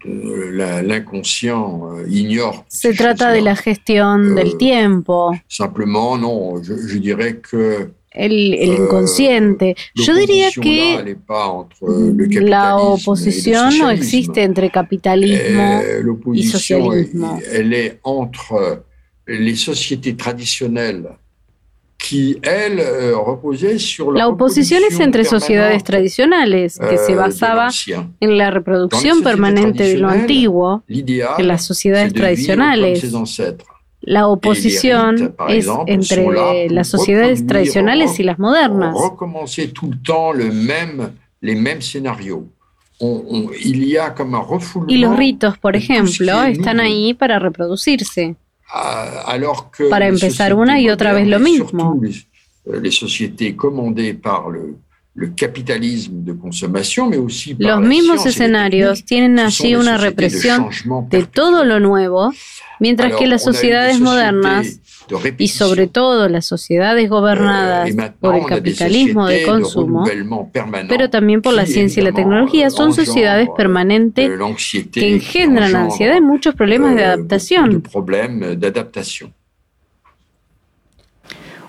euh, 0.04 0.82
l'inconscient 0.82 1.88
euh, 1.96 2.06
ignore. 2.06 2.66
Se 2.68 2.88
trata 2.92 3.32
de 3.32 3.40
la 3.40 3.54
gestión 3.56 4.34
del 4.34 4.58
tiempo. 4.58 5.32
Simplement, 5.48 6.18
non, 6.18 6.62
je, 6.62 6.74
je 6.86 6.98
dirais 6.98 7.36
que 7.36 7.92
el, 8.10 8.52
el, 8.52 8.74
inconsciente. 8.74 9.74
Yo 9.94 10.14
diría 10.14 10.50
que 10.50 11.16
la 12.42 12.76
oposición 12.76 13.78
no 13.78 13.88
existe 13.88 14.42
entre 14.42 14.70
capitalismo 14.70 15.80
y 16.34 16.42
socialismo. 16.42 17.38
Elle 17.50 17.72
est 17.72 18.00
entre 18.02 18.82
les 19.26 19.56
sociétés 19.56 20.16
traditionnelles 20.16 21.08
Euh, 22.12 23.12
la 24.14 24.28
oposición 24.28 24.82
es 24.88 25.00
entre 25.00 25.24
sociedades 25.24 25.84
tradicionales, 25.84 26.78
que 26.78 26.98
se 26.98 27.12
euh, 27.12 27.16
basaba 27.16 27.68
en 28.20 28.38
la 28.38 28.50
reproducción 28.50 29.22
permanente 29.22 29.84
de 29.84 29.98
lo 29.98 30.08
antiguo, 30.08 30.82
en 30.88 31.48
las 31.48 31.64
sociedades 31.64 32.12
tradicionales. 32.12 33.12
La 34.00 34.26
oposición 34.26 35.34
es 35.48 35.68
entre 35.86 36.68
las 36.68 36.88
sociedades 36.88 37.46
tradicionales 37.46 38.18
y 38.18 38.24
las 38.24 38.38
modernas. 38.38 38.96
Y 44.88 44.96
los 44.98 45.16
ritos, 45.16 45.58
por 45.58 45.76
ejemplo, 45.76 46.42
están 46.42 46.80
ahí 46.80 47.14
para 47.14 47.38
reproducirse. 47.38 48.36
Para 49.90 50.06
empezar 50.06 50.54
una 50.54 50.80
y 50.80 50.88
otra 50.88 51.12
vez 51.12 51.26
lo 51.26 51.38
mismo. 51.38 52.00
Los 57.58 57.80
mismos 57.80 58.24
escenarios 58.24 59.04
tienen 59.04 59.38
allí 59.38 59.74
una 59.74 59.98
represión 59.98 60.68
de 61.10 61.24
todo 61.24 61.64
lo 61.64 61.80
nuevo, 61.80 62.32
mientras 62.80 63.14
que 63.16 63.26
las 63.26 63.44
sociedades 63.44 64.00
modernas, 64.00 64.80
y 65.36 65.48
sobre 65.48 65.86
todo 65.86 66.28
las 66.28 66.46
sociedades 66.46 67.10
gobernadas 67.10 67.90
euh, 67.90 68.12
por 68.18 68.36
el 68.36 68.46
capitalismo 68.46 69.26
de 69.26 69.42
consumo, 69.42 70.04
pero 70.88 71.10
también 71.10 71.42
por 71.42 71.52
la 71.52 71.66
ciencia 71.66 72.00
y 72.00 72.04
la 72.04 72.12
tecnología, 72.12 72.70
son 72.70 72.94
sociedades 72.94 73.48
permanentes 73.54 74.30
que 74.90 75.12
engendran 75.14 75.76
ansiedad 75.76 76.16
y 76.16 76.22
muchos 76.22 76.54
problemas 76.54 76.94
de 76.94 77.04
adaptación. 77.04 77.82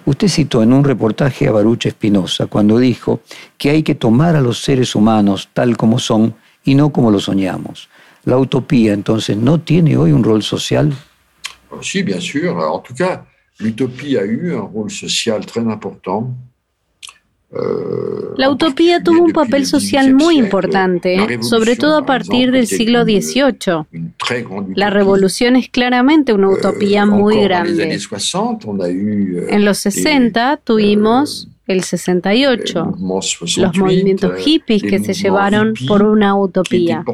Usted 0.05 0.27
citó 0.27 0.61
en 0.63 0.73
un 0.73 0.83
reportaje 0.83 1.47
a 1.47 1.51
Baruch 1.51 1.85
Espinosa 1.85 2.47
cuando 2.47 2.77
dijo 2.77 3.21
que 3.57 3.69
hay 3.69 3.83
que 3.83 3.95
tomar 3.95 4.35
a 4.35 4.41
los 4.41 4.61
seres 4.61 4.95
humanos 4.95 5.49
tal 5.53 5.77
como 5.77 5.97
son 5.97 6.35
y 6.65 6.75
no 6.75 6.91
como 6.91 7.09
lo 7.09 7.19
soñamos. 7.19 7.89
¿La 8.25 8.37
utopía 8.37 8.93
entonces 8.93 9.37
no 9.37 9.61
tiene 9.61 9.95
hoy 9.97 10.11
un 10.11 10.23
rol 10.23 10.43
social? 10.43 10.93
Sí, 11.81 12.03
bien 12.03 12.21
sûr. 12.21 12.45
En 12.45 12.83
tout 12.83 12.95
cas, 12.95 13.21
l'utopie 13.59 14.17
a 14.17 14.25
eu 14.25 14.61
un 14.61 14.67
rôle 14.67 14.91
social 14.91 15.45
très 15.45 15.61
important. 15.61 16.35
Euh, 17.55 18.33
la 18.35 18.49
utopía 18.49 19.03
tuvo 19.03 19.23
un 19.23 19.31
papel 19.31 19.65
social 19.65 20.13
muy 20.13 20.37
importante, 20.37 21.39
sobre 21.41 21.75
todo 21.75 21.97
a 21.97 22.05
partir 22.05 22.51
del 22.51 22.65
siglo 22.65 23.03
XVIII. 23.03 23.85
La 24.75 24.89
revolución 24.89 25.55
es 25.55 25.69
claramente 25.69 26.33
una 26.33 26.49
utopía 26.49 27.03
euh, 27.03 27.07
muy 27.07 27.41
grande. 27.41 27.83
Euh, 27.83 29.47
en 29.49 29.65
los 29.65 29.77
60 29.77 30.61
tuvimos 30.63 31.47
el 31.67 31.83
68, 31.83 32.95
los 33.57 33.77
movimientos 33.77 34.39
hippies 34.39 34.81
que 34.81 34.99
se 34.99 35.13
llevaron 35.13 35.73
por 35.87 36.03
una 36.03 36.35
utopía. 36.35 37.05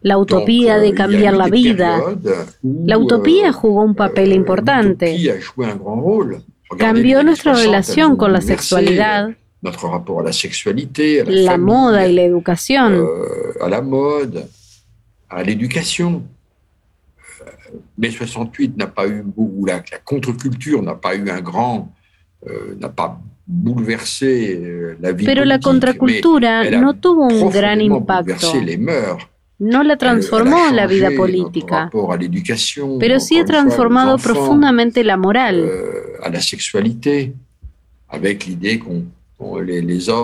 La 0.00 0.18
utopía 0.18 0.78
de 0.78 0.94
cambiar 0.94 1.34
la 1.34 1.48
vida. 1.48 2.00
La 2.62 2.98
utopía 2.98 3.52
jugó 3.52 3.82
un 3.82 3.94
papel 3.94 4.32
importante. 4.32 5.40
Cambió 6.78 7.22
nuestra 7.22 7.54
relación 7.54 8.16
con 8.16 8.32
la 8.32 8.40
sexualidad, 8.40 9.30
la 9.60 11.58
moda 11.58 12.06
y 12.06 12.14
la 12.14 12.22
educación. 12.22 12.94
Euh, 12.94 13.64
a 13.64 13.68
la 13.68 13.82
moda, 13.82 14.42
a 15.28 15.42
l'éducation. 15.42 16.22
Mai 17.96 18.10
68 18.10 18.76
n'a 18.76 18.86
pas 18.86 19.06
eu, 19.06 19.24
ou 19.36 19.66
la, 19.66 19.82
la 19.90 19.98
contre-culture 19.98 20.82
n'a 20.82 20.94
pas 20.94 21.14
eu 21.16 21.28
un 21.28 21.40
grand, 21.40 21.92
euh, 22.46 22.74
n'a 22.78 22.88
pas 22.88 23.20
bouleversé 23.46 24.56
euh, 24.56 24.96
la 25.00 25.12
vie 25.12 25.26
Pero 25.26 25.44
la 25.44 25.58
contracultura 25.58 26.70
no 26.70 26.94
tuvo 26.94 27.26
un 27.26 27.50
gran 27.50 27.80
impacto. 27.80 28.60
les 28.60 28.78
mœurs 28.78 29.18
no 29.58 29.82
la 29.82 29.96
transformó 29.96 30.68
en 30.68 30.76
la 30.76 30.86
vida 30.86 31.10
política, 31.16 31.90
pero 33.00 33.18
sí 33.20 33.38
ha 33.38 33.44
transformado 33.44 34.16
profundamente 34.18 35.02
la 35.04 35.16
moral. 35.16 35.58
Euh, 35.60 36.18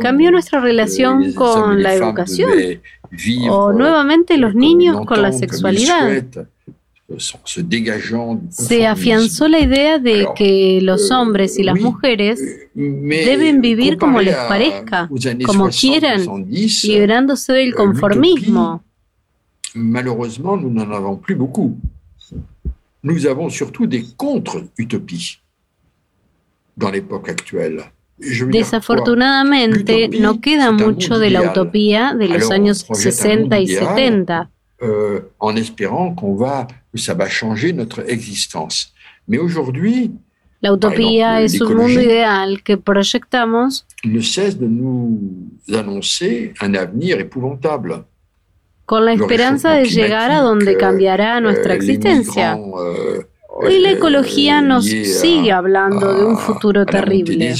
Cambió 0.00 0.30
nuestra 0.30 0.60
relación 0.60 1.32
con 1.34 1.82
la 1.82 1.94
educación 1.94 2.50
o 3.50 3.72
nuevamente 3.72 4.38
los 4.38 4.54
niños 4.54 5.04
con 5.06 5.22
la 5.22 5.32
sexualidad. 5.32 6.24
Se 8.50 8.86
afianzó 8.86 9.46
la 9.46 9.60
idea 9.60 9.98
de 9.98 10.26
que 10.34 10.80
los 10.80 11.10
euh, 11.10 11.14
hombres 11.16 11.58
y 11.58 11.62
las 11.62 11.78
mujeres 11.78 12.40
deben 12.74 13.60
vivir 13.60 13.98
como 13.98 14.22
les 14.22 14.34
parezca, 14.34 15.08
como 15.44 15.68
quieran, 15.68 16.46
liberándose 16.48 17.52
del 17.52 17.72
euh, 17.72 17.76
conformismo 17.76 18.83
malheureusement, 19.74 20.56
nous 20.56 20.70
n'en 20.70 20.90
avons 20.90 21.16
plus 21.16 21.34
beaucoup. 21.34 21.76
Nous 23.02 23.26
avons 23.26 23.50
surtout 23.50 23.86
des 23.86 24.04
contre-utopies 24.16 25.40
dans 26.76 26.90
l'époque 26.90 27.28
actuelle. 27.28 27.82
Desafortunadamente, 28.18 30.08
no 30.20 30.40
queda 30.40 30.70
mucho 30.70 31.18
de 31.18 31.30
la 31.30 31.42
utopía 31.42 32.14
de 32.14 32.28
los 32.28 32.50
años 32.50 32.86
60 32.88 33.58
y 33.58 33.66
70. 33.66 34.48
Euh, 34.82 35.20
en 35.40 35.56
espérant 35.56 36.14
qu'on 36.14 36.34
va, 36.34 36.66
que 36.92 36.98
ça 36.98 37.14
va 37.14 37.28
changer 37.28 37.72
notre 37.72 38.08
existence. 38.08 38.92
Mais 39.26 39.38
aujourd'hui, 39.38 40.12
la 40.60 40.72
utopía 40.72 41.42
es 41.42 41.60
un 41.60 41.74
mundo 41.74 42.00
ideal 42.00 42.62
que 42.62 42.76
proyectamos. 42.76 43.84
Ne 44.04 44.20
cesse 44.20 44.58
de 44.58 44.66
nous 44.66 45.20
annoncer 45.72 46.54
un 46.60 46.74
avenir 46.74 47.18
épouvantable 47.20 48.04
con 48.86 49.04
la 49.04 49.12
esperanza 49.12 49.72
de 49.72 49.86
llegar 49.86 50.30
a 50.30 50.40
donde 50.40 50.76
cambiará 50.76 51.40
nuestra 51.40 51.74
existencia. 51.74 52.58
Hoy 53.56 53.78
la 53.80 53.92
ecología 53.92 54.60
nos 54.60 54.84
sigue 54.84 55.52
hablando 55.52 56.12
de 56.12 56.24
un 56.24 56.36
futuro 56.38 56.84
terrible. 56.84 57.54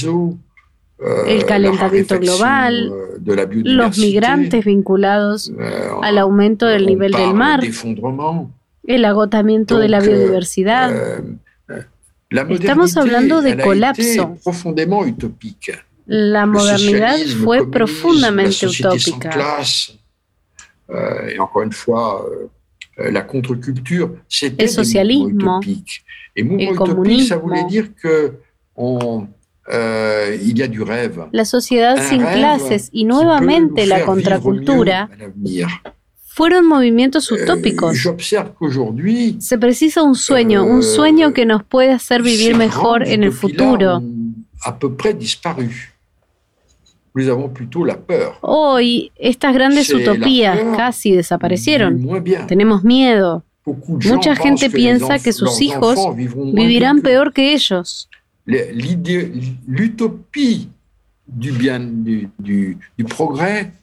El 1.27 1.45
calentamiento 1.45 2.19
global, 2.19 2.91
los 3.23 3.97
migrantes 3.97 4.65
vinculados 4.65 5.51
al 6.01 6.17
aumento 6.17 6.65
del 6.67 6.85
nivel 6.85 7.11
del 7.11 7.33
mar, 7.33 7.61
el 8.83 9.05
agotamiento 9.05 9.77
de 9.79 9.89
la 9.89 9.99
biodiversidad. 9.99 11.21
Estamos 12.49 12.97
hablando 12.97 13.41
de 13.41 13.57
colapso. 13.57 14.37
La 16.05 16.45
modernidad 16.45 17.17
fue 17.43 17.69
profundamente 17.69 18.67
utópica. 18.67 19.31
Euh, 20.89 21.29
et 21.29 21.39
encore 21.39 21.63
une 21.63 21.71
fois, 21.71 22.25
euh, 22.99 23.11
la 23.11 23.21
contre-culture, 23.21 24.11
c'était 24.29 24.65
mouvement 24.65 25.59
utopique. 25.59 26.05
Et 26.35 26.43
mouvement 26.43 26.85
utopique, 26.85 27.27
ça 27.27 27.37
voulait 27.37 27.65
dire 27.65 27.95
que 27.95 28.33
on, 28.75 29.27
euh, 29.73 30.37
il 30.41 30.57
y 30.57 30.63
a 30.63 30.67
du 30.67 30.81
rêve. 30.81 31.25
La 31.31 31.45
sociedad 31.45 31.97
sin 31.97 32.23
clases 32.23 32.89
y 32.93 33.05
nuevamente 33.05 33.85
la 33.85 34.01
contracultura 34.01 35.09
fueron 36.25 36.67
movimientos 36.67 37.31
utópicos. 37.31 37.97
Se 39.39 39.57
precisa 39.57 40.03
un 40.03 40.15
sueño, 40.15 40.65
un 40.65 40.83
sueño 40.83 41.33
que 41.33 41.45
nos 41.45 41.63
puede 41.63 41.91
hacer 41.91 42.21
vivir 42.21 42.55
mejor 42.57 43.07
en 43.07 43.23
el 43.23 43.31
futuro. 43.31 44.01
À 44.61 44.71
peu 44.71 44.91
près 44.93 45.13
disparu. 45.13 45.94
Hoy 48.41 49.11
estas 49.15 49.53
grandes 49.53 49.93
utopías 49.93 50.59
casi 50.75 51.11
desaparecieron. 51.11 52.05
Tenemos 52.47 52.83
miedo. 52.83 53.43
Mucha 53.65 54.35
gente 54.35 54.69
piensa 54.69 55.17
que 55.19 55.33
sus 55.33 55.61
hijos 55.61 55.97
vivirán 56.15 57.01
peor 57.01 57.33
que 57.33 57.53
ellos. 57.53 58.09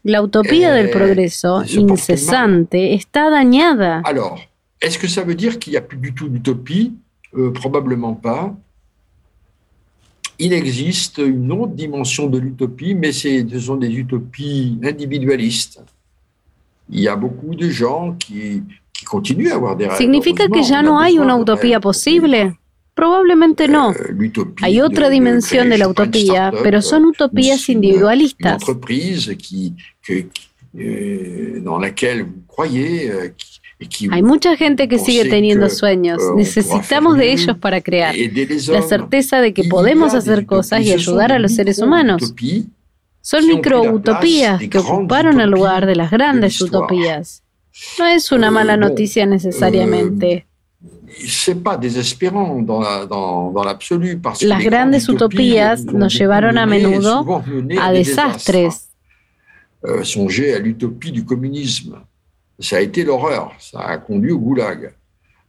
La 0.05 0.23
utopía 0.23 0.73
del 0.73 0.91
progreso 0.91 1.65
incesante 1.65 2.95
está 2.95 3.31
dañada. 3.31 4.03
Alors, 4.05 4.39
est-ce 4.81 4.99
que 4.99 5.09
ça 5.09 5.23
veut 5.25 5.35
dire 5.35 5.59
qu'il 5.59 5.73
n'y 5.73 5.79
a 5.79 5.83
plus 5.83 5.99
du 5.99 6.15
tout 6.15 6.29
d'utopie 6.29 6.93
euh, 7.35 7.53
Probablement 7.53 8.15
pas 8.15 8.55
il 10.39 10.53
existe 10.53 11.19
une 11.19 11.53
autre 11.53 11.73
dimension 11.73 12.27
de 12.27 12.39
l'utopie, 12.39 12.95
mais 12.95 13.13
ce 13.13 13.59
sont 13.59 13.77
des 13.77 13.91
utopies 13.91 14.79
individualistes. 14.83 15.81
Il 16.91 17.01
y 17.01 17.09
a 17.09 17.17
beaucoup 17.17 17.55
de 17.55 17.71
gens 17.71 18.17
qui, 18.19 18.63
qui 18.93 19.05
continuent 19.05 19.51
à 19.51 19.57
avoir 19.57 19.77
des 19.77 19.87
rêves. 19.87 19.99
¿Significa 19.99 20.49
que 20.49 20.63
ya 20.63 20.83
no 20.83 20.99
hay 20.99 21.19
una 21.19 21.37
utopía 21.37 21.81
posible? 21.81 22.57
Probablemente 22.95 23.69
no. 23.69 23.93
Euh, 23.93 24.55
hay 24.61 24.81
otra 24.81 25.09
dimensión 25.09 25.71
de 25.71 25.79
la 25.79 25.89
utopía, 25.89 26.53
pero 26.63 26.83
son 26.83 27.07
utopías 27.07 27.69
individualistas. 27.71 28.63
Une 28.63 28.71
entreprise 28.71 29.35
qui, 29.39 29.75
que, 30.03 30.27
euh, 30.79 31.61
dans 31.65 31.79
laquelle 31.79 32.25
vous 32.25 32.43
croyez, 32.47 33.11
euh, 33.11 33.29
qui, 33.35 33.52
hay 34.11 34.23
mucha 34.23 34.57
gente 34.57 34.89
que 34.89 34.99
sigue 34.99 35.25
teniendo 35.27 35.69
sueños. 35.69 36.21
Euh, 36.23 36.37
Necesitamos 36.37 37.17
de 37.17 37.33
ellos 37.33 37.57
para 37.59 37.81
crear. 37.81 38.15
La 38.69 38.83
certeza 38.83 39.41
de 39.41 39.53
que 39.55 39.65
podemos 39.65 40.15
hacer 40.15 40.47
cosas 40.47 40.83
y 40.83 40.93
ayudar 40.93 41.33
a 41.33 41.39
los 41.39 41.55
seres 41.55 41.79
humanos. 41.79 42.35
Son 43.21 43.47
microutopías 43.47 44.61
que 44.69 44.79
ocuparon 44.79 45.41
el 45.41 45.51
lugar 45.51 45.87
de 45.87 45.95
las 45.95 46.11
grandes 46.11 46.61
utopías. 46.61 47.43
No 47.99 48.07
es 48.07 48.33
una 48.33 48.49
Euh, 48.49 48.53
mala 48.53 48.77
noticia 48.77 49.25
necesariamente. 49.27 50.47
Las 54.43 54.65
grandes 54.65 55.09
utopías 55.09 55.85
nos 55.85 56.15
llevaron 56.19 56.59
a 56.59 56.67
menudo 56.67 57.43
a 57.81 57.93
des 57.93 58.09
desastres. 58.09 58.89
songez 60.05 60.55
à 60.55 60.59
l'utopie 60.59 61.13
du 61.13 61.25
communisme. 61.25 61.97
Ça 62.59 62.77
a 62.77 62.81
été 62.81 63.05
l'horreur, 63.05 63.53
ça 63.59 63.81
a 63.81 63.99
conduit 63.99 64.31
au 64.33 64.39
goulag. 64.39 64.93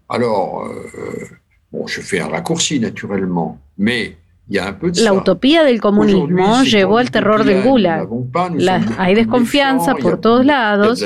Alors, 0.10 0.66
euh, 0.66 1.26
bon, 1.72 1.86
je 1.88 2.02
fais 2.02 2.20
un 2.20 2.28
raccourci 2.28 2.80
naturellement, 2.80 3.60
mais 3.78 4.18
il 4.50 4.56
y 4.56 4.60
a 4.60 4.68
un 4.68 4.74
peu 4.74 4.92
de 4.92 5.00
La 5.02 5.12
ça. 5.12 5.16
utopía 5.16 5.64
del 5.64 5.80
comunismo 5.80 6.64
llevó 6.64 6.98
al 6.98 7.10
terror 7.12 7.44
del 7.46 7.64
gulag. 7.64 8.10
pas, 8.32 8.50
La- 8.56 8.82
hay 8.98 9.16
desconfianza 9.16 9.96
por 9.96 10.20
todos 10.20 10.46
lados, 10.46 11.04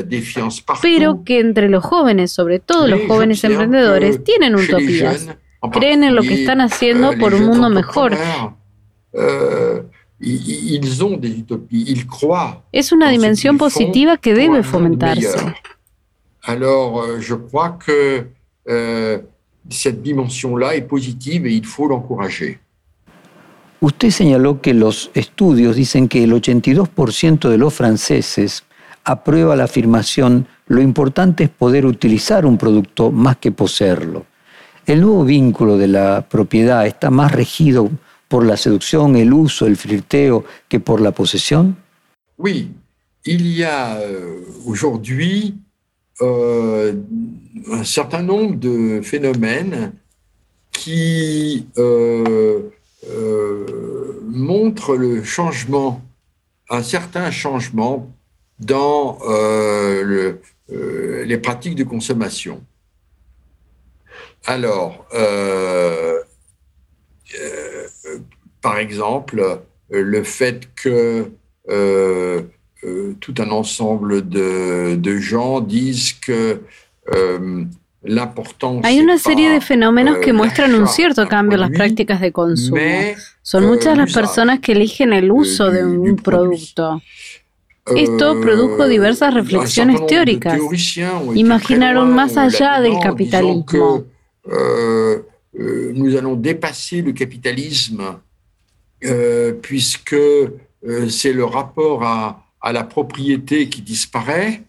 pero 0.81 1.23
que 1.23 1.39
entre 1.39 1.69
los 1.69 1.83
jóvenes, 1.83 2.31
sobre 2.31 2.59
todo 2.59 2.87
los 2.87 3.01
jóvenes 3.07 3.43
emprendedores, 3.43 4.23
tienen 4.23 4.55
utopías. 4.55 5.27
Creen 5.71 6.03
en 6.03 6.15
lo 6.15 6.21
que 6.21 6.33
están 6.41 6.61
haciendo 6.61 7.11
euh, 7.11 7.17
por 7.19 7.33
un 7.33 7.43
mundo 7.45 7.69
mejor. 7.69 8.13
euh, 9.13 9.83
Es 12.71 12.91
una 12.91 13.09
dimensión 13.09 13.57
positiva 13.57 14.17
que 14.17 14.33
debe 14.33 14.63
fomentarse. 14.63 15.37
Alors, 16.47 17.01
euh, 17.01 17.19
je 17.19 17.35
crois 17.35 17.71
que 17.71 18.25
euh, 18.69 19.19
cette 19.69 20.01
dimension-là 20.01 20.75
est 20.75 20.87
positive 20.87 21.45
et 21.45 21.51
il 21.51 21.65
faut 21.65 21.87
l'encourager. 21.89 22.59
Usted 23.81 24.09
señaló 24.09 24.59
que 24.61 24.73
los 24.73 25.11
estudios 25.13 25.75
dicen 25.75 26.07
que 26.07 26.23
el 26.23 26.33
82% 26.33 27.49
de 27.49 27.57
los 27.57 27.73
franceses 27.73 28.63
aprueba 29.03 29.55
la 29.55 29.65
afirmación 29.65 30.47
lo 30.67 30.81
importante 30.81 31.43
es 31.43 31.49
poder 31.49 31.85
utilizar 31.85 32.45
un 32.45 32.57
producto 32.57 33.11
más 33.11 33.37
que 33.37 33.51
poseerlo. 33.51 34.25
El 34.85 35.01
nuevo 35.01 35.25
vínculo 35.25 35.77
de 35.77 35.89
la 35.89 36.27
propiedad 36.27 36.87
está 36.87 37.09
más 37.09 37.33
regido 37.33 37.91
por 38.29 38.45
la 38.45 38.57
seducción, 38.57 39.15
el 39.17 39.33
uso, 39.33 39.67
el 39.67 39.75
flirteo 39.75 40.45
que 40.69 40.79
por 40.79 41.01
la 41.01 41.11
posesión. 41.11 41.77
Oui, 42.37 42.71
il 43.25 43.47
y 43.47 43.63
a 43.63 43.99
euh, 43.99 44.43
aujourd'hui 44.65 45.55
euh, 46.21 46.93
un 47.71 47.83
certain 47.83 48.21
nombre 48.23 48.55
de 48.55 49.01
phénomènes 49.01 49.93
qui 50.71 51.67
euh, 51.77 52.69
euh, 53.09 54.21
montrent 54.27 54.95
le 54.95 55.23
changement, 55.23 56.01
un 56.69 56.83
certain 56.83 57.31
changement 57.31 58.11
dans 58.59 59.19
le- 59.23 60.41
les 60.69 61.37
pratiques 61.37 61.75
de 61.75 61.83
consommation. 61.83 62.63
Alors, 64.45 65.05
par 68.61 68.77
exemple, 68.79 69.59
le 69.89 70.23
fait 70.23 70.73
que 70.75 71.31
euh, 72.87 73.09
euh, 73.09 73.15
tout 73.19 73.33
un 73.39 73.49
ensemble 73.51 74.27
de, 74.27 74.95
de 74.95 75.17
gens 75.17 75.59
disent 75.61 76.13
que 76.13 76.61
euh, 77.13 77.65
Hay 78.83 78.99
una 78.99 79.17
serie 79.17 79.49
de 79.49 79.59
fenómenos 79.59 80.17
que 80.19 80.29
euh, 80.29 80.33
muestran 80.33 80.73
un 80.75 80.87
cierto 80.87 81.27
cambio 81.27 81.55
en 81.55 81.61
las 81.61 81.71
prácticas 81.71 82.21
de 82.21 82.31
consumo. 82.31 82.79
Son 83.41 83.63
eh, 83.63 83.67
muchas 83.67 83.97
las 83.97 84.13
personas 84.13 84.59
que 84.59 84.73
eligen 84.73 85.13
el 85.13 85.31
uso 85.31 85.69
de 85.71 85.83
un 85.85 86.15
producto. 86.15 87.01
Esto 87.95 88.39
produjo 88.39 88.87
diversas 88.87 89.33
euh, 89.33 89.39
reflexiones 89.39 90.05
teóricas. 90.05 90.59
Imaginaron 91.35 92.13
más 92.13 92.37
allá 92.37 92.79
del 92.79 92.99
capitalismo. 92.99 93.65
que, 93.65 94.05
euh, 94.49 95.23
euh, 95.59 95.91
nous 95.93 96.15
allons 96.15 96.35
dépasser 96.35 97.01
le 97.01 97.11
capitalisme 97.13 98.19
euh, 99.03 99.53
puisque 99.61 100.13
euh, 100.13 101.09
c'est 101.09 101.33
le 101.33 101.45
rapport 101.45 102.03
à, 102.03 102.46
à 102.61 102.71
la 102.73 102.83
propriété 102.83 103.69
qui 103.69 103.81
disparaît. 103.81 104.61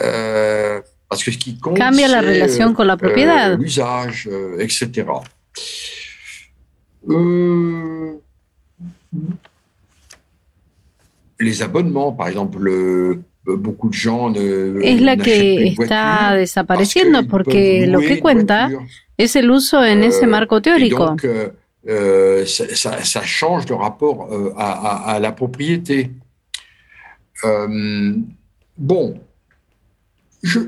euh, 0.00 0.80
parce 1.08 1.22
que 1.22 1.30
ce 1.30 1.38
qui 1.38 1.58
compte, 1.58 1.78
Cambia 1.78 2.08
la 2.08 2.20
c'est, 2.20 2.26
relación 2.32 2.74
con 2.74 2.84
la 2.84 2.94
euh, 2.94 2.96
propiedad. 2.96 3.56
l'usage, 3.60 4.26
euh, 4.32 4.58
etc. 4.58 5.04
Euh, 7.08 8.14
les 11.38 11.62
abonnements, 11.62 12.12
par 12.12 12.28
exemple, 12.28 12.58
le- 12.60 13.22
euh, 13.46 13.56
beaucoup 13.56 13.88
de 13.90 13.94
gens 13.94 14.30
ne 14.30 14.80
Es 14.82 15.00
la 15.00 15.16
que 15.16 15.68
está 15.68 16.34
desapareciendo 16.34 17.26
porque 17.28 17.86
lo 17.86 18.00
que 18.00 18.18
cuenta 18.18 18.68
es 19.18 19.36
el 19.36 19.50
uso 19.50 19.84
en 19.84 20.02
ese 20.02 20.24
Euh, 20.24 20.28
marco 20.28 20.56
Et 20.58 20.62
teórico. 20.62 21.06
donc, 21.06 21.24
euh, 21.24 21.50
euh, 21.86 22.46
ça, 22.46 22.64
ça- 22.74 23.04
ça 23.04 23.22
change 23.22 23.66
le 23.68 23.74
rapport 23.76 24.28
euh, 24.32 24.52
à, 24.56 24.72
à- 24.72 25.14
à 25.14 25.20
la 25.20 25.30
propriété. 25.32 26.10
Euh, 27.44 28.14
bon, 28.76 29.20
je, 30.42 30.60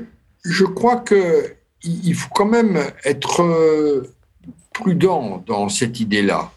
je 0.43 0.65
crois 0.65 0.97
que 0.97 1.55
il 1.83 2.07
il 2.07 2.15
faut 2.15 2.29
quand 2.33 2.45
même 2.45 2.77
être 3.03 3.41
euh, 3.41 4.13
prudent 4.73 5.43
dans 5.45 5.69
cette 5.69 5.99
idée-là. 5.99 6.51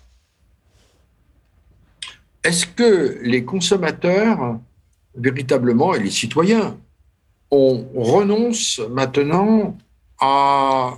Est-ce 2.43 2.67
que 2.67 3.19
les 3.23 3.45
consommateurs, 3.45 4.59
véritablement, 5.15 5.95
et 5.95 6.01
les 6.01 6.11
citoyens, 6.11 6.77
on 7.51 7.85
renonce 7.95 8.81
maintenant. 8.91 9.77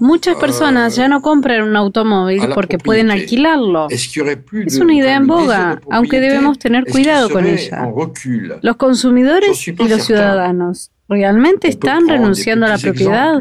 Muchas 0.01 0.37
personas 0.37 0.97
ya 0.97 1.07
no 1.07 1.23
compran 1.23 1.63
un 1.63 1.77
automóvil 1.77 2.43
porque 2.55 2.79
pueden 2.79 3.11
alquilarlo. 3.11 3.89
Es 3.89 4.79
una 4.81 4.95
idea 4.95 5.17
en 5.17 5.27
boga, 5.27 5.81
aunque 5.91 6.21
debemos 6.21 6.59
tener 6.59 6.85
cuidado 6.85 7.31
con 7.31 7.47
ella. 7.47 7.93
Los 8.63 8.77
consumidores 8.77 9.69
y 9.69 9.89
los 9.89 10.05
ciudadanos 10.05 10.91
realmente 11.09 11.69
están 11.69 12.09
renunciando 12.09 12.67
a 12.67 12.71
la 12.71 12.79
propiedad. 12.79 13.39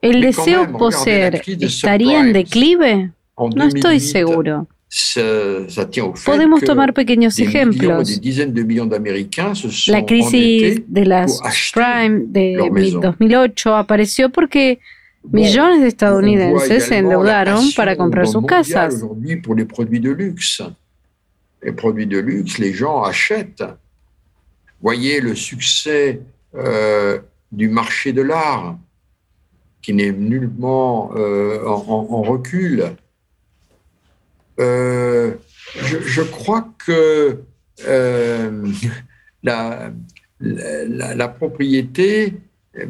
¿El 0.00 0.20
deseo 0.20 0.72
poseer 0.76 1.42
estaría 1.46 2.20
en 2.20 2.32
declive? 2.32 3.12
No 3.38 3.64
estoy 3.64 3.98
2008, 3.98 4.00
seguro. 4.00 4.68
Podemos 6.26 6.60
tomar 6.66 6.92
pequeños 6.92 7.34
ejemplos. 7.48 8.08
La 9.90 10.04
crisis 10.04 10.82
de 10.86 11.04
las 11.06 11.40
prime 11.72 12.24
de 12.26 12.52
leur 12.56 12.70
maison. 12.70 13.00
2008 13.00 13.74
apareció 13.74 14.28
porque 14.28 14.80
millones 15.24 15.80
de 15.80 15.88
estadounidenses 15.88 16.84
se 16.84 16.98
endeudaron 16.98 17.64
para 17.74 17.96
comprar 17.96 18.26
sus 18.26 18.42
casas. 18.46 19.00
Voyez 24.82 25.20
le 25.22 25.34
succès 25.36 26.20
euh, 26.54 27.18
du 27.50 27.68
marché 27.70 28.12
de 28.12 28.22
l'art, 28.22 28.76
qui 29.80 29.94
n'est 29.94 30.12
nullement 30.12 31.12
euh, 31.16 31.64
en, 31.64 31.82
en- 31.88 32.14
en 32.14 32.22
recul. 32.22 32.96
Euh, 34.60 35.32
je, 35.76 35.98
je 36.00 36.22
crois 36.22 36.68
que 36.84 37.38
euh, 37.86 38.66
la, 39.42 39.92
la, 40.40 41.14
la 41.14 41.28
propriété 41.28 42.34
euh, 42.78 42.86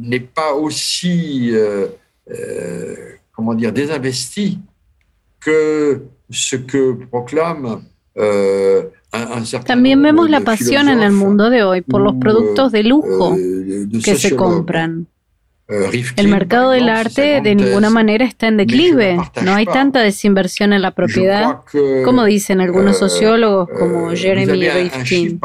n'est 0.00 0.20
pas 0.20 0.54
aussi, 0.54 1.52
comment 3.32 3.54
dire, 3.54 3.72
désinvestie 3.72 4.58
que 5.40 6.02
ce 6.30 6.56
que 6.56 6.92
proclame 7.10 7.82
un, 8.16 9.44
certain 9.44 9.74
También 9.74 9.98
nombre 9.98 10.22
vemos 10.24 10.30
la 10.30 10.40
de 10.40 10.44
pasión 10.44 10.88
en 10.88 11.00
el 11.02 11.10
philosophes, 11.10 11.12
mundo 11.12 11.50
de 11.50 11.62
hoy 11.62 11.80
por 11.82 12.00
los 12.00 12.14
productos 12.14 12.72
de 12.72 12.82
lujo 12.82 13.36
de 13.36 14.00
que 14.02 14.16
se 14.16 14.34
compran. 14.34 15.06
El 15.68 16.28
mercado 16.28 16.70
del 16.70 16.88
arte 16.88 17.40
de 17.42 17.54
ninguna 17.56 17.90
manera 17.90 18.24
está 18.24 18.46
en 18.46 18.56
declive. 18.56 19.18
No 19.42 19.52
hay 19.52 19.66
tanta 19.66 20.00
desinversión 20.00 20.72
en 20.72 20.80
la 20.80 20.92
propiedad 20.92 21.64
que, 21.70 22.02
como 22.04 22.24
dicen 22.24 22.60
algunos 22.60 22.96
euh, 22.96 23.08
sociólogos 23.08 23.68
como 23.76 24.10
euh, 24.12 24.16
Jeremy 24.16 24.68
Rifkin. 24.68 25.40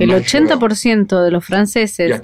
El 0.00 0.08
majeur. 0.08 0.48
80% 0.48 1.24
de 1.24 1.30
los 1.30 1.44
franceses 1.44 2.20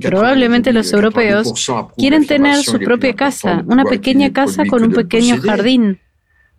probablemente 0.00 0.72
los 0.72 0.92
90, 0.92 0.96
europeos 0.96 1.52
82% 1.52 1.72
approuvent 1.72 1.94
quieren 1.96 2.26
tener 2.26 2.56
su 2.56 2.78
propia 2.80 3.14
casa, 3.14 3.62
una 3.66 3.84
pequeña 3.84 4.32
casa 4.32 4.64
con 4.66 4.82
un 4.82 4.92
pequeño 4.92 5.40
jardín. 5.40 6.00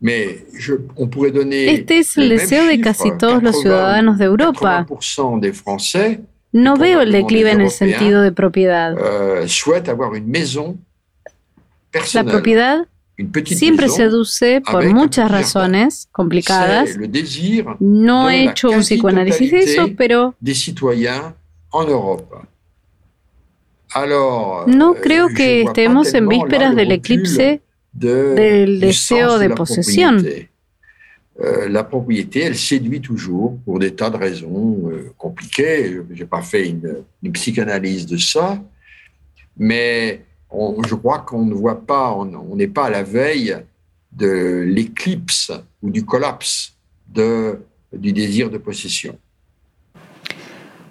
Este 0.01 1.99
es 1.99 2.17
el 2.17 2.29
deseo 2.29 2.65
de 2.65 2.79
casi 2.79 3.11
todos 3.17 3.43
los 3.43 3.55
80, 3.55 3.61
ciudadanos 3.61 4.17
de 4.17 4.25
Europa. 4.25 4.85
80% 6.53 6.59
des 6.59 6.61
Français 6.61 6.61
No 6.61 6.75
veo 6.77 7.01
el 7.01 7.11
declive 7.11 7.51
en 7.51 7.61
el 7.61 7.69
sentido 7.71 8.21
de 8.21 8.31
propiedad. 8.31 8.95
euh, 8.97 9.45
La 12.13 12.23
propiedad 12.23 12.87
siempre 13.45 13.89
seduce 13.89 14.61
por 14.61 14.85
muchas 14.93 15.31
razones 15.31 16.07
complicadas. 16.11 16.97
No 17.79 18.29
he 18.29 18.45
hecho 18.45 18.69
un 18.69 18.79
psicoanálisis 18.81 19.51
de 19.51 19.59
eso, 19.59 19.87
pero 19.97 20.35
no 24.67 24.93
creo 24.95 25.27
que 25.29 25.61
estemos 25.63 26.13
en 26.13 26.27
vísperas 26.27 26.75
del 26.75 26.91
eclipse 26.91 27.61
del 27.91 28.79
deseo 28.79 29.37
de 29.37 29.49
posesión. 29.51 30.25
Euh, 31.41 31.67
la 31.67 31.83
propriété, 31.83 32.41
elle 32.41 32.55
séduit 32.55 33.01
toujours 33.01 33.57
pour 33.65 33.79
des 33.79 33.95
tas 33.95 34.09
de 34.09 34.17
raisons 34.17 34.89
euh, 34.91 35.11
compliquées. 35.17 35.91
Je 35.91 36.19
n'ai 36.19 36.25
pas 36.25 36.41
fait 36.41 36.69
une, 36.69 37.03
psychanalyse 37.31 38.05
de 38.05 38.17
ça, 38.17 38.61
mais 39.57 40.21
je 40.51 40.95
crois 40.95 41.19
qu'on 41.19 41.45
ne 41.45 41.53
voit 41.55 41.81
pas, 41.85 42.13
on 42.13 42.55
n'est 42.55 42.67
pas 42.67 42.85
à 42.85 42.89
la 42.91 43.03
veille 43.03 43.57
de 44.11 44.63
l'éclipse 44.67 45.51
ou 45.81 45.89
du 45.89 46.05
collapse 46.05 46.73
de, 47.11 47.59
du 47.91 48.13
désir 48.13 48.49
de 48.49 48.59
possession. 48.59 49.17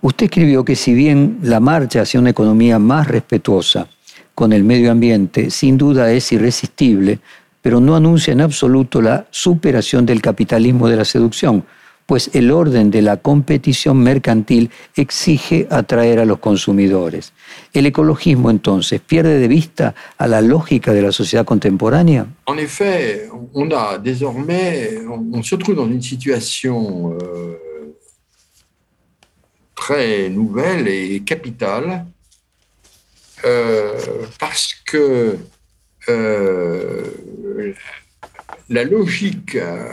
Usted 0.05 0.25
escribió 0.25 0.65
que 0.65 0.75
si 0.75 0.95
bien 0.95 1.39
la 1.43 1.61
marcha 1.61 2.03
hacia 2.03 2.19
una 2.19 2.31
economía 2.31 2.81
más 2.81 3.07
respetuosa 3.07 3.87
con 4.35 4.53
el 4.53 4.65
medio 4.65 4.91
ambiente 4.91 5.51
sin 5.51 5.79
duda 5.79 6.13
es 6.13 6.33
irresistible, 6.33 7.21
pero 7.63 7.81
no 7.81 7.97
anuncia 7.97 8.33
en 8.33 8.41
absoluto 8.41 9.01
la 9.01 9.27
superación 9.31 10.05
del 10.05 10.21
capitalismo 10.21 10.89
de 10.89 10.97
la 10.97 11.05
seducción, 11.05 11.65
pues 12.07 12.31
el 12.35 12.51
orden 12.51 12.91
de 12.91 13.01
la 13.01 13.17
competición 13.19 13.99
mercantil 13.99 14.71
exige 14.97 15.67
atraer 15.71 16.19
a 16.19 16.25
los 16.25 16.41
consumidores. 16.41 17.33
¿El 17.73 17.87
ecologismo 17.87 18.51
entonces 18.51 19.01
pierde 19.01 19.39
de 19.39 19.49
vista 19.49 19.95
a 20.19 20.27
la 20.27 20.41
lógica 20.41 20.93
de 20.93 21.03
la 21.03 21.13
sociedad 21.13 21.45
contemporánea? 21.45 22.27
En 22.47 22.59
effet, 22.59 23.29
on 23.55 23.73
a 23.73 23.99
désormais, 23.99 24.99
on 25.09 25.43
se 25.43 25.57
trouve 25.57 25.77
dans 25.77 25.89
une 25.89 26.03
situation 26.03 27.17
euh, 27.17 27.57
très 29.75 30.29
nouvelle 30.29 30.89
et 30.89 31.23
capitale 31.25 32.05
euh, 33.45 34.27
parce 34.39 34.75
que 34.85 35.39
la 38.69 38.85
lógica 38.85 39.91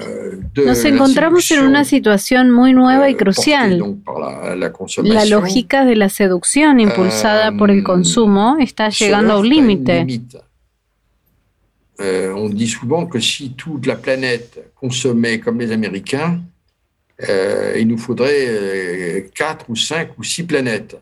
de 0.54 0.66
Nos 0.66 0.86
encontramos 0.86 1.50
en 1.52 1.66
una 1.66 1.84
situación 1.84 2.52
muy 2.52 2.74
nueva 2.74 3.10
y 3.10 3.16
crucial. 3.16 3.80
La, 4.08 4.56
la, 4.56 4.72
la, 5.04 5.26
lógica 5.26 5.86
de 5.86 5.96
la 5.96 6.10
seducción 6.10 6.80
impulsada 6.80 7.52
por 7.52 7.72
el 7.72 7.84
consumo 7.84 8.58
está 8.60 8.90
llegando 8.90 9.34
a 9.34 9.40
un 9.40 9.50
límite. 9.50 10.06
Euh, 12.02 12.34
on 12.34 12.48
dit 12.48 12.68
souvent 12.68 13.08
que 13.08 13.20
si 13.20 13.56
toute 13.56 13.86
la 13.86 13.98
planète 13.98 14.72
consommait 14.76 15.42
comme 15.42 15.60
les 15.60 15.74
Américains, 15.74 16.40
euh, 17.28 17.76
il 17.78 17.88
nous 17.88 17.98
faudrait 17.98 18.46
euh, 18.48 19.22
quatre 19.36 19.70
ou 19.70 19.76
cinq 19.76 20.18
ou 20.18 20.24
six 20.24 20.44
planètes. 20.44 20.98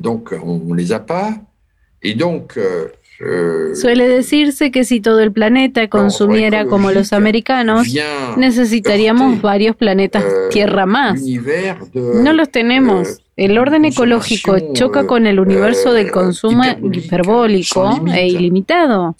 Donc, 0.00 0.34
on 0.42 0.58
ne 0.58 0.74
les 0.74 0.92
a 0.92 0.98
pas. 0.98 1.34
Et 2.02 2.14
donc, 2.14 2.56
euh, 2.56 2.88
Suele 3.74 4.08
decirse 4.08 4.70
que 4.70 4.84
si 4.84 5.00
todo 5.00 5.20
el 5.20 5.32
planeta 5.32 5.88
consumiera 5.88 6.66
como 6.66 6.92
los 6.92 7.12
americanos, 7.12 7.88
necesitaríamos 8.36 9.42
varios 9.42 9.74
planetas 9.74 10.24
Tierra 10.50 10.86
más. 10.86 11.20
No 11.94 12.32
los 12.32 12.50
tenemos. 12.50 13.20
El 13.36 13.58
orden 13.58 13.84
ecológico 13.84 14.56
choca 14.72 15.06
con 15.06 15.26
el 15.26 15.40
universo 15.40 15.92
del 15.92 16.10
consumo 16.12 16.62
hiperbólico 16.92 18.04
e 18.12 18.28
ilimitado. 18.28 19.16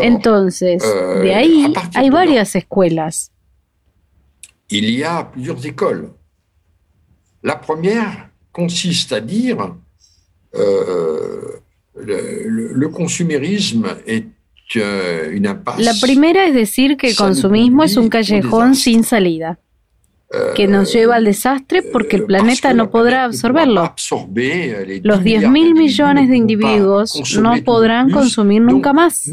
Entonces, 0.00 0.82
de 1.22 1.34
ahí 1.34 1.72
hay 1.94 2.10
varias 2.10 2.56
escuelas. 2.56 3.32
Il 4.68 4.88
y 4.88 5.02
a 5.02 5.30
plusieurs 5.30 5.64
écoles. 5.64 6.10
La 7.42 7.60
première 7.60 8.30
consiste 8.52 9.12
à 9.12 9.20
dire 9.20 9.56
euh, 12.08 12.44
le, 12.46 12.72
le, 12.74 12.88
consumérisme 12.88 13.86
est 14.06 14.26
euh, 14.76 15.30
une 15.32 15.46
impasse. 15.46 15.80
La 15.80 15.94
primera 16.00 16.46
es 16.46 16.54
decir 16.54 16.96
que 16.96 17.08
el 17.08 17.16
consumismo 17.16 17.84
es 17.84 17.96
un 17.96 18.08
callejón 18.08 18.74
sin 18.74 19.02
salida, 19.04 19.58
que 20.54 20.68
nos 20.68 20.92
lleva 20.92 21.16
al 21.16 21.24
desastre 21.24 21.82
porque 21.82 22.16
el 22.16 22.24
planeta 22.24 22.72
no 22.72 22.90
podrá 22.90 23.24
absorberlo. 23.24 23.94
Los 25.02 25.24
10 25.24 25.48
mil 25.48 25.74
millones 25.74 26.28
de 26.28 26.36
individuos 26.36 27.20
no 27.40 27.54
podrán 27.64 28.10
consumir 28.10 28.62
nunca 28.62 28.92
más. 28.92 29.28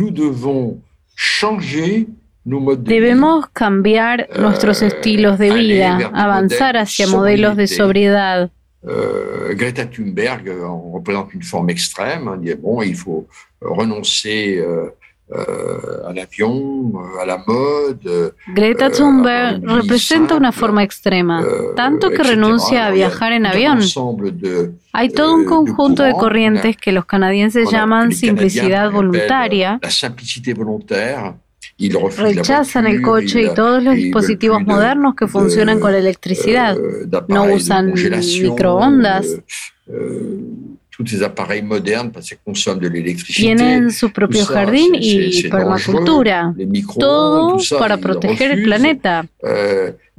Debemos 2.79 3.47
cambiar 3.49 4.29
nuestros 4.39 4.81
estilos 4.81 5.37
de 5.37 5.53
vida, 5.53 6.11
avanzar 6.13 6.77
hacia 6.77 7.07
modelos 7.07 7.57
de 7.57 7.67
sobriedad. 7.67 8.51
Euh, 8.85 9.55
Greta 9.55 9.85
Thunberg 9.85 10.49
en 10.63 10.91
représente 10.91 11.33
une 11.33 11.43
forme 11.43 11.69
extrême, 11.69 12.27
hein, 12.27 12.37
dit 12.37 12.53
bon, 12.53 12.81
il 12.81 12.95
faut 12.95 13.27
renoncer 13.59 14.57
euh, 14.59 14.89
euh, 15.31 16.07
à 16.07 16.13
l'avion, 16.13 16.93
à 17.19 17.25
la 17.25 17.43
mode. 17.45 18.33
Greta 18.53 18.89
Thunberg 18.89 19.63
representa 19.65 20.35
una 20.35 20.51
forma 20.51 20.83
extrema, 20.83 21.43
tanto 21.75 22.11
que 22.11 22.23
renuncia 22.23 22.85
a 22.85 22.91
viajar 22.91 23.33
en 23.33 23.45
avión. 23.45 23.79
Hay 24.93 25.09
todo 25.09 25.33
un 25.33 25.45
conjunto 25.45 26.03
de 26.03 26.13
corrientes 26.13 26.77
que 26.77 26.91
los 26.91 27.05
canadienses 27.05 27.69
llaman 27.71 28.11
simplicidad 28.13 28.91
voluntaria. 28.91 29.79
La 29.81 29.89
simplicité 31.77 31.89
volontaire 31.89 32.35
Rechazan 32.35 32.87
el 32.87 33.01
coche 33.01 33.41
y 33.43 33.53
todos 33.53 33.83
los 33.83 33.95
dispositivos 33.95 34.61
modernos 34.63 35.15
que 35.15 35.27
funcionan 35.27 35.79
con 35.79 35.93
electricidad. 35.93 36.77
No 37.27 37.43
usan 37.45 37.93
microondas. 37.93 39.27
Tienen 43.35 43.91
su 43.91 44.11
propio 44.11 44.45
jardín 44.45 44.95
y 44.95 45.43
permacultura. 45.49 46.55
Todo 46.97 47.57
para 47.77 47.97
proteger 47.97 48.51
el 48.51 48.63
planeta. 48.63 49.25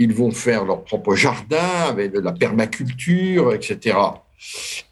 Ils 0.01 0.15
vont 0.15 0.31
faire 0.31 0.65
leur 0.65 0.85
propre 0.85 1.17
jardin 1.17 1.89
avec 1.89 2.13
de 2.13 2.21
la 2.21 2.33
permaculture, 2.33 3.53
etc. 3.53 3.97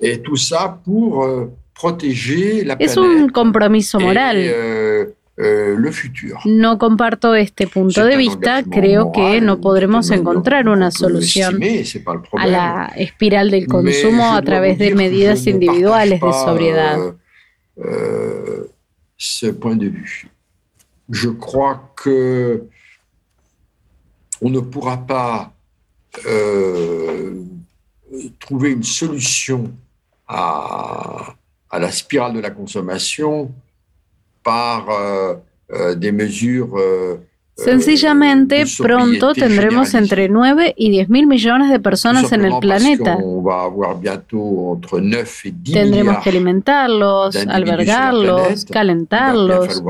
Et 0.00 0.20
tout 0.20 0.36
ça 0.36 0.80
pour 0.84 1.24
euh, 1.24 1.52
protéger 1.74 2.64
la 2.64 2.74
planète. 2.74 2.96
Es 2.96 2.98
un 2.98 3.28
compromiso 3.28 4.00
moral. 4.00 4.36
Euh, 4.36 4.50
euh. 4.50 5.15
No 6.46 6.78
comparto 6.78 7.34
este 7.34 7.66
punto 7.66 8.04
de 8.04 8.16
vista, 8.16 8.64
creo 8.64 9.12
que 9.12 9.42
no 9.42 9.60
podremos 9.60 10.10
encontrar 10.10 10.66
una 10.68 10.90
solución 10.90 11.60
a 12.32 12.46
la 12.46 12.92
espiral 12.96 13.50
del 13.50 13.66
consumo 13.66 14.34
a 14.34 14.40
través 14.40 14.78
de 14.78 14.94
medidas 14.94 15.46
individuales 15.46 16.20
de 16.20 16.32
sobriedad. 16.32 16.98
Vue. 19.90 20.30
Je 21.10 21.28
crois 21.28 21.92
que 21.94 22.64
on 24.40 24.50
ne 24.50 24.60
pourra 24.60 24.96
pas 25.06 25.52
euh, 26.26 27.42
trouver 28.38 28.72
une 28.72 28.82
solution 28.82 29.72
à, 30.26 31.34
à 31.70 31.78
la 31.78 31.90
spirale 31.90 32.34
de 32.34 32.40
la 32.40 32.50
consommation 32.50 33.52
par 34.46 34.88
euh, 34.88 35.34
euh, 35.72 35.94
des 35.96 36.12
mesures 36.12 36.74
euh, 36.76 37.16
Sencillamente, 37.58 38.54
pronto 38.76 39.32
tendremos 39.32 39.94
entre 39.94 40.26
9 40.28 40.74
y 40.76 40.90
10 40.90 41.08
mil 41.08 41.26
millones 41.26 41.72
de 41.72 41.78
personas 41.78 42.30
en 42.30 42.44
el 42.44 42.52
planeta. 42.60 43.16
Tendremos 45.72 46.18
que 46.22 46.28
alimentarlos, 46.28 47.34
albergarlos, 47.48 48.66
calentarlos, 48.66 49.82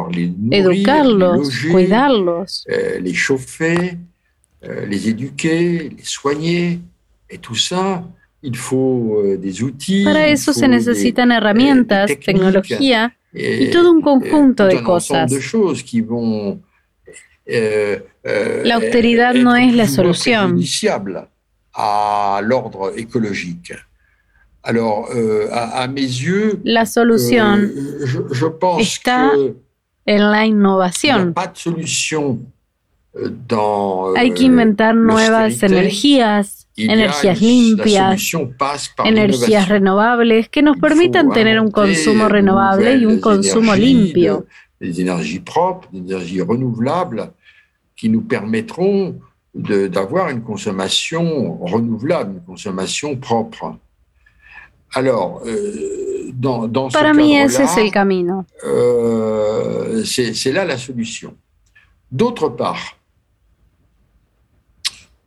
educarlos, 0.53 1.51
cuidarlos. 1.73 2.65
Les 3.03 3.15
chauffer, 3.15 3.99
les 4.89 5.09
éduquer, 5.09 5.91
les 5.99 6.05
soigner, 6.05 6.79
faut 8.55 9.23
des 9.39 9.61
outils. 9.65 10.05
Para 10.05 10.29
eso 10.29 10.53
se 10.53 10.69
necesitan 10.69 11.33
herramientas, 11.33 12.13
tecnología 12.25 13.17
y 13.33 13.71
todo 13.71 13.93
un 13.93 14.01
conjunto 14.01 14.67
de 14.67 14.83
cosas. 14.83 15.31
Euh, 17.49 18.03
euh, 18.25 18.63
la 18.65 18.75
austeridad 18.77 19.35
no 19.35 19.55
es 19.55 19.73
la 19.75 19.87
solución. 19.87 20.59
euh, 25.15 25.49
la 26.65 26.87
solución 26.87 27.73
está 28.81 29.33
en 30.07 30.31
la 30.31 30.47
innovación. 30.47 31.35
Hay 34.17 34.31
que 34.33 34.45
inventar 34.45 34.97
nuevas 34.97 35.63
energías 35.63 36.66
energías 36.77 37.41
limpias, 37.41 38.33
energías 39.05 39.69
renovables 39.69 40.49
que 40.49 40.63
nos 40.63 40.77
permitan 40.77 41.31
tener 41.31 41.59
un 41.61 41.71
consumo 41.71 42.29
renovable 42.29 42.97
y 42.97 43.05
un 43.05 43.21
consumo 43.21 43.75
limpio. 43.75 44.47
Des 44.79 45.01
énergies 45.01 45.41
propres, 45.41 45.89
des 45.91 46.01
énergies 46.01 46.43
renouvelables 46.43 47.33
qui 47.95 48.11
nous 48.11 48.23
permettront 48.23 49.19
d'avoir 49.55 50.29
une 50.29 50.43
consommation 50.43 51.59
renouvelable, 51.65 52.35
une 52.35 52.45
consommation 52.45 53.17
propre. 53.17 53.79
Alors, 54.93 55.43
euh, 55.47 56.07
Para 56.93 57.15
mí 57.15 57.37
ese 57.37 57.65
es 57.65 57.77
el 57.79 57.91
camino. 57.91 58.45
Euh, 58.65 60.05
c'est 60.05 60.53
là 60.53 60.65
la 60.65 60.77
solution. 60.77 61.35
D'autre 62.11 62.49
part, 62.49 62.99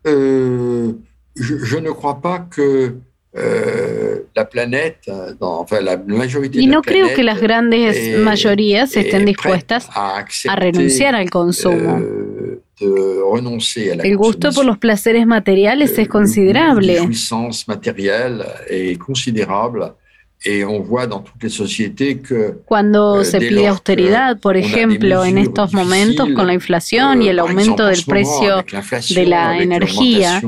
euh, 0.08 0.93
je, 1.39 1.57
je, 1.57 1.77
ne 1.77 1.91
crois 1.91 2.21
pas 2.21 2.39
que 2.39 2.95
euh, 3.37 4.23
la 4.35 4.45
planète, 4.45 5.09
dans, 5.39 5.59
enfin, 5.59 5.81
la 5.81 5.97
majorité 5.97 6.59
y 6.59 6.67
no 6.67 6.81
de 6.81 6.87
la 6.87 6.91
creo 6.91 7.15
que 7.15 7.21
las 7.21 7.39
grandes 7.39 7.73
est, 7.73 8.17
mayorías 8.17 8.95
estén 8.95 9.25
dispuestas 9.25 9.87
a, 9.93 10.25
a 10.47 10.55
renunciar 10.55 11.13
al 11.15 11.29
consumo. 11.29 11.99
Euh, 11.99 12.63
de 12.79 13.91
a 13.91 13.95
la 13.95 14.03
El 14.03 14.17
gusto 14.17 14.51
por 14.51 14.65
los 14.65 14.77
placeres 14.77 15.27
materiales 15.27 15.97
es 15.97 16.07
considerable. 16.07 16.93
La 16.93 17.03
jouissance 17.03 17.65
que, 22.21 22.55
Cuando 22.65 23.25
se 23.25 23.39
pide 23.39 23.67
austeridad, 23.67 24.39
por 24.39 24.55
ejemplo, 24.55 25.25
en 25.25 25.37
estos 25.37 25.73
momentos 25.73 26.29
con 26.33 26.47
la 26.47 26.53
inflación 26.53 27.21
y 27.21 27.27
el 27.27 27.39
aumento 27.39 27.85
del 27.85 28.03
precio 28.05 28.63
de 29.09 29.25
la 29.25 29.61
energía, 29.61 30.41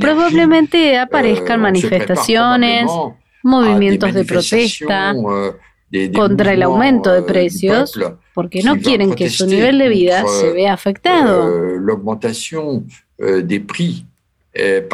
probablemente 0.00 0.98
aparezcan 0.98 1.60
manifestaciones, 1.60 2.90
movimientos 3.42 4.12
de 4.14 4.24
protesta 4.24 5.14
contra 6.12 6.52
el 6.52 6.62
aumento 6.62 7.12
de 7.12 7.22
precios, 7.22 7.98
porque 8.34 8.62
no 8.62 8.78
quieren 8.78 9.14
que 9.14 9.30
su 9.30 9.46
nivel 9.46 9.78
de 9.78 9.88
vida 9.88 10.24
se 10.26 10.52
vea 10.52 10.72
afectado. 10.72 11.52
Eh, 14.52 14.88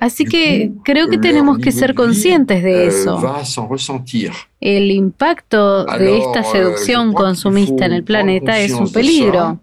Así 0.00 0.24
que 0.24 0.72
creo 0.82 1.08
que 1.08 1.18
tenemos 1.18 1.58
que 1.58 1.70
ser 1.70 1.94
conscientes 1.94 2.62
de 2.62 2.86
euh, 2.86 2.88
eso. 2.88 3.20
El 4.60 4.90
impacto 4.90 5.84
de 5.84 6.18
esta 6.18 6.42
seducción 6.44 7.12
consumista 7.12 7.84
en 7.84 7.92
el 7.92 8.04
planeta 8.04 8.58
es 8.58 8.72
un 8.72 8.90
peligro. 8.90 9.60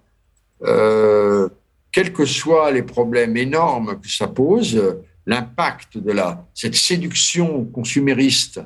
Euh, 0.66 1.50
quels 1.92 2.14
que 2.14 2.26
soient 2.26 2.72
les 2.72 2.84
problèmes 2.84 3.36
énormes 3.36 4.00
que 4.02 4.08
ça 4.08 4.28
pose, 4.28 4.82
l'impact 5.26 5.98
de 5.98 6.12
la, 6.12 6.46
cette 6.54 6.76
séduction 6.76 7.66
consumériste 7.66 8.62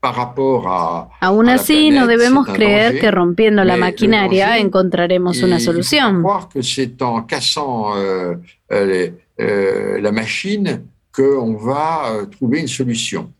par 0.00 0.14
rapport 0.14 0.66
a, 0.68 1.10
Aún 1.20 1.48
así, 1.48 1.90
no 1.90 2.06
debemos 2.06 2.46
creer 2.46 3.00
que 3.00 3.10
rompiendo 3.10 3.64
la 3.64 3.76
maquinaria 3.76 4.58
encontraremos 4.58 5.42
una 5.42 5.60
solución. 5.60 6.22
que 6.52 6.62
c'est 6.62 7.02
en 7.02 7.22
cassant 7.22 7.96
euh, 7.96 8.36
les, 8.70 9.08
euh, 9.08 9.10
la 9.40 10.12
machine 10.12 10.84
qu'on 11.12 11.54
va 11.56 12.12
euh, 12.12 12.26
trouver 12.26 12.60
une 12.60 12.68
solution. 12.68 13.32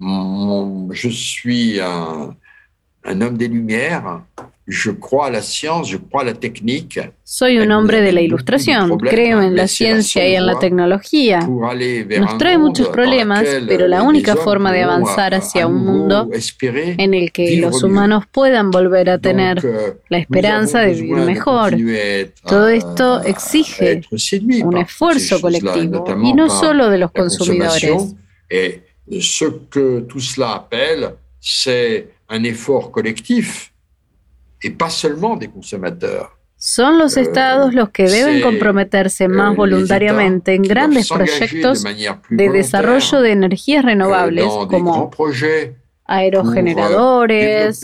je 0.00 1.08
suis 1.08 1.80
un 1.80 3.20
homme 3.20 3.36
des 3.36 3.48
Lumières, 3.48 4.22
je 4.68 4.90
crois 4.90 5.28
a 5.28 5.30
la 5.30 5.40
science, 5.40 5.88
je 5.88 5.96
crois 5.96 6.20
a 6.20 6.26
la 6.26 6.34
technique. 6.34 7.00
Soy 7.24 7.58
un 7.58 7.72
hombre 7.72 8.02
de 8.02 8.12
la 8.12 8.20
ilustración, 8.20 8.98
creo 8.98 9.40
en 9.40 9.56
la 9.56 9.66
ciencia 9.66 10.28
y 10.28 10.34
en 10.34 10.44
la 10.44 10.58
tecnología. 10.58 11.40
Nos 11.40 12.36
trae 12.36 12.58
muchos 12.58 12.88
problemas, 12.88 13.44
pero 13.66 13.88
la 13.88 14.02
única 14.02 14.36
forma 14.36 14.70
de 14.70 14.82
avanzar 14.82 15.34
hacia 15.34 15.66
un 15.66 15.84
mundo 15.84 16.28
en 16.74 17.14
el 17.14 17.32
que 17.32 17.56
los 17.56 17.82
humanos 17.82 18.24
puedan 18.30 18.70
volver 18.70 19.08
a 19.08 19.18
tener 19.18 19.64
euh, 19.64 19.94
la 20.10 20.18
esperanza 20.18 20.80
de 20.80 20.92
vivir 20.92 21.16
mejor. 21.16 21.74
Todo 22.44 22.68
esto 22.68 23.22
exige 23.22 24.02
un 24.62 24.76
esfuerzo 24.76 25.40
colectivo 25.40 26.04
y 26.22 26.34
no 26.34 26.50
solo 26.50 26.90
de 26.90 26.98
los 26.98 27.10
consumidores. 27.10 28.14
Ce 29.20 29.46
que 29.70 30.02
tout 30.06 30.20
cela 30.20 30.56
appelle, 30.56 31.14
c'est 31.40 32.10
un 32.28 32.44
effort 32.44 32.90
collectif 32.90 33.72
et 34.62 34.70
pas 34.70 34.90
seulement 34.90 35.36
des 35.36 35.48
consommateurs. 35.48 36.38
Son 36.60 36.98
los 36.98 37.16
estados 37.16 37.72
los 37.72 37.90
que 37.90 38.08
deben 38.08 38.40
comprometerse 38.40 39.28
más 39.28 39.54
voluntariamente 39.54 40.54
en 40.54 40.62
grandes 40.62 41.08
proyectos 41.08 41.84
de 42.30 42.50
desarrollo 42.50 43.20
de 43.20 43.30
energías 43.30 43.84
renovables 43.84 44.44
como 44.68 45.08
aerogeneradores, 46.04 47.80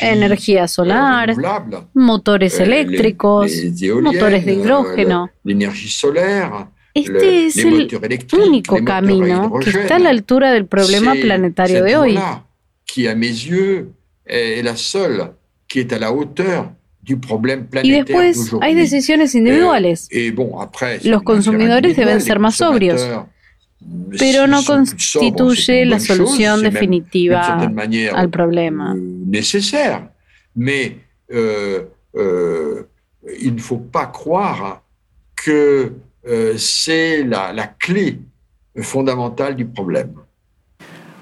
energía 0.00 0.68
solar, 0.68 1.34
motores 1.94 2.60
eléctricos, 2.60 3.50
motores 4.02 4.44
de 4.44 4.52
hidrógeno. 4.52 5.30
Este 6.92 7.46
es 7.46 7.56
el 7.56 7.88
único 8.34 8.84
camino 8.84 9.50
que 9.60 9.70
está 9.70 9.96
a 9.96 10.00
la 10.00 10.10
altura 10.10 10.52
del 10.52 10.66
problema 10.66 11.14
planetario 11.14 11.82
de 11.82 11.96
hoy. 11.96 12.18
Que 12.84 13.08
a 13.08 13.14
yeux 13.14 13.86
est 14.24 14.64
la 14.64 14.74
seule 14.74 15.37
qui 15.68 15.80
est 15.80 15.92
à 15.92 15.98
la 15.98 16.12
hauteur 16.12 16.72
du 17.02 17.16
problème 17.16 17.66
y 17.82 17.90
después 17.90 18.32
hay 18.60 18.74
decisiones 18.74 19.22
individuales. 19.22 19.86
Et, 20.10 20.26
et 20.26 20.30
bon, 20.30 20.58
après, 20.58 20.98
Los 21.04 21.22
consumidores 21.22 21.96
deben 21.96 22.20
ser 22.20 22.38
más 22.38 22.56
sobrios, 22.56 23.00
pero 24.18 24.46
no 24.46 24.62
constituye 24.64 25.84
la 25.86 26.00
solución 26.00 26.62
definitiva 26.62 27.70
al 28.14 28.28
problema. 28.30 28.94
Nécessaire, 28.94 30.10
mais 30.54 30.96
euh, 31.32 31.84
euh, 32.16 32.88
il 33.40 33.54
ne 33.54 33.60
faut 33.60 33.78
pas 33.78 34.06
croire 34.06 34.82
que 35.36 35.92
euh, 36.26 36.56
c'est 36.58 37.24
la, 37.24 37.52
la 37.52 37.68
clé 37.68 38.18
fondamentale 38.80 39.54
du 39.54 39.64
problème. 39.66 40.12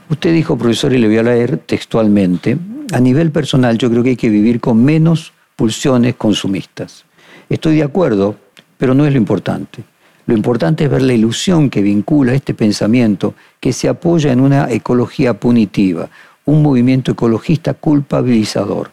Usted 0.09 0.33
dijo, 0.33 0.57
profesor, 0.57 0.93
y 0.93 0.99
le 0.99 1.09
voy 1.09 1.19
a 1.19 1.23
leer 1.23 1.59
textualmente, 1.67 2.57
a 2.93 3.01
nivel 3.01 3.31
personal 3.31 3.79
yo 3.79 3.91
creo 3.91 4.03
que 4.03 4.11
hay 4.11 4.17
que 4.17 4.29
vivir 4.29 4.61
con 4.61 4.85
menos 4.85 5.33
pulsiones 5.57 6.15
consumistas. 6.17 7.05
Estoy 7.49 7.77
de 7.77 7.83
acuerdo, 7.83 8.37
pero 8.77 8.95
no 8.95 9.07
es 9.07 9.13
lo 9.13 9.19
importante. 9.19 9.85
Lo 10.27 10.35
importante 10.35 10.85
es 10.85 10.91
ver 10.91 11.03
la 11.03 11.15
ilusión 11.15 11.71
que 11.71 11.83
vincula 11.83 12.35
este 12.35 12.55
pensamiento 12.55 13.35
que 13.61 13.73
se 13.73 13.89
apoya 13.89 14.33
en 14.33 14.41
una 14.41 14.71
ecología 14.71 15.35
punitiva, 15.35 16.11
un 16.45 16.63
movimiento 16.63 17.13
ecologista 17.13 17.75
culpabilizador. 17.75 18.91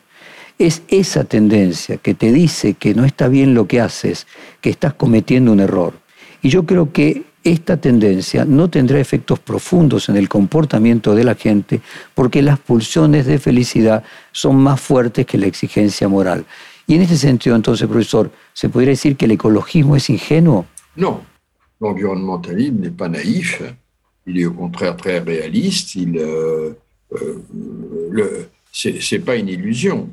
Es 0.59 0.83
esa 0.87 1.23
tendencia 1.23 1.97
que 1.97 2.13
te 2.13 2.31
dice 2.31 2.75
que 2.75 2.93
no 2.93 3.05
está 3.05 3.27
bien 3.27 3.55
lo 3.55 3.67
que 3.67 3.81
haces, 3.81 4.27
que 4.61 4.69
estás 4.69 4.93
cometiendo 4.93 5.51
un 5.51 5.59
error. 5.59 5.93
Y 6.43 6.49
yo 6.49 6.65
creo 6.65 6.93
que 6.93 7.23
esta 7.43 7.77
tendencia 7.77 8.45
no 8.45 8.69
tendrá 8.69 8.99
efectos 8.99 9.39
profundos 9.39 10.09
en 10.09 10.15
el 10.15 10.29
comportamiento 10.29 11.13
de 11.13 11.23
la 11.23 11.35
gente 11.35 11.81
porque 12.13 12.41
las 12.41 12.59
pulsiones 12.59 13.25
de 13.25 13.37
felicidad 13.39 14.03
son 14.31 14.55
más 14.57 14.79
fuertes 14.79 15.25
que 15.25 15.37
la 15.37 15.47
exigencia 15.47 16.07
moral. 16.07 16.45
Y 16.87 16.95
en 16.95 17.01
este 17.01 17.17
sentido, 17.17 17.55
entonces, 17.55 17.87
profesor, 17.87 18.31
¿se 18.53 18.69
podría 18.69 18.91
decir 18.91 19.15
que 19.15 19.25
el 19.25 19.31
ecologismo 19.31 19.95
es 19.95 20.09
ingenuo? 20.09 20.65
No, 20.95 21.23
l'environnementalisme 21.79 22.81
n'est 22.81 22.95
pas 22.95 23.09
naïf, 23.09 23.61
il 24.27 24.39
est 24.39 24.45
au 24.45 24.53
contraire 24.53 24.95
très 24.95 25.19
réaliste, 25.19 25.95
il, 25.95 26.17
euh, 26.17 26.73
euh, 27.13 28.47
c'est 28.71 29.19
pas 29.19 29.35
une 29.35 29.49
illusion. 29.49 30.09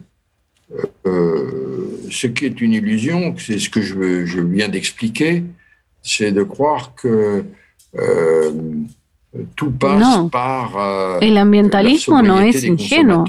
Euh, 1.07 2.09
ce 2.11 2.29
qui 2.29 2.47
est 2.47 2.61
une 2.61 2.73
illusion, 2.73 3.35
c'est 3.37 3.59
ce 3.59 3.69
que 3.69 3.83
je, 3.83 4.25
je 4.25 4.41
viens 4.41 4.69
d'expliquer, 4.69 5.45
c'est 6.03 6.33
de 6.33 6.43
croire 6.43 6.95
que 6.95 7.45
euh, 7.97 8.53
tout 9.57 9.71
passe 9.71 10.01
no. 10.01 10.29
par 10.29 10.77
euh, 10.77 11.19
el 11.21 11.37
ambientalismo 11.39 12.23
no 12.23 12.41
es 12.41 12.65
ingenuo. 12.65 13.25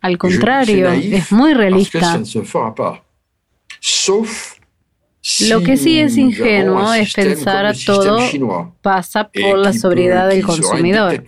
Al 0.00 0.18
contrario, 0.18 0.88
es 0.88 1.32
muy 1.32 1.54
realista. 1.54 1.98
Parce 1.98 2.12
que 2.12 2.12
ça 2.12 2.18
ne 2.18 2.24
se 2.24 2.42
fera 2.42 2.74
pas. 2.74 3.02
Sauf 3.80 4.56
si 5.20 5.48
Lo 5.48 5.60
que 5.60 5.76
sí 5.76 5.98
es 5.98 6.16
ingenuo 6.16 6.92
es 6.94 7.12
pensar 7.12 7.74
todo 7.84 8.18
pasa 8.80 9.28
por 9.28 9.58
la 9.58 9.72
sobriedad 9.72 10.28
del 10.28 10.44
consumidor. 10.44 11.20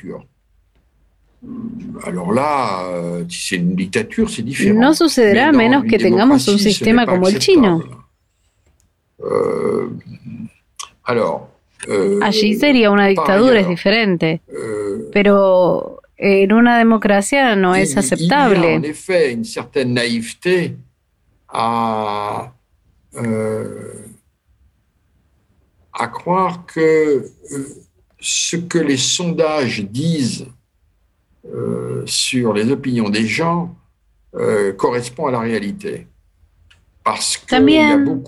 Alors 2.04 2.32
là, 2.32 2.84
euh, 2.90 3.24
si 3.28 3.48
c'est 3.48 3.56
une 3.56 3.74
dictature, 3.74 4.30
c'est 4.30 4.42
différent. 4.42 4.78
No 4.78 4.94
sucederá 4.94 5.48
a 5.48 5.52
menos 5.52 5.84
que 5.84 5.98
tengamos 5.98 6.46
un 6.46 6.58
sistema 6.58 7.06
como 7.06 7.26
el 7.26 7.38
chino. 7.38 7.97
Alors, 11.12 11.48
euh, 11.88 12.20
Allí 12.22 12.54
sería 12.54 12.90
una 12.90 13.06
dictadura, 13.06 13.60
es 13.60 13.68
diferente. 13.68 14.40
euh, 14.52 15.08
Pero 15.12 16.00
en 16.18 16.52
una 16.52 16.78
democracia 16.78 17.56
no 17.56 17.74
es 17.74 17.90
il- 17.92 17.92
Il 17.92 17.94
y 17.94 17.94
a 17.94 18.00
en 18.00 18.04
aceptable. 18.52 18.84
effet 18.84 19.32
une 19.32 19.44
certaine 19.44 19.94
naïveté 19.94 20.76
à, 21.48 22.52
euh, 23.14 24.04
à 25.92 26.06
croire 26.08 26.66
que 26.66 26.80
euh, 26.80 27.24
ce 28.20 28.56
que 28.56 28.78
les 28.78 28.96
sondages 28.98 29.80
disent 29.84 30.46
euh, 31.54 32.02
sur 32.06 32.52
les 32.52 32.70
opinions 32.70 33.08
des 33.08 33.26
gens 33.26 33.74
euh, 34.34 34.72
correspond 34.74 35.26
à 35.28 35.30
la 35.30 35.40
réalité. 35.40 36.06
También 37.48 38.22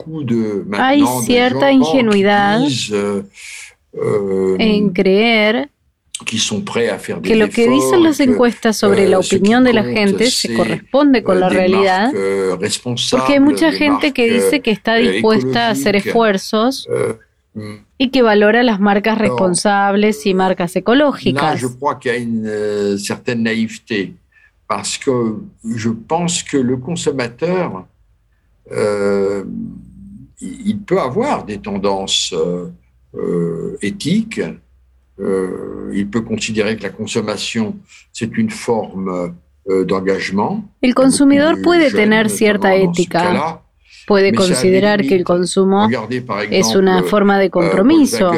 hay 0.73 1.05
cierta 1.25 1.73
ingenuidad 1.73 2.61
euh, 2.93 3.23
euh, 3.95 4.57
En 4.59 4.91
creer 4.91 5.71
que 7.23 7.37
lo 7.37 7.49
que 7.49 7.69
dicen 7.69 8.03
las 8.03 8.21
encuestas 8.21 8.77
sobre 8.77 9.09
la 9.09 9.19
opinión 9.19 9.65
de 9.65 9.73
la 9.73 9.85
gente 9.85 10.31
se 10.31 10.55
corresponde 10.55 11.23
con 11.23 11.41
la 11.41 11.49
realidad, 11.49 12.13
porque 13.11 13.33
hay 13.35 13.41
mucha 13.41 13.73
gente 13.73 14.13
que 14.13 14.31
dice 14.31 14.61
que 14.61 14.71
está 14.71 14.97
dispuesta 14.97 15.69
a 15.69 15.71
hacer 15.71 15.97
esfuerzos 15.97 16.87
y 17.99 18.11
que 18.11 18.23
valora 18.23 18.63
las 18.63 18.81
marcas 18.81 19.19
responsables 19.19 20.25
y 20.27 20.35
marcas 20.35 20.77
ecológicas. 20.77 21.63
Euh, 28.71 29.45
il 30.41 30.79
peut 30.79 31.01
avoir 31.01 31.45
des 31.45 31.59
tendances 31.59 32.33
euh, 32.33 32.71
euh, 33.15 33.77
éthiques, 33.83 34.41
euh, 35.21 35.91
il 35.93 36.09
peut 36.09 36.23
considérer 36.23 36.77
que 36.77 36.83
la 36.83 36.91
consommation, 36.91 37.77
c'est 38.13 38.37
une 38.37 38.51
forme 38.51 39.35
d'engagement. 39.87 40.65
El 40.81 40.95
consumidor 40.95 41.61
puede 41.63 41.93
tener 41.93 42.29
cierta 42.29 42.75
ética. 42.75 43.63
Puede 44.07 44.35
considerar 44.35 45.03
que 45.03 45.15
el 45.15 45.23
consumo 45.23 45.89
es 46.51 46.75
una 46.75 47.03
forma 47.05 47.39
de 47.39 47.51
compromiso. 47.51 48.33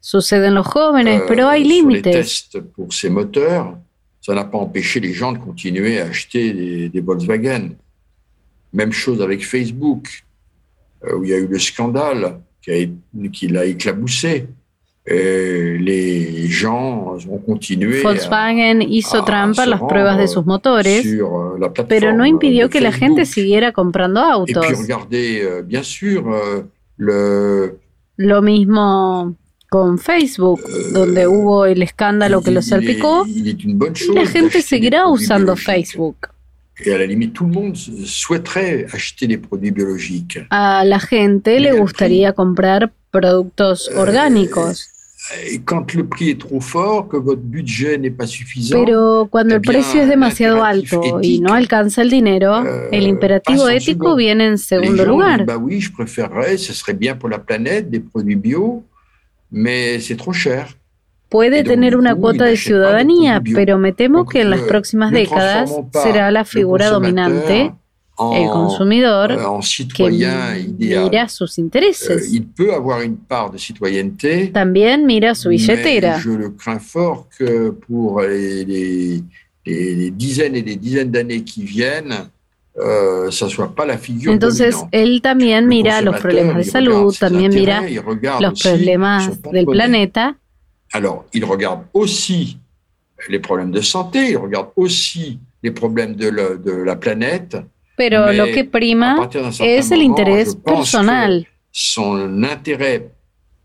Sucede 0.00 0.46
en 0.46 0.54
los 0.54 0.66
jóvenes, 0.66 1.22
pero 1.28 1.48
hay 1.48 1.62
límites. 1.62 2.48
Pour 2.74 2.92
ces 2.92 3.10
moteurs, 3.10 3.76
ça 4.20 4.34
n'a 4.34 4.44
pas 4.44 4.58
empêché 4.58 4.98
les 5.00 5.12
gens 5.12 5.32
de 5.32 5.38
continuer 5.38 6.00
à 6.00 6.06
acheter 6.06 6.52
des, 6.52 6.88
des 6.88 7.00
Volkswagen. 7.00 7.76
Même 8.74 8.92
chose 8.92 9.22
avec 9.22 9.46
Facebook, 9.46 10.24
où 11.02 11.24
il 11.24 11.30
y 11.30 11.34
a 11.34 11.38
eu 11.38 11.46
le 11.46 11.58
scandale 11.58 12.40
qui 12.60 13.48
l'a 13.48 13.64
éclaboussé. 13.64 14.46
Eh, 15.06 15.76
les 15.78 16.46
gens 16.48 17.18
ont 17.30 17.36
continué 17.36 18.00
Volkswagen 18.00 18.80
hizo 18.80 19.22
trampa 19.22 19.66
las 19.66 19.82
pruebas 19.82 20.16
de 20.16 20.26
sus 20.26 20.46
motores, 20.46 21.06
pero 21.86 22.14
no 22.14 22.24
impidió 22.24 22.70
que 22.70 22.80
la 22.80 22.90
gente 22.90 23.26
siguiera 23.26 23.72
comprando 23.72 24.20
autos. 24.20 24.64
Euh, 25.12 25.62
bien 25.62 25.82
sûr, 25.82 26.24
euh, 26.32 26.62
le, 26.96 27.76
Lo 28.16 28.40
mismo 28.40 29.36
con 29.68 29.98
Facebook, 29.98 30.62
donde 30.94 31.26
hubo 31.26 31.66
el 31.66 31.82
escándalo 31.82 32.40
que 32.40 32.50
lo 32.50 32.62
salpicó, 32.62 33.26
y 33.26 33.58
la 34.14 34.24
gente 34.24 34.62
seguirá 34.62 35.06
usando 35.06 35.54
Facebook. 35.54 36.16
Et 36.84 36.92
à 36.92 36.98
la 36.98 37.06
limite, 37.06 37.32
tout 37.32 37.44
le 37.44 37.52
monde 37.52 37.76
souhaiterait 37.76 38.86
acheter 38.92 39.26
des 39.26 39.38
produits 39.38 39.70
biologiques. 39.70 40.38
A 40.50 40.84
la 40.84 40.98
gente 40.98 41.60
le 41.60 41.76
gustaría 41.76 42.32
comprar 42.32 42.90
productos 43.10 43.88
euh, 43.88 44.00
orgánicos. 44.00 44.90
Pero 48.70 49.28
cuando 49.30 49.54
el 49.54 49.60
precio 49.62 50.02
es 50.02 50.08
demasiado 50.08 50.62
alto 50.62 51.20
y 51.22 51.40
no 51.40 51.54
alcanza 51.54 52.02
el 52.02 52.10
dinero, 52.10 52.62
euh, 52.62 52.88
el 52.92 53.06
imperativo 53.06 53.68
ético 53.70 54.16
viene 54.16 54.46
en 54.46 54.58
segundo 54.58 55.06
lugar. 55.06 55.46
Puede 61.28 61.64
tener 61.64 61.96
una 61.96 62.14
cuota 62.14 62.44
de 62.44 62.56
ciudadanía, 62.56 63.42
pero 63.54 63.78
me 63.78 63.92
temo 63.92 64.26
que 64.26 64.42
en 64.42 64.50
las 64.50 64.60
próximas 64.60 65.10
décadas 65.10 65.72
será 65.92 66.30
la 66.30 66.44
figura 66.44 66.90
dominante 66.90 67.72
el 68.32 68.48
consumidor 68.48 69.36
que 69.94 70.10
mira 70.78 71.28
sus 71.28 71.58
intereses. 71.58 72.32
citoyenneté. 73.58 74.48
También 74.48 75.04
mira 75.06 75.34
su 75.34 75.48
billetera. 75.48 76.22
Euh, 82.76 83.30
Entonces, 84.26 84.76
él 84.90 85.20
también 85.22 85.68
mira 85.68 86.00
los 86.00 86.20
problemas 86.20 86.56
de 86.56 86.64
salud, 86.64 87.14
también 87.18 87.52
mira 87.54 87.84
los 88.40 88.62
problemas 88.62 89.42
del 89.42 89.66
planeta. 89.66 90.38
Alors, 90.94 91.24
il 91.32 91.44
regarde 91.44 91.82
aussi 91.92 92.56
les 93.28 93.40
problèmes 93.40 93.72
de 93.72 93.80
santé, 93.80 94.30
il 94.30 94.36
regarde 94.36 94.68
aussi 94.76 95.40
les 95.60 95.72
problèmes 95.72 96.14
de, 96.14 96.28
le, 96.28 96.58
de 96.64 96.72
la 96.72 96.94
planète. 96.94 97.56
Pero 97.96 98.32
lo 98.32 98.46
que 98.46 98.64
prima 98.64 99.28
es 99.60 99.90
el 99.90 100.02
interés 100.02 100.54
personal. 100.54 101.46
Son 101.70 102.42
intérêt 102.44 103.10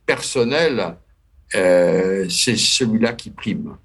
personnel, 0.06 0.96
eh, 1.54 2.26
c'est 2.30 2.58
celui-là 2.58 3.14
qui 3.14 3.30
prime. 3.30 3.78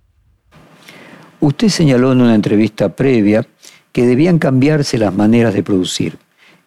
Usted 1.40 1.68
señaló 1.68 2.12
en 2.12 2.22
una 2.22 2.34
entrevista 2.34 2.88
previa 2.88 3.46
que 3.92 4.06
debían 4.06 4.38
cambiarse 4.38 4.96
las 4.96 5.14
maneras 5.14 5.52
de 5.52 5.62
producir. 5.62 6.16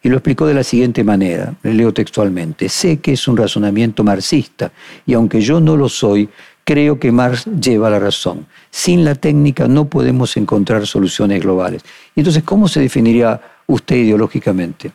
Y 0.00 0.08
lo 0.08 0.16
explicó 0.16 0.46
de 0.46 0.54
la 0.54 0.62
siguiente 0.62 1.02
manera, 1.02 1.54
le 1.64 1.74
leo 1.74 1.92
textualmente, 1.92 2.68
sé 2.68 3.00
que 3.00 3.12
es 3.12 3.26
un 3.26 3.36
razonamiento 3.36 4.04
marxista 4.04 4.70
y 5.04 5.14
aunque 5.14 5.40
yo 5.40 5.58
no 5.58 5.76
lo 5.76 5.88
soy, 5.88 6.28
creo 6.68 6.98
que 6.98 7.10
Marx 7.10 7.46
lleva 7.46 7.88
la 7.88 7.98
razón. 7.98 8.46
Sin 8.70 9.02
la 9.02 9.14
técnica 9.14 9.66
no 9.66 9.86
podemos 9.88 10.36
encontrar 10.36 10.86
soluciones 10.86 11.40
globales. 11.40 11.82
Entonces, 12.14 12.42
¿cómo 12.42 12.68
se 12.68 12.80
definiría 12.80 13.40
usted 13.66 13.96
idéologamente 13.96 14.92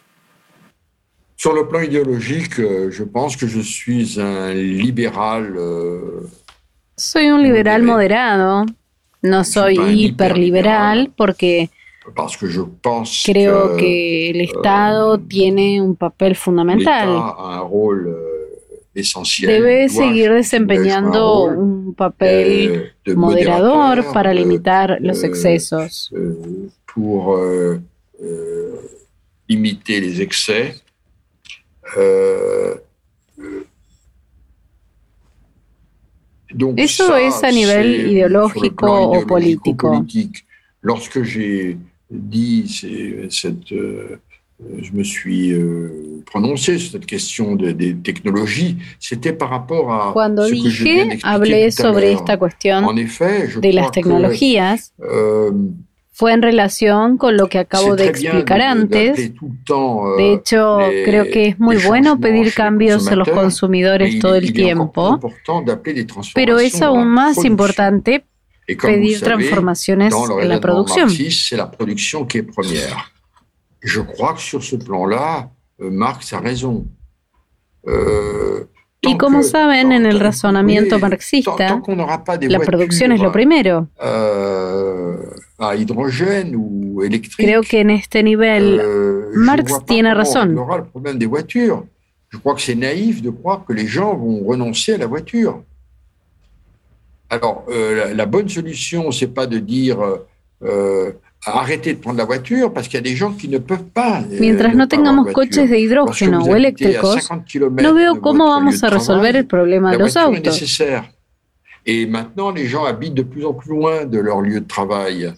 Sur 1.35 1.55
le 1.55 1.63
plan 1.65 1.83
idéologique, 1.83 2.59
euh, 2.59 2.91
je 2.91 3.03
pense 3.03 3.35
que 3.35 3.47
je 3.47 3.61
suis 3.61 4.19
un 4.19 4.53
libéral. 4.53 5.55
Euh, 5.57 6.29
soy 6.95 7.25
un 7.25 7.41
liberal 7.41 7.81
moderado. 7.81 8.65
No 9.23 9.43
soy 9.43 9.75
hiperliberal 9.79 11.11
porque 11.17 11.71
parce 12.15 12.37
que 12.37 12.47
je 12.47 12.61
pense 12.81 13.23
creo 13.25 13.75
que, 13.77 14.29
el 14.29 14.41
Estado 14.41 15.15
euh, 15.15 15.27
tiene 15.27 15.81
un 15.81 15.95
papel 15.95 16.35
fundamental. 16.35 17.09
Un 17.09 18.32
rôle, 18.95 19.47
Debe 19.47 19.89
seguir 19.89 20.31
desempeñando 20.33 21.45
un 21.45 21.93
papel 21.95 22.93
moderador 23.15 24.13
para 24.13 24.33
limitar 24.33 24.97
los 25.01 25.23
excesos. 25.23 26.11
Pour 26.85 27.37
limiter 29.47 29.99
les 29.99 30.21
excès. 30.21 30.81
Euh, 31.97 32.75
donc 36.53 36.79
Eso 36.79 37.07
ça, 37.07 37.21
es 37.21 37.43
a 37.43 37.51
nivel 37.51 38.11
idéologico 38.11 38.87
o 38.87 39.25
político. 39.25 40.05
Lorsque 40.81 41.23
j'ai 41.23 41.77
dit 42.09 42.67
cette, 43.29 43.71
euh, 43.71 44.19
je 44.81 44.91
me 44.93 45.03
suis 45.03 45.51
euh, 45.51 46.23
prononcé 46.25 46.77
sur 46.77 46.91
cette 46.91 47.05
question 47.05 47.55
de, 47.55 47.71
des 47.71 47.95
technologies, 47.95 48.77
c'était 48.99 49.33
par 49.33 49.49
rapport 49.49 50.13
Cuando 50.13 50.45
ce 50.47 50.53
dije, 50.53 50.63
que 50.63 50.69
je 50.69 50.83
viens 50.83 51.17
hablé 51.23 51.71
sobre 51.71 52.11
esta 52.11 52.37
cuestión 52.37 52.83
en 52.85 52.97
effet, 52.97 53.49
je 53.49 53.59
de 53.59 53.71
las 53.71 53.91
tecnologías. 53.91 54.93
Que, 54.97 55.03
euh, 55.03 55.51
fue 56.15 56.31
en 56.31 56.43
relación 56.43 57.17
con 57.17 57.37
lo 57.37 57.49
que 57.49 57.57
acabo 57.57 57.95
de 57.95 58.05
explicar 58.05 58.61
antes. 58.61 59.17
De 59.17 60.33
hecho, 60.33 60.77
creo 61.05 61.25
que 61.25 61.47
es 61.47 61.59
muy 61.59 61.77
bueno 61.77 62.19
pedir 62.19 62.53
cambios 62.53 63.07
a 63.07 63.15
los 63.15 63.27
consumidores 63.27 64.19
todo 64.19 64.35
el 64.35 64.53
tiempo, 64.53 65.19
pero 66.35 66.59
es 66.59 66.81
aún 66.83 67.07
más 67.07 67.43
importante 67.43 68.25
pedir 68.79 69.19
transformaciones 69.21 70.13
en 70.39 70.49
la 70.49 70.59
producción. 70.59 71.09
Je 73.83 74.01
crois 74.01 74.33
que 74.33 74.39
sur 74.39 74.63
ce 74.63 74.75
plan-là, 74.75 75.49
euh, 75.81 75.89
Marx 75.91 76.33
a 76.33 76.39
raison. 76.39 76.87
Euh, 77.87 78.65
y 79.01 79.17
como 79.17 79.43
saben, 79.43 79.91
en 79.91 80.05
el 80.05 80.19
razonamiento 80.19 80.97
marxista, 80.97 81.81
la 82.41 82.59
producción 82.59 83.11
es 83.11 83.19
lo 83.19 83.31
primero. 83.31 83.89
hidrogène 85.75 86.55
ou 86.55 87.03
électrique. 87.03 87.45
Creo 87.45 87.61
que 87.61 87.81
en 87.81 87.89
este 87.89 88.23
nivel 88.23 88.79
euh, 88.81 89.31
Marx 89.35 89.85
tiene 89.85 90.13
razón. 90.13 90.57
On 90.57 90.61
aura 90.61 90.77
le 90.77 90.85
problème 90.85 91.17
des 91.17 91.25
voitures. 91.25 91.85
Je 92.29 92.37
crois 92.37 92.55
que 92.55 92.61
c'est 92.61 92.75
naïf 92.75 93.21
de 93.21 93.29
croire 93.29 93.63
que 93.65 93.73
les 93.73 93.87
gens 93.87 94.15
vont 94.15 94.43
renoncer 94.43 94.93
à 94.93 94.97
la 94.97 95.05
voiture. 95.05 95.61
Alors, 97.29 97.65
euh, 97.69 97.95
la, 97.95 98.13
la, 98.13 98.25
bonne 98.25 98.49
solution, 98.49 99.11
c'est 99.11 99.33
pas 99.33 99.47
de 99.47 99.59
dire 99.59 99.97
euh, 100.63 101.11
de 101.45 101.93
prendre 101.95 102.17
la 102.17 102.25
voiture 102.25 102.71
parce 102.73 102.87
qu'il 102.87 102.95
y 102.97 102.99
a 102.99 103.01
des 103.01 103.15
gens 103.15 103.33
qui 103.33 103.49
ne 103.49 103.57
peuvent 103.57 103.83
pas. 103.93 104.21
Euh, 104.21 104.37
Mientras 104.39 104.73
no 104.73 104.87
tengamos 104.87 105.31
coches 105.33 105.69
de 105.69 105.77
hidrógeno 105.77 106.43
o 106.43 106.55
eléctricos, 106.55 107.29
no 107.81 107.93
veo 107.93 108.21
cómo 108.21 108.47
vamos 108.47 108.83
a 108.83 108.89
resolver 108.89 109.35
el 109.35 109.45
problema 109.45 109.91
de 109.91 109.97
los 109.97 110.15
autos. 110.15 110.41
Nécessaire. 110.41 111.03
Et 111.85 112.05
maintenant, 112.05 112.51
les 112.51 112.67
gens 112.67 112.85
habitent 112.85 113.13
de 113.13 113.23
plus 113.23 113.45
en 113.45 113.53
plus 113.53 113.71
loin 113.71 114.05
de 114.05 114.17
leur 114.17 114.39
lieu 114.41 114.61
de 114.61 114.67
travail. 114.67 115.33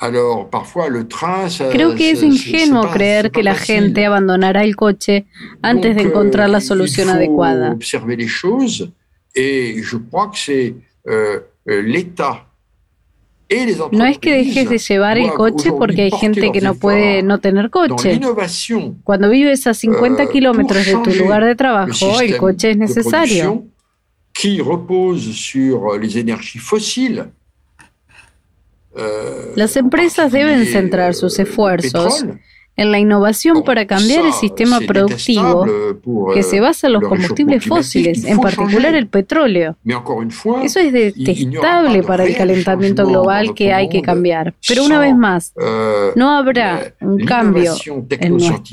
Alors, 0.00 0.48
parfois, 0.48 0.88
le 0.88 1.06
train, 1.06 1.48
ça, 1.48 1.68
Creo 1.70 1.94
que 1.94 2.10
es 2.10 2.22
ingenuo 2.22 2.88
creer 2.88 3.30
que 3.30 3.40
la 3.42 3.54
gente 3.54 4.04
abandonará 4.04 4.64
el 4.64 4.74
coche 4.74 5.26
antes 5.62 5.94
Donc, 5.94 6.02
de 6.02 6.08
encontrar 6.08 6.48
la 6.48 6.60
solución 6.60 7.06
il 7.08 7.10
faut 7.10 7.16
adecuada. 7.16 7.72
observer 7.72 8.16
les 8.16 8.28
choses 8.28 8.90
et 9.34 9.80
je 9.82 9.96
crois 9.96 10.28
que 10.28 10.38
c'est 10.38 10.74
no 13.92 14.04
es 14.04 14.18
que 14.18 14.32
dejes 14.32 14.68
de 14.68 14.78
llevar 14.78 15.16
el 15.16 15.30
coche 15.32 15.72
porque 15.72 16.02
hay 16.02 16.10
gente 16.10 16.52
que 16.52 16.60
no 16.60 16.74
puede 16.74 17.22
no 17.22 17.38
tener 17.38 17.70
coche. 17.70 18.20
Cuando 19.04 19.30
vives 19.30 19.66
a 19.66 19.74
50 19.74 20.22
euh, 20.22 20.28
kilómetros 20.28 20.84
de 20.84 20.96
tu 21.02 21.10
lugar 21.14 21.44
de 21.44 21.54
trabajo, 21.54 22.20
el 22.20 22.36
coche 22.36 22.72
es 22.72 22.76
necesario. 22.76 23.64
Euh, 28.96 29.52
Las 29.54 29.76
empresas 29.76 30.32
deben 30.32 30.66
centrar 30.66 31.14
sus 31.14 31.38
euh, 31.38 31.42
esfuerzos 31.42 32.24
en 32.78 32.92
la 32.92 33.00
innovación 33.00 33.64
para 33.64 33.86
cambiar 33.88 34.24
el 34.24 34.32
sistema 34.32 34.78
productivo 34.78 35.66
que 36.32 36.44
se 36.44 36.60
basa 36.60 36.86
en 36.86 36.92
los 36.94 37.02
combustibles 37.02 37.66
fósiles, 37.66 38.24
en 38.24 38.38
particular 38.38 38.94
el 38.94 39.08
petróleo. 39.08 39.76
Eso 40.62 40.78
es 40.78 40.92
detestable 40.92 42.04
para 42.04 42.24
el 42.24 42.36
calentamiento 42.36 43.04
global 43.04 43.52
que 43.54 43.72
hay 43.72 43.88
que 43.88 44.00
cambiar. 44.00 44.54
Pero 44.66 44.84
una 44.84 45.00
vez 45.00 45.16
más, 45.16 45.52
no 46.14 46.30
habrá 46.30 46.94
un 47.00 47.18
cambio 47.24 47.74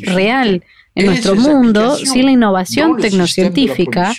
real 0.03 0.64
en 0.94 1.06
nuestro 1.07 1.36
mundo 1.36 1.95
sin 1.95 2.26
la 2.26 2.32
innovación 2.32 2.98
tecnocientífica 2.98 4.14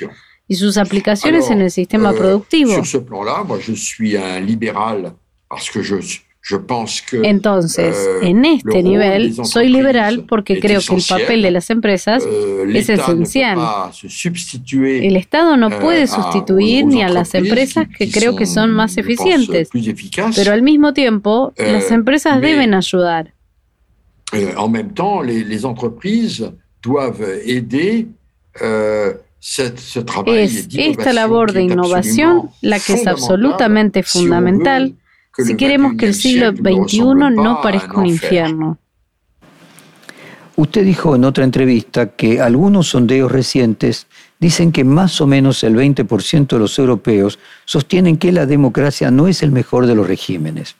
y 0.48 0.56
sus 0.56 0.78
aplicaciones 0.78 1.48
en 1.48 1.60
el 1.62 1.70
sistema 1.70 2.12
productivo. 2.12 2.72
Entonces, 7.24 7.96
euh, 7.96 8.26
en 8.26 8.44
este 8.44 8.82
nivel, 8.82 9.34
soy 9.44 9.68
liberal 9.68 10.24
porque 10.28 10.60
creo 10.60 10.80
que 10.80 10.94
el 10.94 11.02
papel 11.08 11.42
de 11.42 11.50
las 11.50 11.70
empresas 11.70 12.24
euh, 12.24 12.70
es 12.72 12.88
esencial. 12.88 13.58
El 14.72 15.16
Estado 15.16 15.56
no 15.56 15.68
euh, 15.68 15.80
puede 15.80 16.06
sustituir 16.06 16.86
ni 16.86 17.02
a 17.02 17.08
las 17.08 17.34
empresas 17.34 17.88
que 17.88 18.10
creo 18.10 18.36
que 18.36 18.46
son 18.46 18.70
más 18.70 18.96
eficientes, 18.96 19.70
pero 20.36 20.52
al 20.52 20.62
mismo 20.62 20.92
tiempo, 20.92 21.52
las 21.56 21.90
empresas 21.90 22.40
deben 22.40 22.74
ayudar. 22.74 23.32
En 24.32 24.68
même 24.70 24.92
temps, 24.92 25.22
les, 25.22 25.44
les 25.44 25.64
entreprises 25.64 26.52
doivent 26.82 27.22
aider 27.46 28.06
es 30.26 30.68
esta 30.74 31.12
labor 31.12 31.52
de 31.52 31.62
innovación 31.62 32.50
la 32.60 32.80
que 32.80 32.94
es 32.94 33.06
absolutamente 33.06 34.02
fundamental 34.02 34.96
si 35.44 35.56
queremos 35.56 35.94
que 35.98 36.06
el 36.06 36.14
siglo 36.14 36.50
XXI 36.50 37.00
no 37.34 37.60
parezca 37.62 37.98
un 37.98 38.06
infierno. 38.06 38.78
Usted 40.56 40.84
dijo 40.84 41.14
en 41.14 41.24
otra 41.24 41.44
entrevista 41.44 42.06
que 42.06 42.40
algunos 42.40 42.88
sondeos 42.88 43.30
recientes 43.30 44.06
dicen 44.40 44.72
que 44.72 44.84
más 44.84 45.20
o 45.20 45.26
menos 45.26 45.62
el 45.62 45.76
20% 45.76 46.46
de 46.46 46.58
los 46.58 46.78
europeos 46.78 47.38
sostienen 47.66 48.16
que 48.16 48.32
la 48.32 48.46
democracia 48.46 49.10
no 49.10 49.28
es 49.28 49.42
el 49.42 49.52
mejor 49.52 49.86
de 49.86 49.94
los 49.94 50.06
regímenes. 50.06 50.76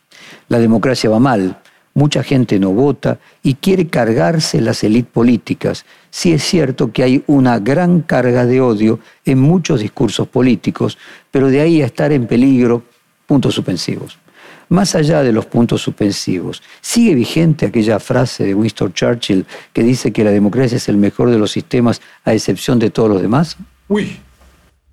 La 0.48 0.58
democracia 0.60 1.10
va 1.10 1.18
mal, 1.18 1.58
mucha 1.92 2.22
gente 2.22 2.58
no 2.58 2.70
vota 2.72 3.18
y 3.42 3.54
quiere 3.54 3.88
cargarse 3.88 4.62
las 4.62 4.82
élites 4.82 5.12
políticas. 5.12 5.84
Sí 6.08 6.32
es 6.32 6.42
cierto 6.42 6.90
que 6.90 7.02
hay 7.02 7.22
una 7.26 7.58
gran 7.58 8.00
carga 8.00 8.46
de 8.46 8.62
odio 8.62 8.98
en 9.26 9.38
muchos 9.40 9.80
discursos 9.80 10.26
políticos, 10.26 10.96
pero 11.30 11.48
de 11.48 11.60
ahí 11.60 11.82
a 11.82 11.86
estar 11.86 12.12
en 12.12 12.26
peligro, 12.26 12.82
puntos 13.26 13.54
suspensivos. 13.54 14.18
Más 14.68 14.94
allá 14.94 15.22
de 15.22 15.32
los 15.32 15.46
puntos 15.46 15.82
suspensivos, 15.82 16.62
¿sigue 16.80 17.14
vigente 17.14 17.66
aquella 17.66 18.00
frase 18.00 18.44
de 18.44 18.54
Winston 18.54 18.92
Churchill 18.92 19.46
que 19.72 19.82
dice 19.82 20.12
que 20.12 20.24
la 20.24 20.32
democracia 20.32 20.76
es 20.76 20.88
el 20.88 20.96
mejor 20.96 21.30
de 21.30 21.38
los 21.38 21.52
sistemas 21.52 22.00
a 22.24 22.34
excepción 22.34 22.78
de 22.78 22.90
todos 22.90 23.08
los 23.08 23.22
demás? 23.22 23.56
Oui, 23.88 24.18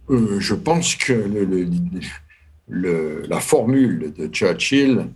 euh, 0.10 0.40
je 0.40 0.56
que 1.06 1.16
la 2.68 3.42
formule 3.42 4.12
de 4.12 4.30
Churchill 4.30 5.10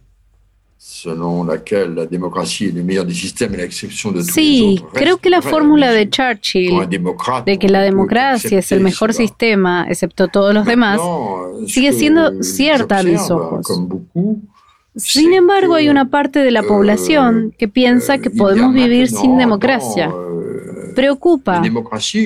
selon 0.78 1.44
laquelle 1.44 1.94
la 1.96 2.06
démocratie 2.06 2.66
est 2.66 2.72
le 2.72 2.84
meilleur 2.84 3.06
des 3.06 3.14
systèmes 3.14 3.54
à 3.56 3.58
l'exception 3.58 4.12
de 4.12 4.22
tous 4.22 4.32
sí, 4.32 4.84
creo 4.94 5.18
que 5.18 5.30
la 5.30 5.42
fórmula 5.42 5.92
de 5.92 6.04
Churchill 6.04 6.88
de 6.90 7.58
que 7.58 7.68
la 7.68 7.82
democracia 7.82 8.60
es 8.60 8.72
el 8.72 8.82
mejor 8.82 9.14
sistema 9.14 9.86
excepto 9.90 10.28
todos 10.28 10.54
los 10.54 10.66
demás 10.66 11.00
sigue 11.68 11.94
siendo 11.94 12.44
cierta 12.44 13.00
a 13.00 13.04
mis 13.04 13.30
ojos. 13.30 13.66
Sin 14.98 15.34
embargo, 15.34 15.76
hay 15.76 15.90
una 15.90 16.10
parte 16.10 16.40
de 16.40 16.50
la 16.52 16.62
euh, 16.62 16.68
población 16.68 17.54
que 17.58 17.68
piensa 17.68 18.18
que 18.18 18.32
podemos 18.32 18.74
vivir 18.74 19.08
sin 19.08 19.38
democracia. 19.38 20.10
Euh, 20.10 20.94
Preocupa, 20.96 21.62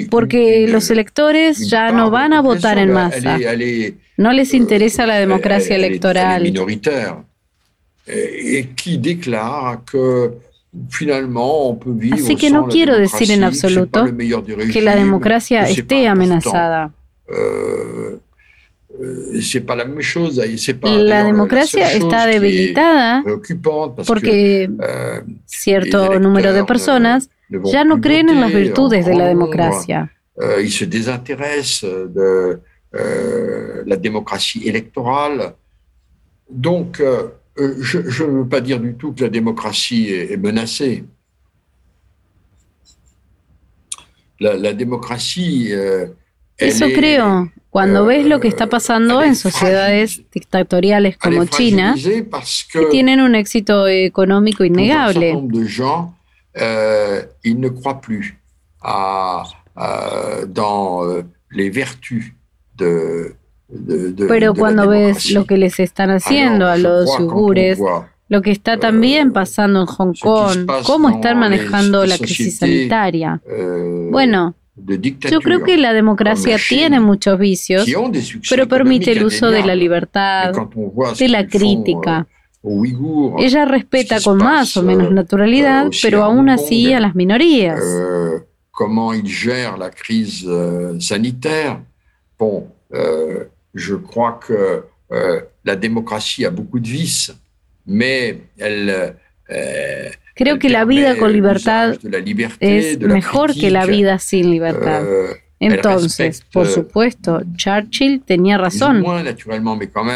porque 0.10 0.66
los 0.70 0.90
electores 0.90 1.70
ya 1.70 1.92
no 1.92 2.10
van 2.10 2.32
a 2.32 2.42
votar 2.42 2.78
en 2.78 2.94
masa. 2.94 3.38
No 4.16 4.32
les 4.32 4.54
interesa 4.54 5.06
la 5.06 5.16
democracia 5.16 5.76
electoral. 5.76 6.54
Así 12.14 12.36
que 12.36 12.50
no 12.50 12.68
quiero 12.68 12.98
decir 12.98 13.32
en 13.32 13.44
absoluto 13.44 14.06
que 14.72 14.82
la 14.82 14.96
democracia 14.96 15.68
esté 15.68 16.08
amenazada. 16.08 16.94
Euh, 17.30 18.20
la 20.84 21.24
democracia 21.24 21.92
está 21.92 22.26
debilitada 22.26 23.24
porque 24.06 24.70
euh, 24.70 25.22
cierto 25.46 26.20
número 26.20 26.54
de 26.54 26.64
personas 26.66 27.30
ya 27.50 27.84
no 27.84 28.00
creen 28.00 28.30
en 28.30 28.42
las 28.42 28.54
virtudes 28.54 29.06
de 29.06 29.16
la 29.16 29.28
democracia. 29.28 30.12
Euh, 30.38 30.68
se 30.70 30.86
désintéressent 30.86 32.14
de 32.14 32.60
la 33.86 33.96
démocratie 33.98 34.68
électorale. 34.68 35.54
Donc, 36.50 37.02
Euh, 37.58 37.76
je 37.82 38.24
ne 38.24 38.40
veux 38.40 38.48
pas 38.48 38.62
dire 38.62 38.80
du 38.80 38.94
tout 38.96 39.14
que 39.14 39.24
la 39.24 39.30
démocratie 39.30 40.10
est, 40.10 40.38
menacée. 40.38 41.04
La, 44.40 44.56
la 44.56 44.74
démocratie. 44.74 45.74
Euh, 45.74 46.08
Eso 46.58 46.86
creo. 46.94 47.52
Cuando 47.70 48.06
ves 48.06 48.26
lo 48.26 48.40
que 48.40 48.50
está 48.50 48.68
pasando 48.68 49.22
en 49.22 49.36
sociedades 49.36 50.24
dictatoriales 50.32 51.18
como 51.18 51.46
China, 51.46 51.96
que 51.96 52.86
tienen 52.92 53.22
un 53.22 53.34
éxito 53.34 53.88
económico 53.88 54.66
innegable. 54.66 55.48
de 55.48 55.66
gens, 55.66 56.14
euh, 56.58 57.24
ils 57.44 57.58
ne 57.60 57.70
croient 57.70 58.02
plus 58.02 58.38
à, 58.82 59.44
à, 59.76 60.46
dans 60.48 61.06
euh, 61.06 61.24
les 61.50 61.70
vertus 61.70 62.34
de, 62.76 63.36
pero 64.28 64.54
cuando 64.54 64.90
ves 64.90 65.32
lo 65.32 65.46
que 65.46 65.58
les 65.58 65.80
están 65.80 66.10
haciendo 66.10 66.68
a 66.68 66.78
los 66.78 67.10
uigures, 67.20 67.80
lo 68.28 68.42
que 68.42 68.52
está 68.52 68.78
también 68.78 69.34
pasando 69.34 69.82
en 69.82 69.86
Hong 69.88 70.14
Kong, 70.20 70.70
cómo 70.86 71.10
están 71.10 71.40
manejando 71.40 72.06
la 72.06 72.18
crisis 72.18 72.58
sanitaria. 72.58 73.42
Bueno, 74.10 74.56
yo 74.76 75.42
creo 75.42 75.64
que 75.64 75.78
la 75.78 75.94
democracia 75.94 76.58
tiene 76.68 77.00
muchos 77.00 77.38
vicios, 77.38 77.86
pero 78.50 78.68
permite 78.68 79.12
el 79.12 79.24
uso 79.26 79.52
de 79.52 79.64
la 79.64 79.76
libertad, 79.76 80.54
de 81.18 81.28
la 81.28 81.48
crítica. 81.48 82.28
Ella 83.40 83.66
respeta 83.66 84.22
con 84.22 84.38
más 84.38 84.78
o 84.78 84.84
menos 84.84 85.12
naturalidad, 85.12 85.88
pero 86.02 86.24
aún 86.24 86.50
así 86.50 86.94
a 86.94 87.00
las 87.00 87.16
minorías. 87.16 87.82
Cómo 88.72 89.14
gère 89.14 89.78
la 89.78 89.92
crise 89.92 90.48
sanitaire. 91.00 91.80
Bon, 92.38 92.66
je 93.74 93.96
crois 93.96 94.40
que 94.46 94.84
euh, 95.12 95.42
la 95.66 95.76
démocratie 95.76 96.46
a 96.46 96.50
beaucoup 96.50 96.80
de 96.80 96.88
vices, 96.88 97.36
mais 97.86 98.38
elle... 98.58 99.16
Euh, 99.50 100.10
Creo 100.34 100.58
que 100.60 100.70
la 100.70 100.86
vida 100.86 101.18
con 101.18 101.34
libertad 101.34 101.98
es 102.62 103.00
mejor 103.00 103.54
que 103.54 103.70
la 103.70 103.86
vida 103.86 104.18
sin 104.18 104.50
libertad. 104.50 105.04
Euh, 105.06 105.34
Entonces, 105.62 106.44
por 106.52 106.68
supuesto, 106.68 107.42
Churchill 107.56 108.24
tenía 108.26 108.58
razón. 108.58 109.04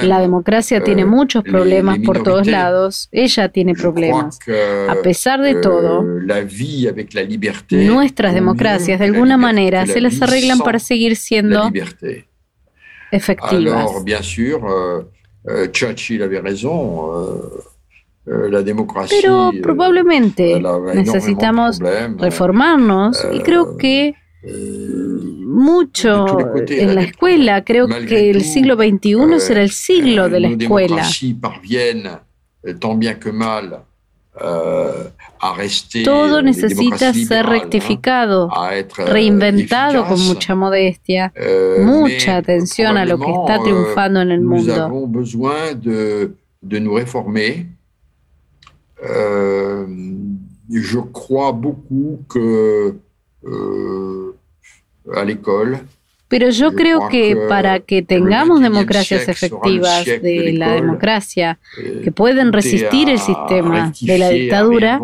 La 0.02 0.20
democracia 0.20 0.84
tiene 0.84 1.04
euh, 1.04 1.08
muchos 1.08 1.44
problemas 1.44 2.00
por 2.00 2.24
todos 2.24 2.48
lados. 2.48 3.10
Ella 3.12 3.50
tiene 3.50 3.76
problemas. 3.76 4.40
A 4.90 4.96
pesar 5.04 5.42
de 5.42 5.56
todo, 5.56 6.04
nuestras 7.70 8.34
democracias 8.34 9.00
de 9.00 9.06
alguna 9.06 9.38
manera 9.38 9.86
se 9.86 10.02
las 10.02 10.20
arreglan 10.22 10.60
para 10.60 10.80
seguir 10.80 11.16
siendo 11.16 11.72
efectivas. 13.16 13.80
Alors, 13.80 14.04
bien 14.04 14.22
sûr, 14.22 14.66
euh, 14.66 15.04
euh, 15.48 15.68
Churchill. 15.72 16.22
Euh, 18.28 18.50
la 18.50 18.64
democracia, 18.64 19.16
Pero 19.22 19.52
probablemente 19.62 20.60
necesitamos 20.96 21.80
reformarnos 22.18 23.24
y 23.32 23.40
creo 23.42 23.78
que 23.78 24.16
mucho 25.46 26.26
en 26.68 26.96
la 26.96 27.04
escuela, 27.04 27.64
creo 27.64 27.88
que 27.88 28.32
el 28.32 28.42
siglo 28.42 28.76
XXI 28.78 29.40
será 29.40 29.62
el 29.62 29.70
siglo 29.70 30.28
de 30.28 30.40
la 30.40 30.48
escuela. 30.48 31.04
Parviennent, 31.40 32.20
tant 32.80 32.98
bien 32.98 33.20
que 33.20 33.32
mal, 33.32 33.84
Todo 36.04 36.42
necesita 36.42 37.14
ser 37.14 37.46
rectificado, 37.46 38.50
reinventado 38.98 40.06
con 40.06 40.20
mucha 40.22 40.56
modestia, 40.56 41.34
mucha 41.80 42.38
atención 42.38 42.98
a 42.98 43.06
lo 43.06 43.18
que 43.18 43.32
está 43.32 43.62
triunfando 43.62 44.22
en 44.22 44.32
el 44.32 44.42
mundo. 44.42 44.92
Euh, 49.04 49.86
je 50.72 51.00
crois 51.00 51.52
beaucoup 51.52 52.22
que 52.30 52.96
euh, 53.46 54.36
à 55.14 55.24
l'école, 55.24 55.80
Pero 56.28 56.50
yo 56.50 56.74
creo 56.74 57.08
que 57.08 57.36
para 57.48 57.80
que 57.80 58.02
tengamos 58.02 58.60
democracias 58.60 59.28
efectivas 59.28 60.06
de 60.06 60.54
la 60.54 60.74
democracia 60.74 61.60
eh, 61.78 62.02
que 62.04 62.12
pueden 62.12 62.52
resistir 62.52 63.10
el 63.10 63.20
sistema 63.20 63.94
de 64.02 64.18
la 64.18 64.30
dictadura, 64.30 65.00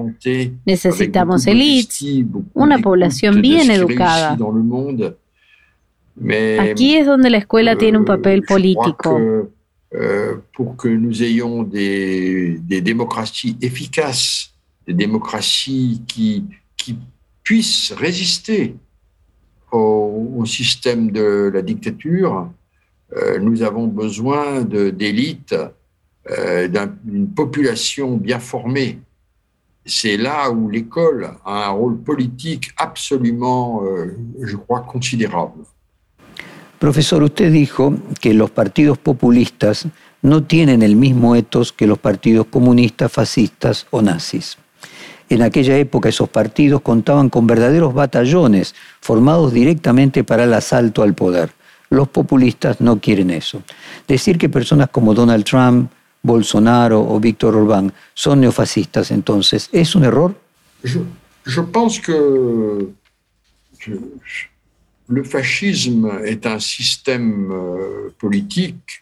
necesitamos 0.65 1.45
elites, 1.45 2.03
una 2.53 2.79
población 2.79 3.41
bien 3.41 3.69
educada. 3.69 4.37
Aquí 6.59 6.95
es 6.95 7.05
donde 7.05 7.29
la 7.29 7.37
escuela 7.37 7.77
tiene 7.77 7.97
un 7.99 8.05
papel 8.05 8.43
político. 8.43 9.49
Euh, 9.93 10.37
pour 10.53 10.77
que 10.77 10.87
nous 10.87 11.21
ayons 11.21 11.63
des, 11.63 12.57
des 12.59 12.79
démocraties 12.79 13.57
efficaces, 13.61 14.53
des 14.87 14.93
démocraties 14.93 16.01
qui, 16.07 16.45
qui 16.77 16.97
puissent 17.43 17.91
résister 17.97 18.75
au, 19.71 20.33
au, 20.37 20.45
système 20.45 21.11
de 21.11 21.51
la 21.53 21.61
dictature, 21.61 22.49
euh, 23.15 23.39
nous 23.39 23.61
avons 23.61 23.87
besoin 23.87 24.61
d'élites, 24.61 25.55
euh, 26.29 26.67
d'une 27.03 27.27
population 27.29 28.17
bien 28.17 28.39
formée. 28.39 28.99
C'est 29.85 30.17
là 30.17 30.51
où 30.51 30.69
l'école 30.69 31.31
a 31.43 31.67
un 31.67 31.69
rôle 31.69 31.97
politique 31.97 32.71
absolument, 32.77 33.83
euh, 33.83 34.15
je 34.41 34.55
crois, 34.55 34.81
considérable. 34.81 35.63
Profesor, 36.79 37.21
usted 37.21 37.51
dijo 37.51 37.93
que 38.19 38.33
los 38.33 38.49
partidos 38.49 38.97
populistas 38.97 39.87
no 40.23 40.43
tienen 40.43 40.81
el 40.81 40.95
mismo 40.95 41.35
etos 41.35 41.71
que 41.71 41.85
los 41.85 41.99
partidos 41.99 42.47
comunistas, 42.47 43.11
fascistas 43.11 43.85
o 43.91 44.01
nazis. 44.01 44.57
En 45.31 45.41
aquella 45.41 45.77
época 45.77 46.09
esos 46.09 46.27
partidos 46.27 46.81
contaban 46.81 47.29
con 47.29 47.47
verdaderos 47.47 47.93
batallones 47.93 48.75
formados 48.99 49.53
directamente 49.53 50.25
para 50.25 50.43
el 50.43 50.53
asalto 50.53 51.03
al 51.03 51.13
poder. 51.13 51.51
Los 51.89 52.09
populistas 52.09 52.81
no 52.81 52.99
quieren 52.99 53.29
eso. 53.29 53.63
Decir 54.09 54.37
que 54.37 54.49
personas 54.49 54.89
como 54.89 55.13
Donald 55.13 55.45
Trump, 55.45 55.89
Bolsonaro 56.21 56.99
o 57.01 57.17
Víctor 57.21 57.55
Orbán 57.55 57.93
son 58.13 58.41
neofascistas, 58.41 59.09
entonces, 59.11 59.69
¿es 59.71 59.95
un 59.95 60.03
error? 60.03 60.35
Yo, 60.83 61.71
pienso 61.71 62.01
que 62.01 62.89
le 65.07 65.23
fascisme 65.23 66.11
est 66.25 66.45
un 66.45 66.59
système 66.59 67.51
euh, 67.53 68.13
politique 68.19 69.01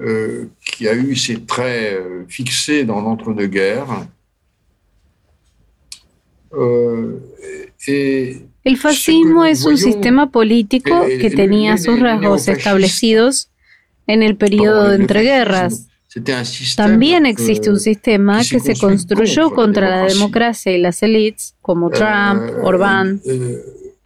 euh, 0.00 0.46
qui 0.64 0.88
a 0.88 0.94
eu 0.94 1.14
ses 1.16 1.42
traits 1.42 2.00
euh, 2.00 2.24
fixés 2.28 2.84
dans 2.84 3.02
l'entre-deux-guerres. 3.02 4.06
El 8.64 8.76
fascismo 8.78 9.44
es 9.44 9.64
un 9.64 9.78
sistema 9.78 10.30
político 10.30 11.04
que 11.20 11.30
tenía 11.30 11.78
sus 11.78 12.00
rasgos 12.00 12.48
establecidos 12.48 13.50
en 14.06 14.22
el 14.22 14.36
periodo 14.36 14.88
de 14.88 14.96
entreguerras. 14.96 15.88
También 16.76 17.26
existe 17.26 17.68
un 17.68 17.78
sistema 17.78 18.38
que 18.38 18.60
se 18.60 18.76
construyó 18.76 19.50
contra 19.50 19.90
la 19.90 20.06
democracia 20.06 20.72
y 20.72 20.80
las 20.80 21.02
élites, 21.02 21.54
como 21.60 21.90
Trump, 21.90 22.42
Orbán 22.62 23.20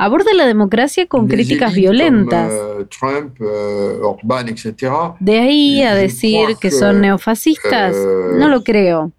aborda 0.00 0.32
la 0.32 0.46
democracia 0.46 1.06
con 1.06 1.28
críticas 1.28 1.74
violentas. 1.74 2.50
De 5.20 5.38
ahí 5.38 5.82
a 5.82 5.94
decir 5.94 6.56
que 6.58 6.70
son 6.70 7.02
neofascistas, 7.02 7.94
no 8.34 8.48
lo 8.48 8.64
creo. 8.64 9.12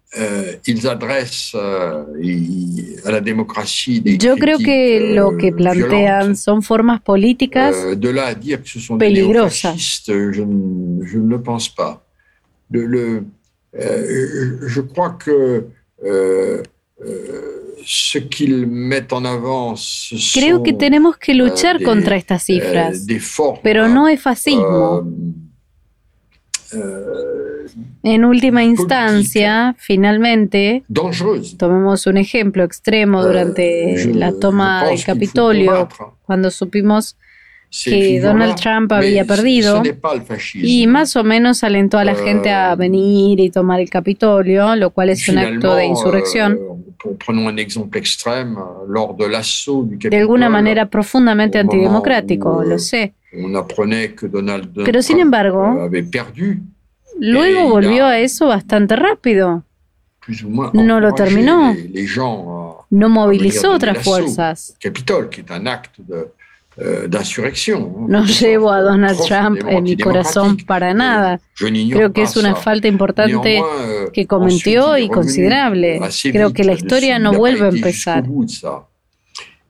Yo 4.18 4.36
creo 4.36 4.58
que 4.58 5.14
lo 5.14 5.36
que 5.38 5.52
plantean 5.52 6.36
son 6.36 6.62
formas 6.62 7.00
políticas 7.00 7.74
peligrosas. 8.98 10.04
Je, 10.06 10.44
ne 10.44 11.28
le 11.28 11.42
pense 11.42 11.68
pas. 11.70 12.04
Le, 12.70 13.24
je 13.72 14.80
crois 14.82 15.16
que 15.18 15.66
euh, 16.04 16.62
euh, 17.04 17.62
Creo 20.34 20.62
que 20.62 20.72
tenemos 20.72 21.16
que 21.16 21.34
luchar 21.34 21.76
euh, 21.80 21.84
contra 21.84 22.16
estas 22.16 22.44
cifras, 22.44 23.06
pero 23.62 23.88
no 23.88 24.08
es 24.08 24.20
fascismo. 24.20 25.02
Euh, 26.74 27.66
en 28.02 28.24
última 28.24 28.64
instancia, 28.64 29.74
finalmente, 29.78 30.82
tomemos 31.58 32.06
un 32.06 32.16
ejemplo 32.16 32.64
extremo 32.64 33.20
euh, 33.20 33.26
durante 33.26 34.14
la 34.14 34.32
toma 34.32 34.84
del 34.86 35.02
Capitolio, 35.04 35.88
cuando 36.22 36.50
supimos 36.50 37.16
que 37.84 38.20
Donald 38.20 38.56
Trump 38.56 38.92
había 38.92 39.24
perdido 39.24 39.82
y 40.54 40.86
más 40.86 41.16
o 41.16 41.24
menos 41.24 41.64
alentó 41.64 41.98
a 41.98 42.04
la 42.04 42.14
gente 42.14 42.50
a 42.50 42.74
venir 42.74 43.40
y 43.40 43.48
tomar 43.50 43.80
el 43.80 43.88
Capitolio, 43.88 44.76
lo 44.76 44.90
cual 44.90 45.10
es 45.10 45.26
un 45.28 45.38
acto 45.38 45.74
de 45.74 45.86
insurrección. 45.86 46.58
De 50.00 50.18
alguna 50.18 50.48
manera 50.48 50.86
profundamente 50.86 51.58
antidemocrático, 51.58 52.62
lo 52.62 52.78
sé. 52.78 53.14
Pero 54.84 55.02
sin 55.02 55.18
embargo, 55.18 55.88
luego 57.18 57.68
volvió 57.68 58.06
a 58.06 58.18
eso 58.18 58.46
bastante 58.46 58.96
rápido. 58.96 59.64
No 60.72 61.00
lo 61.00 61.14
terminó. 61.14 61.74
No 62.90 63.08
movilizó 63.08 63.72
otras 63.72 63.98
fuerzas. 64.04 64.76
No 68.08 68.24
llevo 68.24 68.70
a 68.70 68.80
Donald 68.80 69.18
Trump 69.26 69.60
en 69.66 69.82
mi 69.82 69.96
corazón 69.96 70.56
para 70.58 70.94
nada. 70.94 71.40
Creo 71.56 72.12
que 72.12 72.22
es 72.22 72.36
una 72.36 72.54
falta 72.54 72.88
importante 72.88 73.58
euh, 73.58 74.10
que 74.12 74.26
cometió 74.26 74.96
y 74.96 75.08
considerable. 75.08 76.00
Creo 76.30 76.52
que 76.52 76.64
la 76.64 76.72
historia 76.72 77.18
no 77.18 77.32
vuelve 77.32 77.66
a 77.66 77.68
empezar. 77.68 78.24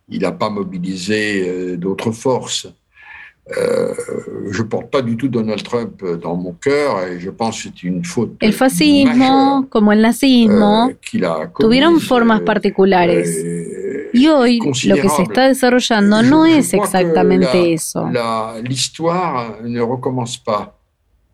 Il 0.08 0.20
n'a 0.20 0.32
pas 0.32 0.50
mobilisé 0.50 1.48
euh, 1.48 1.76
d'autres 1.78 2.12
forces. 2.12 2.74
Euh, 3.50 3.92
je 4.52 4.62
porte 4.62 4.88
pas 4.90 5.02
du 5.02 5.16
tout 5.16 5.26
Donald 5.26 5.60
Trump 5.64 6.04
dans 6.22 6.36
mon 6.36 6.52
cœur 6.52 7.02
et 7.02 7.18
je 7.18 7.28
pense 7.28 7.56
que 7.56 7.70
c'est 7.70 7.82
une 7.82 8.04
faute. 8.04 8.36
El 8.40 8.52
fascismo, 8.52 9.66
como 9.68 9.90
el 9.90 10.00
nazismo, 10.00 10.90
euh, 10.90 11.46
tuvieron 11.58 11.98
formas 11.98 12.38
euh, 12.40 12.44
particulares. 12.44 13.28
Y 14.14 14.28
hoy 14.28 14.60
lo 14.60 14.96
que 14.96 15.08
se 15.08 15.22
está 15.22 15.48
desarrollando 15.48 16.22
no 16.22 16.46
es 16.46 16.72
exactamente 16.72 17.72
eso. 17.72 18.06
L'histoire 18.62 19.60
ne 19.64 19.80
recommence 19.80 20.36
pas. 20.36 20.78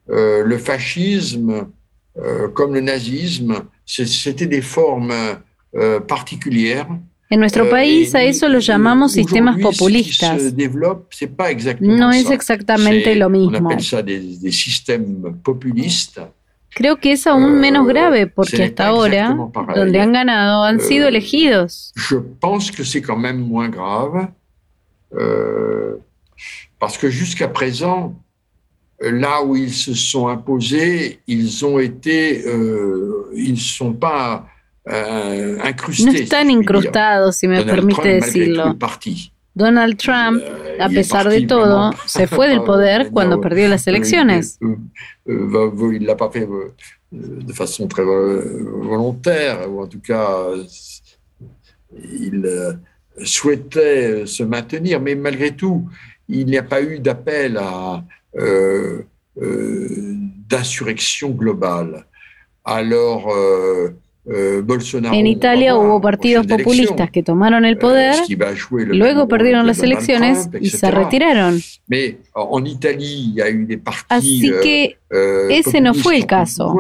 Euh, 0.09 0.45
le 0.45 0.57
fascisme, 0.57 1.69
comme 2.55 2.73
le 2.73 2.81
nazisme, 2.81 3.65
c'était 3.85 4.47
des 4.47 4.63
formes 4.63 5.13
particulières. 6.07 6.89
En 7.31 7.41
nuestro 7.41 7.69
país 7.69 8.15
a 8.15 8.23
eso 8.23 8.49
lo 8.49 8.59
llamamos 8.59 9.13
sistemas 9.13 9.61
populistas. 9.61 10.55
No 11.81 12.11
es 12.11 12.31
exactamente 12.31 13.15
lo 13.17 13.29
mismo. 13.29 13.71
Creo 16.71 16.97
que 16.99 17.13
es 17.13 17.27
aún 17.27 17.61
menos 17.61 17.87
euh, 17.87 17.89
grave 17.89 18.27
porque 18.27 18.63
hasta 18.63 18.87
ahora, 18.89 19.37
donde 19.75 20.01
han 20.01 20.13
ganado, 20.13 20.65
han 20.65 20.81
sido 20.81 21.07
euh, 21.07 21.09
elegidos. 21.09 21.93
Moins 23.35 23.71
grave, 23.71 24.29
euh, 25.15 25.97
parce 26.79 26.99
que 26.99 27.11
jusqu'à 27.11 27.49
présent, 27.49 28.15
là 29.01 29.43
où 29.43 29.57
ils 29.57 29.73
se 29.73 29.95
sont 29.95 30.29
imposés, 30.29 31.21
ils 31.27 31.65
ont 31.65 31.79
été, 31.79 32.47
euh, 32.47 33.31
ils 33.35 33.53
ne 33.53 33.57
sont 33.57 33.93
pas 33.93 34.47
euh, 34.89 35.59
incrustés. 35.63 36.05
No 36.05 36.13
están 36.13 36.51
incrustados, 36.51 37.37
si 37.37 37.49
me 37.49 37.63
permite 37.65 38.09
decirlo. 38.09 38.77
Donald 39.55 39.97
Trump, 39.97 40.41
euh, 40.41 40.79
a 40.81 40.89
pesar 40.89 41.29
de 41.29 41.41
todo, 41.47 41.93
se 42.07 42.27
fue 42.27 42.49
del 42.49 42.63
poder 42.65 43.11
cuando 43.11 43.41
perdió 43.41 43.69
las 43.69 43.87
elecciones. 43.87 44.59
Il 45.27 46.07
l'a 46.07 46.15
pas 46.15 46.31
fait 46.31 46.49
euh, 46.49 46.75
de 47.11 47.53
façon 47.53 47.89
très 47.89 48.05
volontaire, 48.05 49.71
ou 49.71 49.83
en 49.83 49.87
tout 49.87 50.01
cas, 50.01 50.47
il 51.97 52.45
euh, 52.45 52.73
souhaitait 53.25 54.27
se 54.27 54.43
maintenir, 54.43 55.01
mais 55.01 55.15
malgré 55.15 55.53
tout, 55.53 55.89
il 56.29 56.47
n'y 56.47 56.59
a 56.59 56.63
pas 56.63 56.83
eu 56.83 56.99
d'appel 56.99 57.57
à 57.57 58.05
euh, 58.37 59.03
euh, 59.41 60.15
d'insurrection 60.49 61.31
globale. 61.31 62.05
Alors, 62.65 63.33
en 64.31 65.27
Italia 65.27 65.75
hubo 65.77 66.01
partidos 66.01 66.47
populistas 66.47 67.11
que 67.11 67.23
tomaron 67.23 67.65
el 67.65 67.79
poder, 67.79 68.15
luego 68.89 69.27
perdieron 69.29 69.67
las 69.67 69.83
elecciones 69.83 70.49
y 70.61 70.69
se 70.71 70.91
retiraron. 70.91 71.61
Así 74.09 74.51
que 74.63 74.99
ese 75.51 75.81
no 75.81 75.95
fue 75.95 76.17
el 76.17 76.27
caso. 76.27 76.75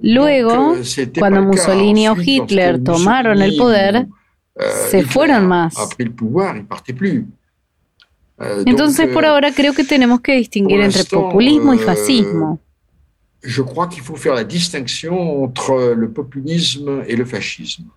Luego, 0.00 0.74
cuando 1.18 1.42
Mussolini 1.42 2.08
o 2.08 2.16
Hitler 2.20 2.82
tomaron 2.82 3.40
el 3.42 3.56
poder, 3.56 4.06
se 4.90 5.02
fueron 5.04 5.46
más. 5.48 5.74
Entonces, 8.38 9.08
por 9.08 9.24
ahora 9.24 9.52
creo 9.52 9.74
que 9.74 9.84
tenemos 9.84 10.20
que 10.20 10.34
distinguir 10.36 10.80
entre 10.80 11.04
populismo 11.04 11.72
y 11.74 11.78
fascismo. 11.78 12.60
Je 13.42 13.62
crois 13.62 13.88
qu'il 13.88 14.02
faut 14.02 14.16
faire 14.16 14.34
la 14.34 14.44
distinction 14.44 15.44
entre 15.44 15.94
le 15.94 16.08
populisme 16.08 17.02
et 17.06 17.14
le 17.14 17.26
fascisme. 17.26 17.90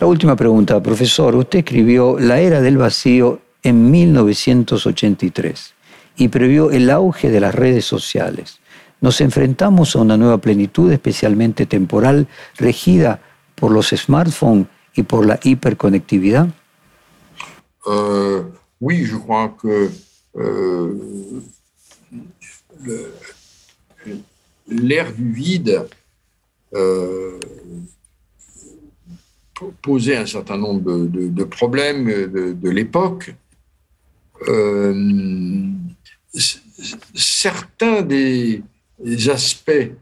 La 0.00 0.06
última 0.06 0.36
pregunta, 0.36 0.80
profesor. 0.80 1.34
Usted 1.34 1.60
escribió 1.60 2.18
La 2.18 2.40
era 2.40 2.60
del 2.60 2.76
vacío 2.76 3.40
en 3.62 3.90
1983 3.90 5.74
y 6.16 6.28
previó 6.28 6.70
el 6.70 6.90
auge 6.90 7.30
de 7.30 7.40
las 7.40 7.54
redes 7.54 7.84
sociales. 7.84 8.60
Nos 9.00 9.20
enfrentamos 9.20 9.96
a 9.96 10.00
una 10.00 10.16
nueva 10.16 10.38
plenitud, 10.38 10.92
especialmente 10.92 11.66
temporal, 11.66 12.28
regida 12.56 13.20
por 13.56 13.72
los 13.72 13.88
smartphones 13.88 14.66
y 14.94 15.02
por 15.02 15.26
la 15.26 15.40
hiperconectividad. 15.42 16.48
Euh, 17.86 18.44
oui, 18.82 19.04
je 19.04 19.16
crois 19.16 19.56
que 19.62 19.90
euh, 20.36 20.94
l'ère 24.68 25.12
du 25.12 25.32
vide 25.32 25.86
euh, 26.74 27.38
posait 29.82 30.16
un 30.16 30.26
certain 30.26 30.58
nombre 30.58 31.06
de, 31.06 31.44
problèmes 31.44 32.06
de, 32.06 32.70
l'époque. 32.70 33.32
Euh, 34.48 35.70
certains 37.14 38.02
des, 38.02 38.62
aspects 39.30 39.92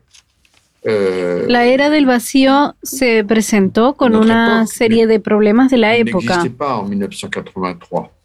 euh, 0.87 1.45
la 1.47 1.67
era 1.67 1.91
del 1.91 2.07
vacío 2.07 2.75
se 2.83 3.23
presentó 3.25 3.97
con 3.99 4.17
una 4.17 4.67
serie 4.67 5.07
de 5.07 5.21
problemas 5.21 5.71
de 5.71 5.77
la 5.77 5.95
época. 5.95 6.43
Pas 6.57 6.79
en 6.79 6.89
1983. 6.89 8.20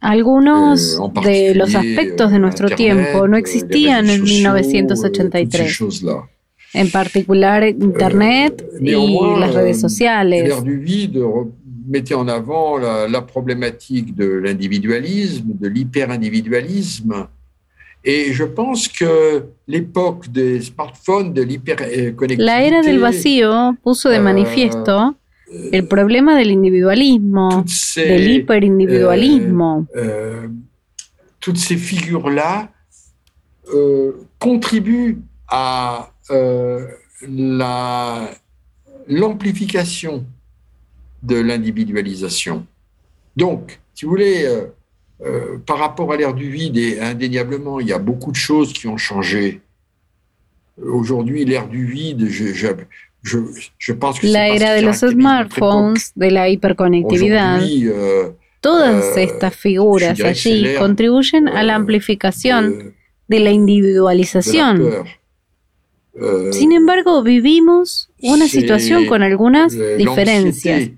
Algunos 0.00 0.98
eh, 0.98 1.28
de 1.28 1.54
los 1.54 1.74
aspectos 1.74 2.32
de 2.32 2.38
nuestro 2.38 2.70
tiempo 2.70 3.28
no 3.28 3.36
existían 3.36 4.08
en 4.08 4.22
1983. 4.22 5.80
En 6.72 6.90
particular 6.90 7.64
Internet 7.68 8.64
y 8.80 9.18
las 9.38 9.54
redes 9.54 9.80
sociales. 9.80 10.62
Du 10.64 10.78
vide 10.78 11.20
mettait 11.90 12.14
en 12.14 12.28
avant 12.28 12.78
la, 12.78 13.08
la 13.08 13.20
problématique 13.20 14.14
de 14.14 14.26
l'individualisme, 14.26 15.52
de 15.58 15.68
l'hyperindividualisme. 15.68 17.26
Et 18.02 18.32
je 18.32 18.44
pense 18.44 18.88
que 18.88 19.44
l'époque 19.66 20.30
des 20.30 20.62
smartphones, 20.62 21.34
de 21.34 21.42
l'hyperconnectivité... 21.42 22.42
La 22.42 22.62
era 22.62 22.80
del 22.80 22.98
vacío 22.98 23.76
puso 23.82 24.08
de 24.08 24.20
manifiesto 24.20 25.16
el 25.50 25.86
problema 25.86 26.36
del 26.36 26.50
individualismo, 26.50 27.64
del 27.96 28.30
hiperindividualismo. 28.30 29.86
Euh, 29.96 30.44
euh, 30.44 30.48
toutes 31.40 31.58
ces 31.58 31.76
figures-là 31.76 32.70
euh, 33.74 34.12
contribuent 34.38 35.18
à 35.48 36.10
l'amplification 39.08 40.24
de 41.22 41.36
l'individualisation. 41.36 42.66
Donc, 43.36 43.80
si 43.94 44.04
vous 44.04 44.10
voulez, 44.12 44.46
par 45.66 45.78
rapport 45.78 46.12
à 46.12 46.16
l'ère 46.16 46.34
du 46.34 46.50
vide, 46.50 46.76
et 46.76 47.00
indéniablement, 47.00 47.80
il 47.80 47.88
y 47.88 47.92
a 47.92 47.98
beaucoup 47.98 48.30
de 48.30 48.36
choses 48.36 48.72
qui 48.72 48.86
ont 48.86 48.96
changé. 48.96 49.60
Aujourd'hui, 50.80 51.44
l'ère 51.44 51.68
du 51.68 51.84
vide, 51.84 52.28
je, 52.28 52.66
la 54.22 54.48
era 54.48 54.72
de 54.72 54.82
los 54.82 54.98
smartphones, 55.00 56.12
de 56.14 56.30
la 56.30 56.48
hiperconectividad, 56.48 57.62
euh, 57.62 58.32
todas 58.60 59.16
euh, 59.16 59.22
estas 59.22 59.54
figuras 59.54 60.20
allí 60.20 60.74
contribuyen 60.78 61.48
a 61.48 61.62
la 61.62 61.74
euh, 61.74 61.76
amplificación 61.76 62.94
de 63.28 63.40
la 63.40 63.50
individualización. 63.50 65.04
Sin 66.50 66.72
embargo, 66.72 67.22
vivimos 67.22 68.10
una 68.20 68.48
situación 68.48 69.06
con 69.06 69.22
algunas 69.22 69.76
diferencias. 69.96 70.90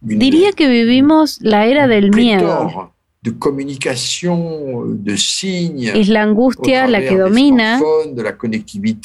Diría 0.00 0.52
que 0.52 0.68
vivimos 0.68 1.38
la 1.42 1.66
era 1.66 1.86
del 1.86 2.10
miedo 2.10 2.91
de 3.22 3.38
comunicación, 3.38 5.04
de 5.04 5.16
signes. 5.16 5.94
Es 5.94 6.08
la 6.08 6.22
angustia 6.22 6.88
la 6.88 7.00
que 7.00 7.16
domina, 7.16 7.80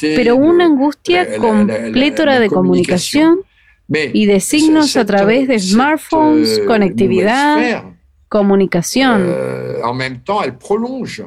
pero 0.00 0.36
una 0.36 0.66
angustia 0.66 1.38
completora 1.38 2.40
de 2.40 2.50
comunicación 2.50 3.42
y 3.88 4.26
de 4.26 4.40
signos 4.40 4.96
a 4.96 5.04
través 5.06 5.46
de 5.46 5.58
smartphones, 5.60 6.60
conectividad, 6.66 7.84
comunicación. 8.28 9.22
Euh, 9.24 9.80
en 9.84 9.94
même 9.94 10.20
temps, 10.20 10.42
elle 10.42 10.58
prolonge 10.58 11.22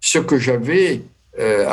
ce 0.00 0.20
que 0.20 0.38
j'avais 0.38 1.02
euh, 1.38 1.66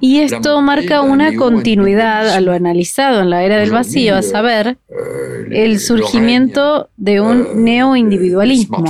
y 0.00 0.20
esto 0.20 0.60
marca 0.60 1.02
una 1.02 1.34
continuidad 1.34 2.30
a 2.30 2.40
lo 2.40 2.52
analizado 2.52 3.22
en 3.22 3.30
la 3.30 3.44
era 3.44 3.58
del 3.58 3.70
vacío, 3.70 4.16
a 4.16 4.22
saber, 4.22 4.78
euh, 4.88 5.46
el 5.50 5.78
surgimiento 5.78 6.88
de 6.96 7.20
un 7.20 7.40
euh, 7.42 7.54
neoindividualismo. 7.54 8.84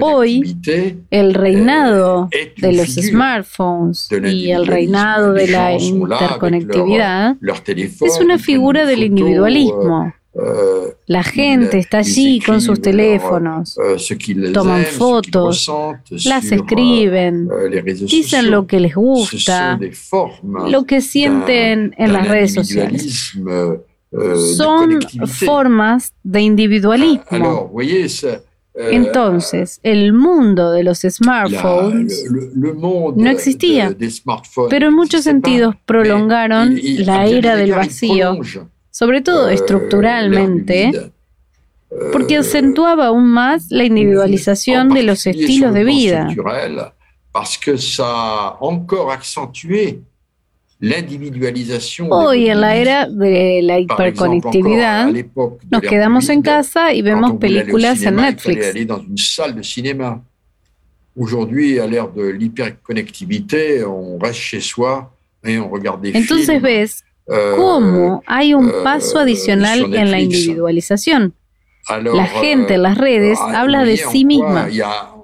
Hoy, 0.00 0.56
el 1.10 1.34
reinado 1.34 2.28
de 2.56 2.72
los 2.72 2.88
smartphones 2.88 4.08
y 4.32 4.50
el 4.50 4.66
reinado 4.66 5.32
de 5.32 5.46
la 5.48 5.72
interconectividad 5.74 7.36
es 8.00 8.20
una 8.20 8.38
figura 8.38 8.86
del 8.86 9.04
individualismo. 9.04 10.12
Euh, 10.32 10.94
la 11.06 11.24
gente 11.24 11.78
está 11.78 11.98
allí 11.98 12.40
con 12.40 12.60
sus 12.60 12.80
teléfonos, 12.80 13.76
euh, 13.78 14.52
toman 14.52 14.84
fotos, 14.84 15.68
las 16.24 16.52
escriben, 16.52 17.48
euh, 17.50 17.68
dicen 18.06 18.48
lo 18.48 18.64
que 18.64 18.78
les 18.78 18.94
gusta, 18.94 19.76
lo 20.68 20.84
que 20.84 21.00
sienten 21.00 21.94
en 21.98 22.12
las 22.12 22.28
redes 22.28 22.54
sociales. 22.54 23.32
Son 24.56 25.00
formas 25.26 26.12
de 26.22 26.42
individualismo. 26.42 27.72
Entonces, 28.72 29.80
el 29.82 30.12
mundo 30.12 30.70
de 30.70 30.84
los 30.84 31.00
smartphones 31.00 32.24
no 32.54 33.30
existía, 33.30 33.96
pero 34.68 34.86
en 34.86 34.94
muchos 34.94 35.24
sentidos 35.24 35.74
prolongaron 35.86 36.78
la 36.98 37.26
era 37.26 37.56
del 37.56 37.72
vacío 37.72 38.38
sobre 39.00 39.22
todo 39.22 39.48
eh, 39.48 39.54
estructuralmente, 39.54 41.10
porque 42.12 42.36
acentuaba 42.36 43.06
aún 43.06 43.28
más 43.28 43.70
la 43.70 43.84
individualización 43.84 44.90
de 44.90 45.02
los 45.04 45.26
estilos 45.26 45.72
de 45.72 45.84
vida. 45.84 46.28
Hoy, 52.10 52.50
en 52.50 52.60
la 52.60 52.76
era 52.76 53.08
de 53.08 53.60
la 53.62 53.78
hiperconectividad, 53.78 55.10
nos 55.70 55.80
quedamos 55.80 56.28
en 56.28 56.42
casa 56.42 56.92
y 56.92 57.00
vemos 57.00 57.38
películas 57.38 58.02
en 58.02 58.16
Netflix. 58.16 58.74
Entonces 66.14 66.60
ves 66.60 67.04
cómo 67.56 68.22
hay 68.26 68.54
un 68.54 68.72
paso 68.82 69.18
adicional 69.18 69.94
en 69.94 70.10
la 70.10 70.20
individualización. 70.20 71.34
La 71.88 72.26
gente 72.26 72.74
en 72.74 72.82
las 72.82 72.98
redes 72.98 73.38
habla 73.40 73.84
de 73.84 73.96
sí 73.96 74.24
misma, 74.24 74.68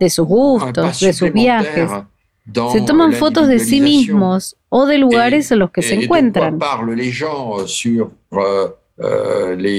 de 0.00 0.10
sus 0.10 0.26
gustos, 0.26 1.00
de 1.00 1.12
sus 1.12 1.32
viajes. 1.32 1.90
Se 2.72 2.80
toman 2.82 3.12
fotos 3.12 3.48
de 3.48 3.58
sí 3.58 3.80
mismos 3.80 4.56
o 4.68 4.86
de 4.86 4.98
lugares 4.98 5.50
en 5.50 5.58
los 5.58 5.70
que 5.70 5.82
se 5.82 5.94
encuentran. 5.94 6.58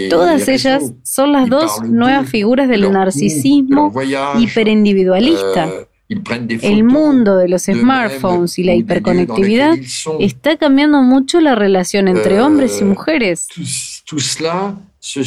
Todas 0.10 0.48
ellas 0.48 0.94
son 1.04 1.32
las 1.32 1.50
dos 1.50 1.82
nuevas 1.84 2.30
figuras 2.30 2.68
del 2.70 2.92
narcisismo 2.92 3.92
hiperindividualista 4.38 5.70
el 6.10 6.84
mundo 6.84 7.36
de 7.36 7.50
los 7.50 7.64
smartphones 7.64 8.58
y 8.58 8.64
la 8.64 8.74
hiperconectividad 8.74 9.74
está 10.20 10.58
cambiando 10.58 11.02
mucho 11.02 11.42
la 11.42 11.56
relación 11.56 12.08
entre 12.08 12.40
hombres 12.42 12.80
y 12.80 12.86
mujeres. 12.86 13.48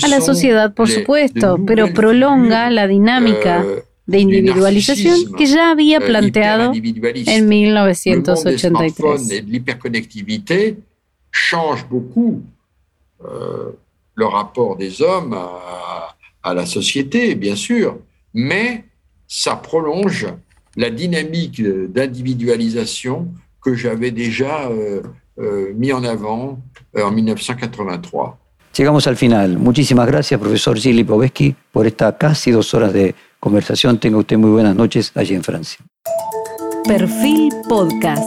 A 0.03 0.09
la 0.09 0.21
sociedad, 0.21 0.75
por 0.75 0.89
supuesto, 0.89 1.59
pero 1.67 1.93
prolonga 1.93 2.71
la 2.71 2.87
dinámica 2.87 3.63
euh, 3.63 3.83
de 4.07 4.19
individualización 4.19 5.33
que 5.37 5.47
ya 5.47 5.71
había 5.71 5.99
euh, 5.99 6.07
planteado 6.07 6.73
en 6.75 7.49
1983. 7.49 9.43
L'hyperconnectivité 9.47 10.79
change 11.31 11.87
beaucoup 11.89 12.43
euh, 13.25 13.79
le 14.15 14.27
rapport 14.27 14.77
des 14.77 15.01
hommes 15.03 15.35
à, 15.35 16.17
à 16.43 16.55
la 16.55 16.67
société, 16.67 17.35
bien 17.35 17.57
sûr, 17.57 17.99
mais 18.35 18.85
ça 19.29 19.57
prolonge 19.57 20.27
la 20.77 20.91
dynamique 20.91 21.63
d'individualisation 21.63 23.29
que 23.63 23.75
j'avais 23.75 24.11
déjà 24.11 24.69
euh, 24.69 25.03
euh, 25.39 25.73
mis 25.77 25.93
en 25.93 26.05
avant 26.05 26.59
euh, 26.97 27.05
en 27.05 27.11
1983. 27.11 28.39
Llegamos 28.77 29.07
al 29.07 29.17
final. 29.17 29.59
Muchísimas 29.59 30.07
gracias, 30.07 30.39
profesor 30.41 30.77
Gilly 30.79 31.05
Poveski, 31.05 31.55
por 31.73 31.87
esta 31.87 32.17
casi 32.17 32.53
dos 32.53 32.73
horas 32.73 32.93
de 32.93 33.15
conversación. 33.41 33.99
Tenga 33.99 34.19
usted 34.19 34.39
muy 34.39 34.51
buenas 34.51 34.77
noches 34.77 35.13
allí 35.15 35.35
en 35.35 35.43
Francia. 35.43 35.85
Perfil 36.85 37.51
Podcast. 37.69 38.25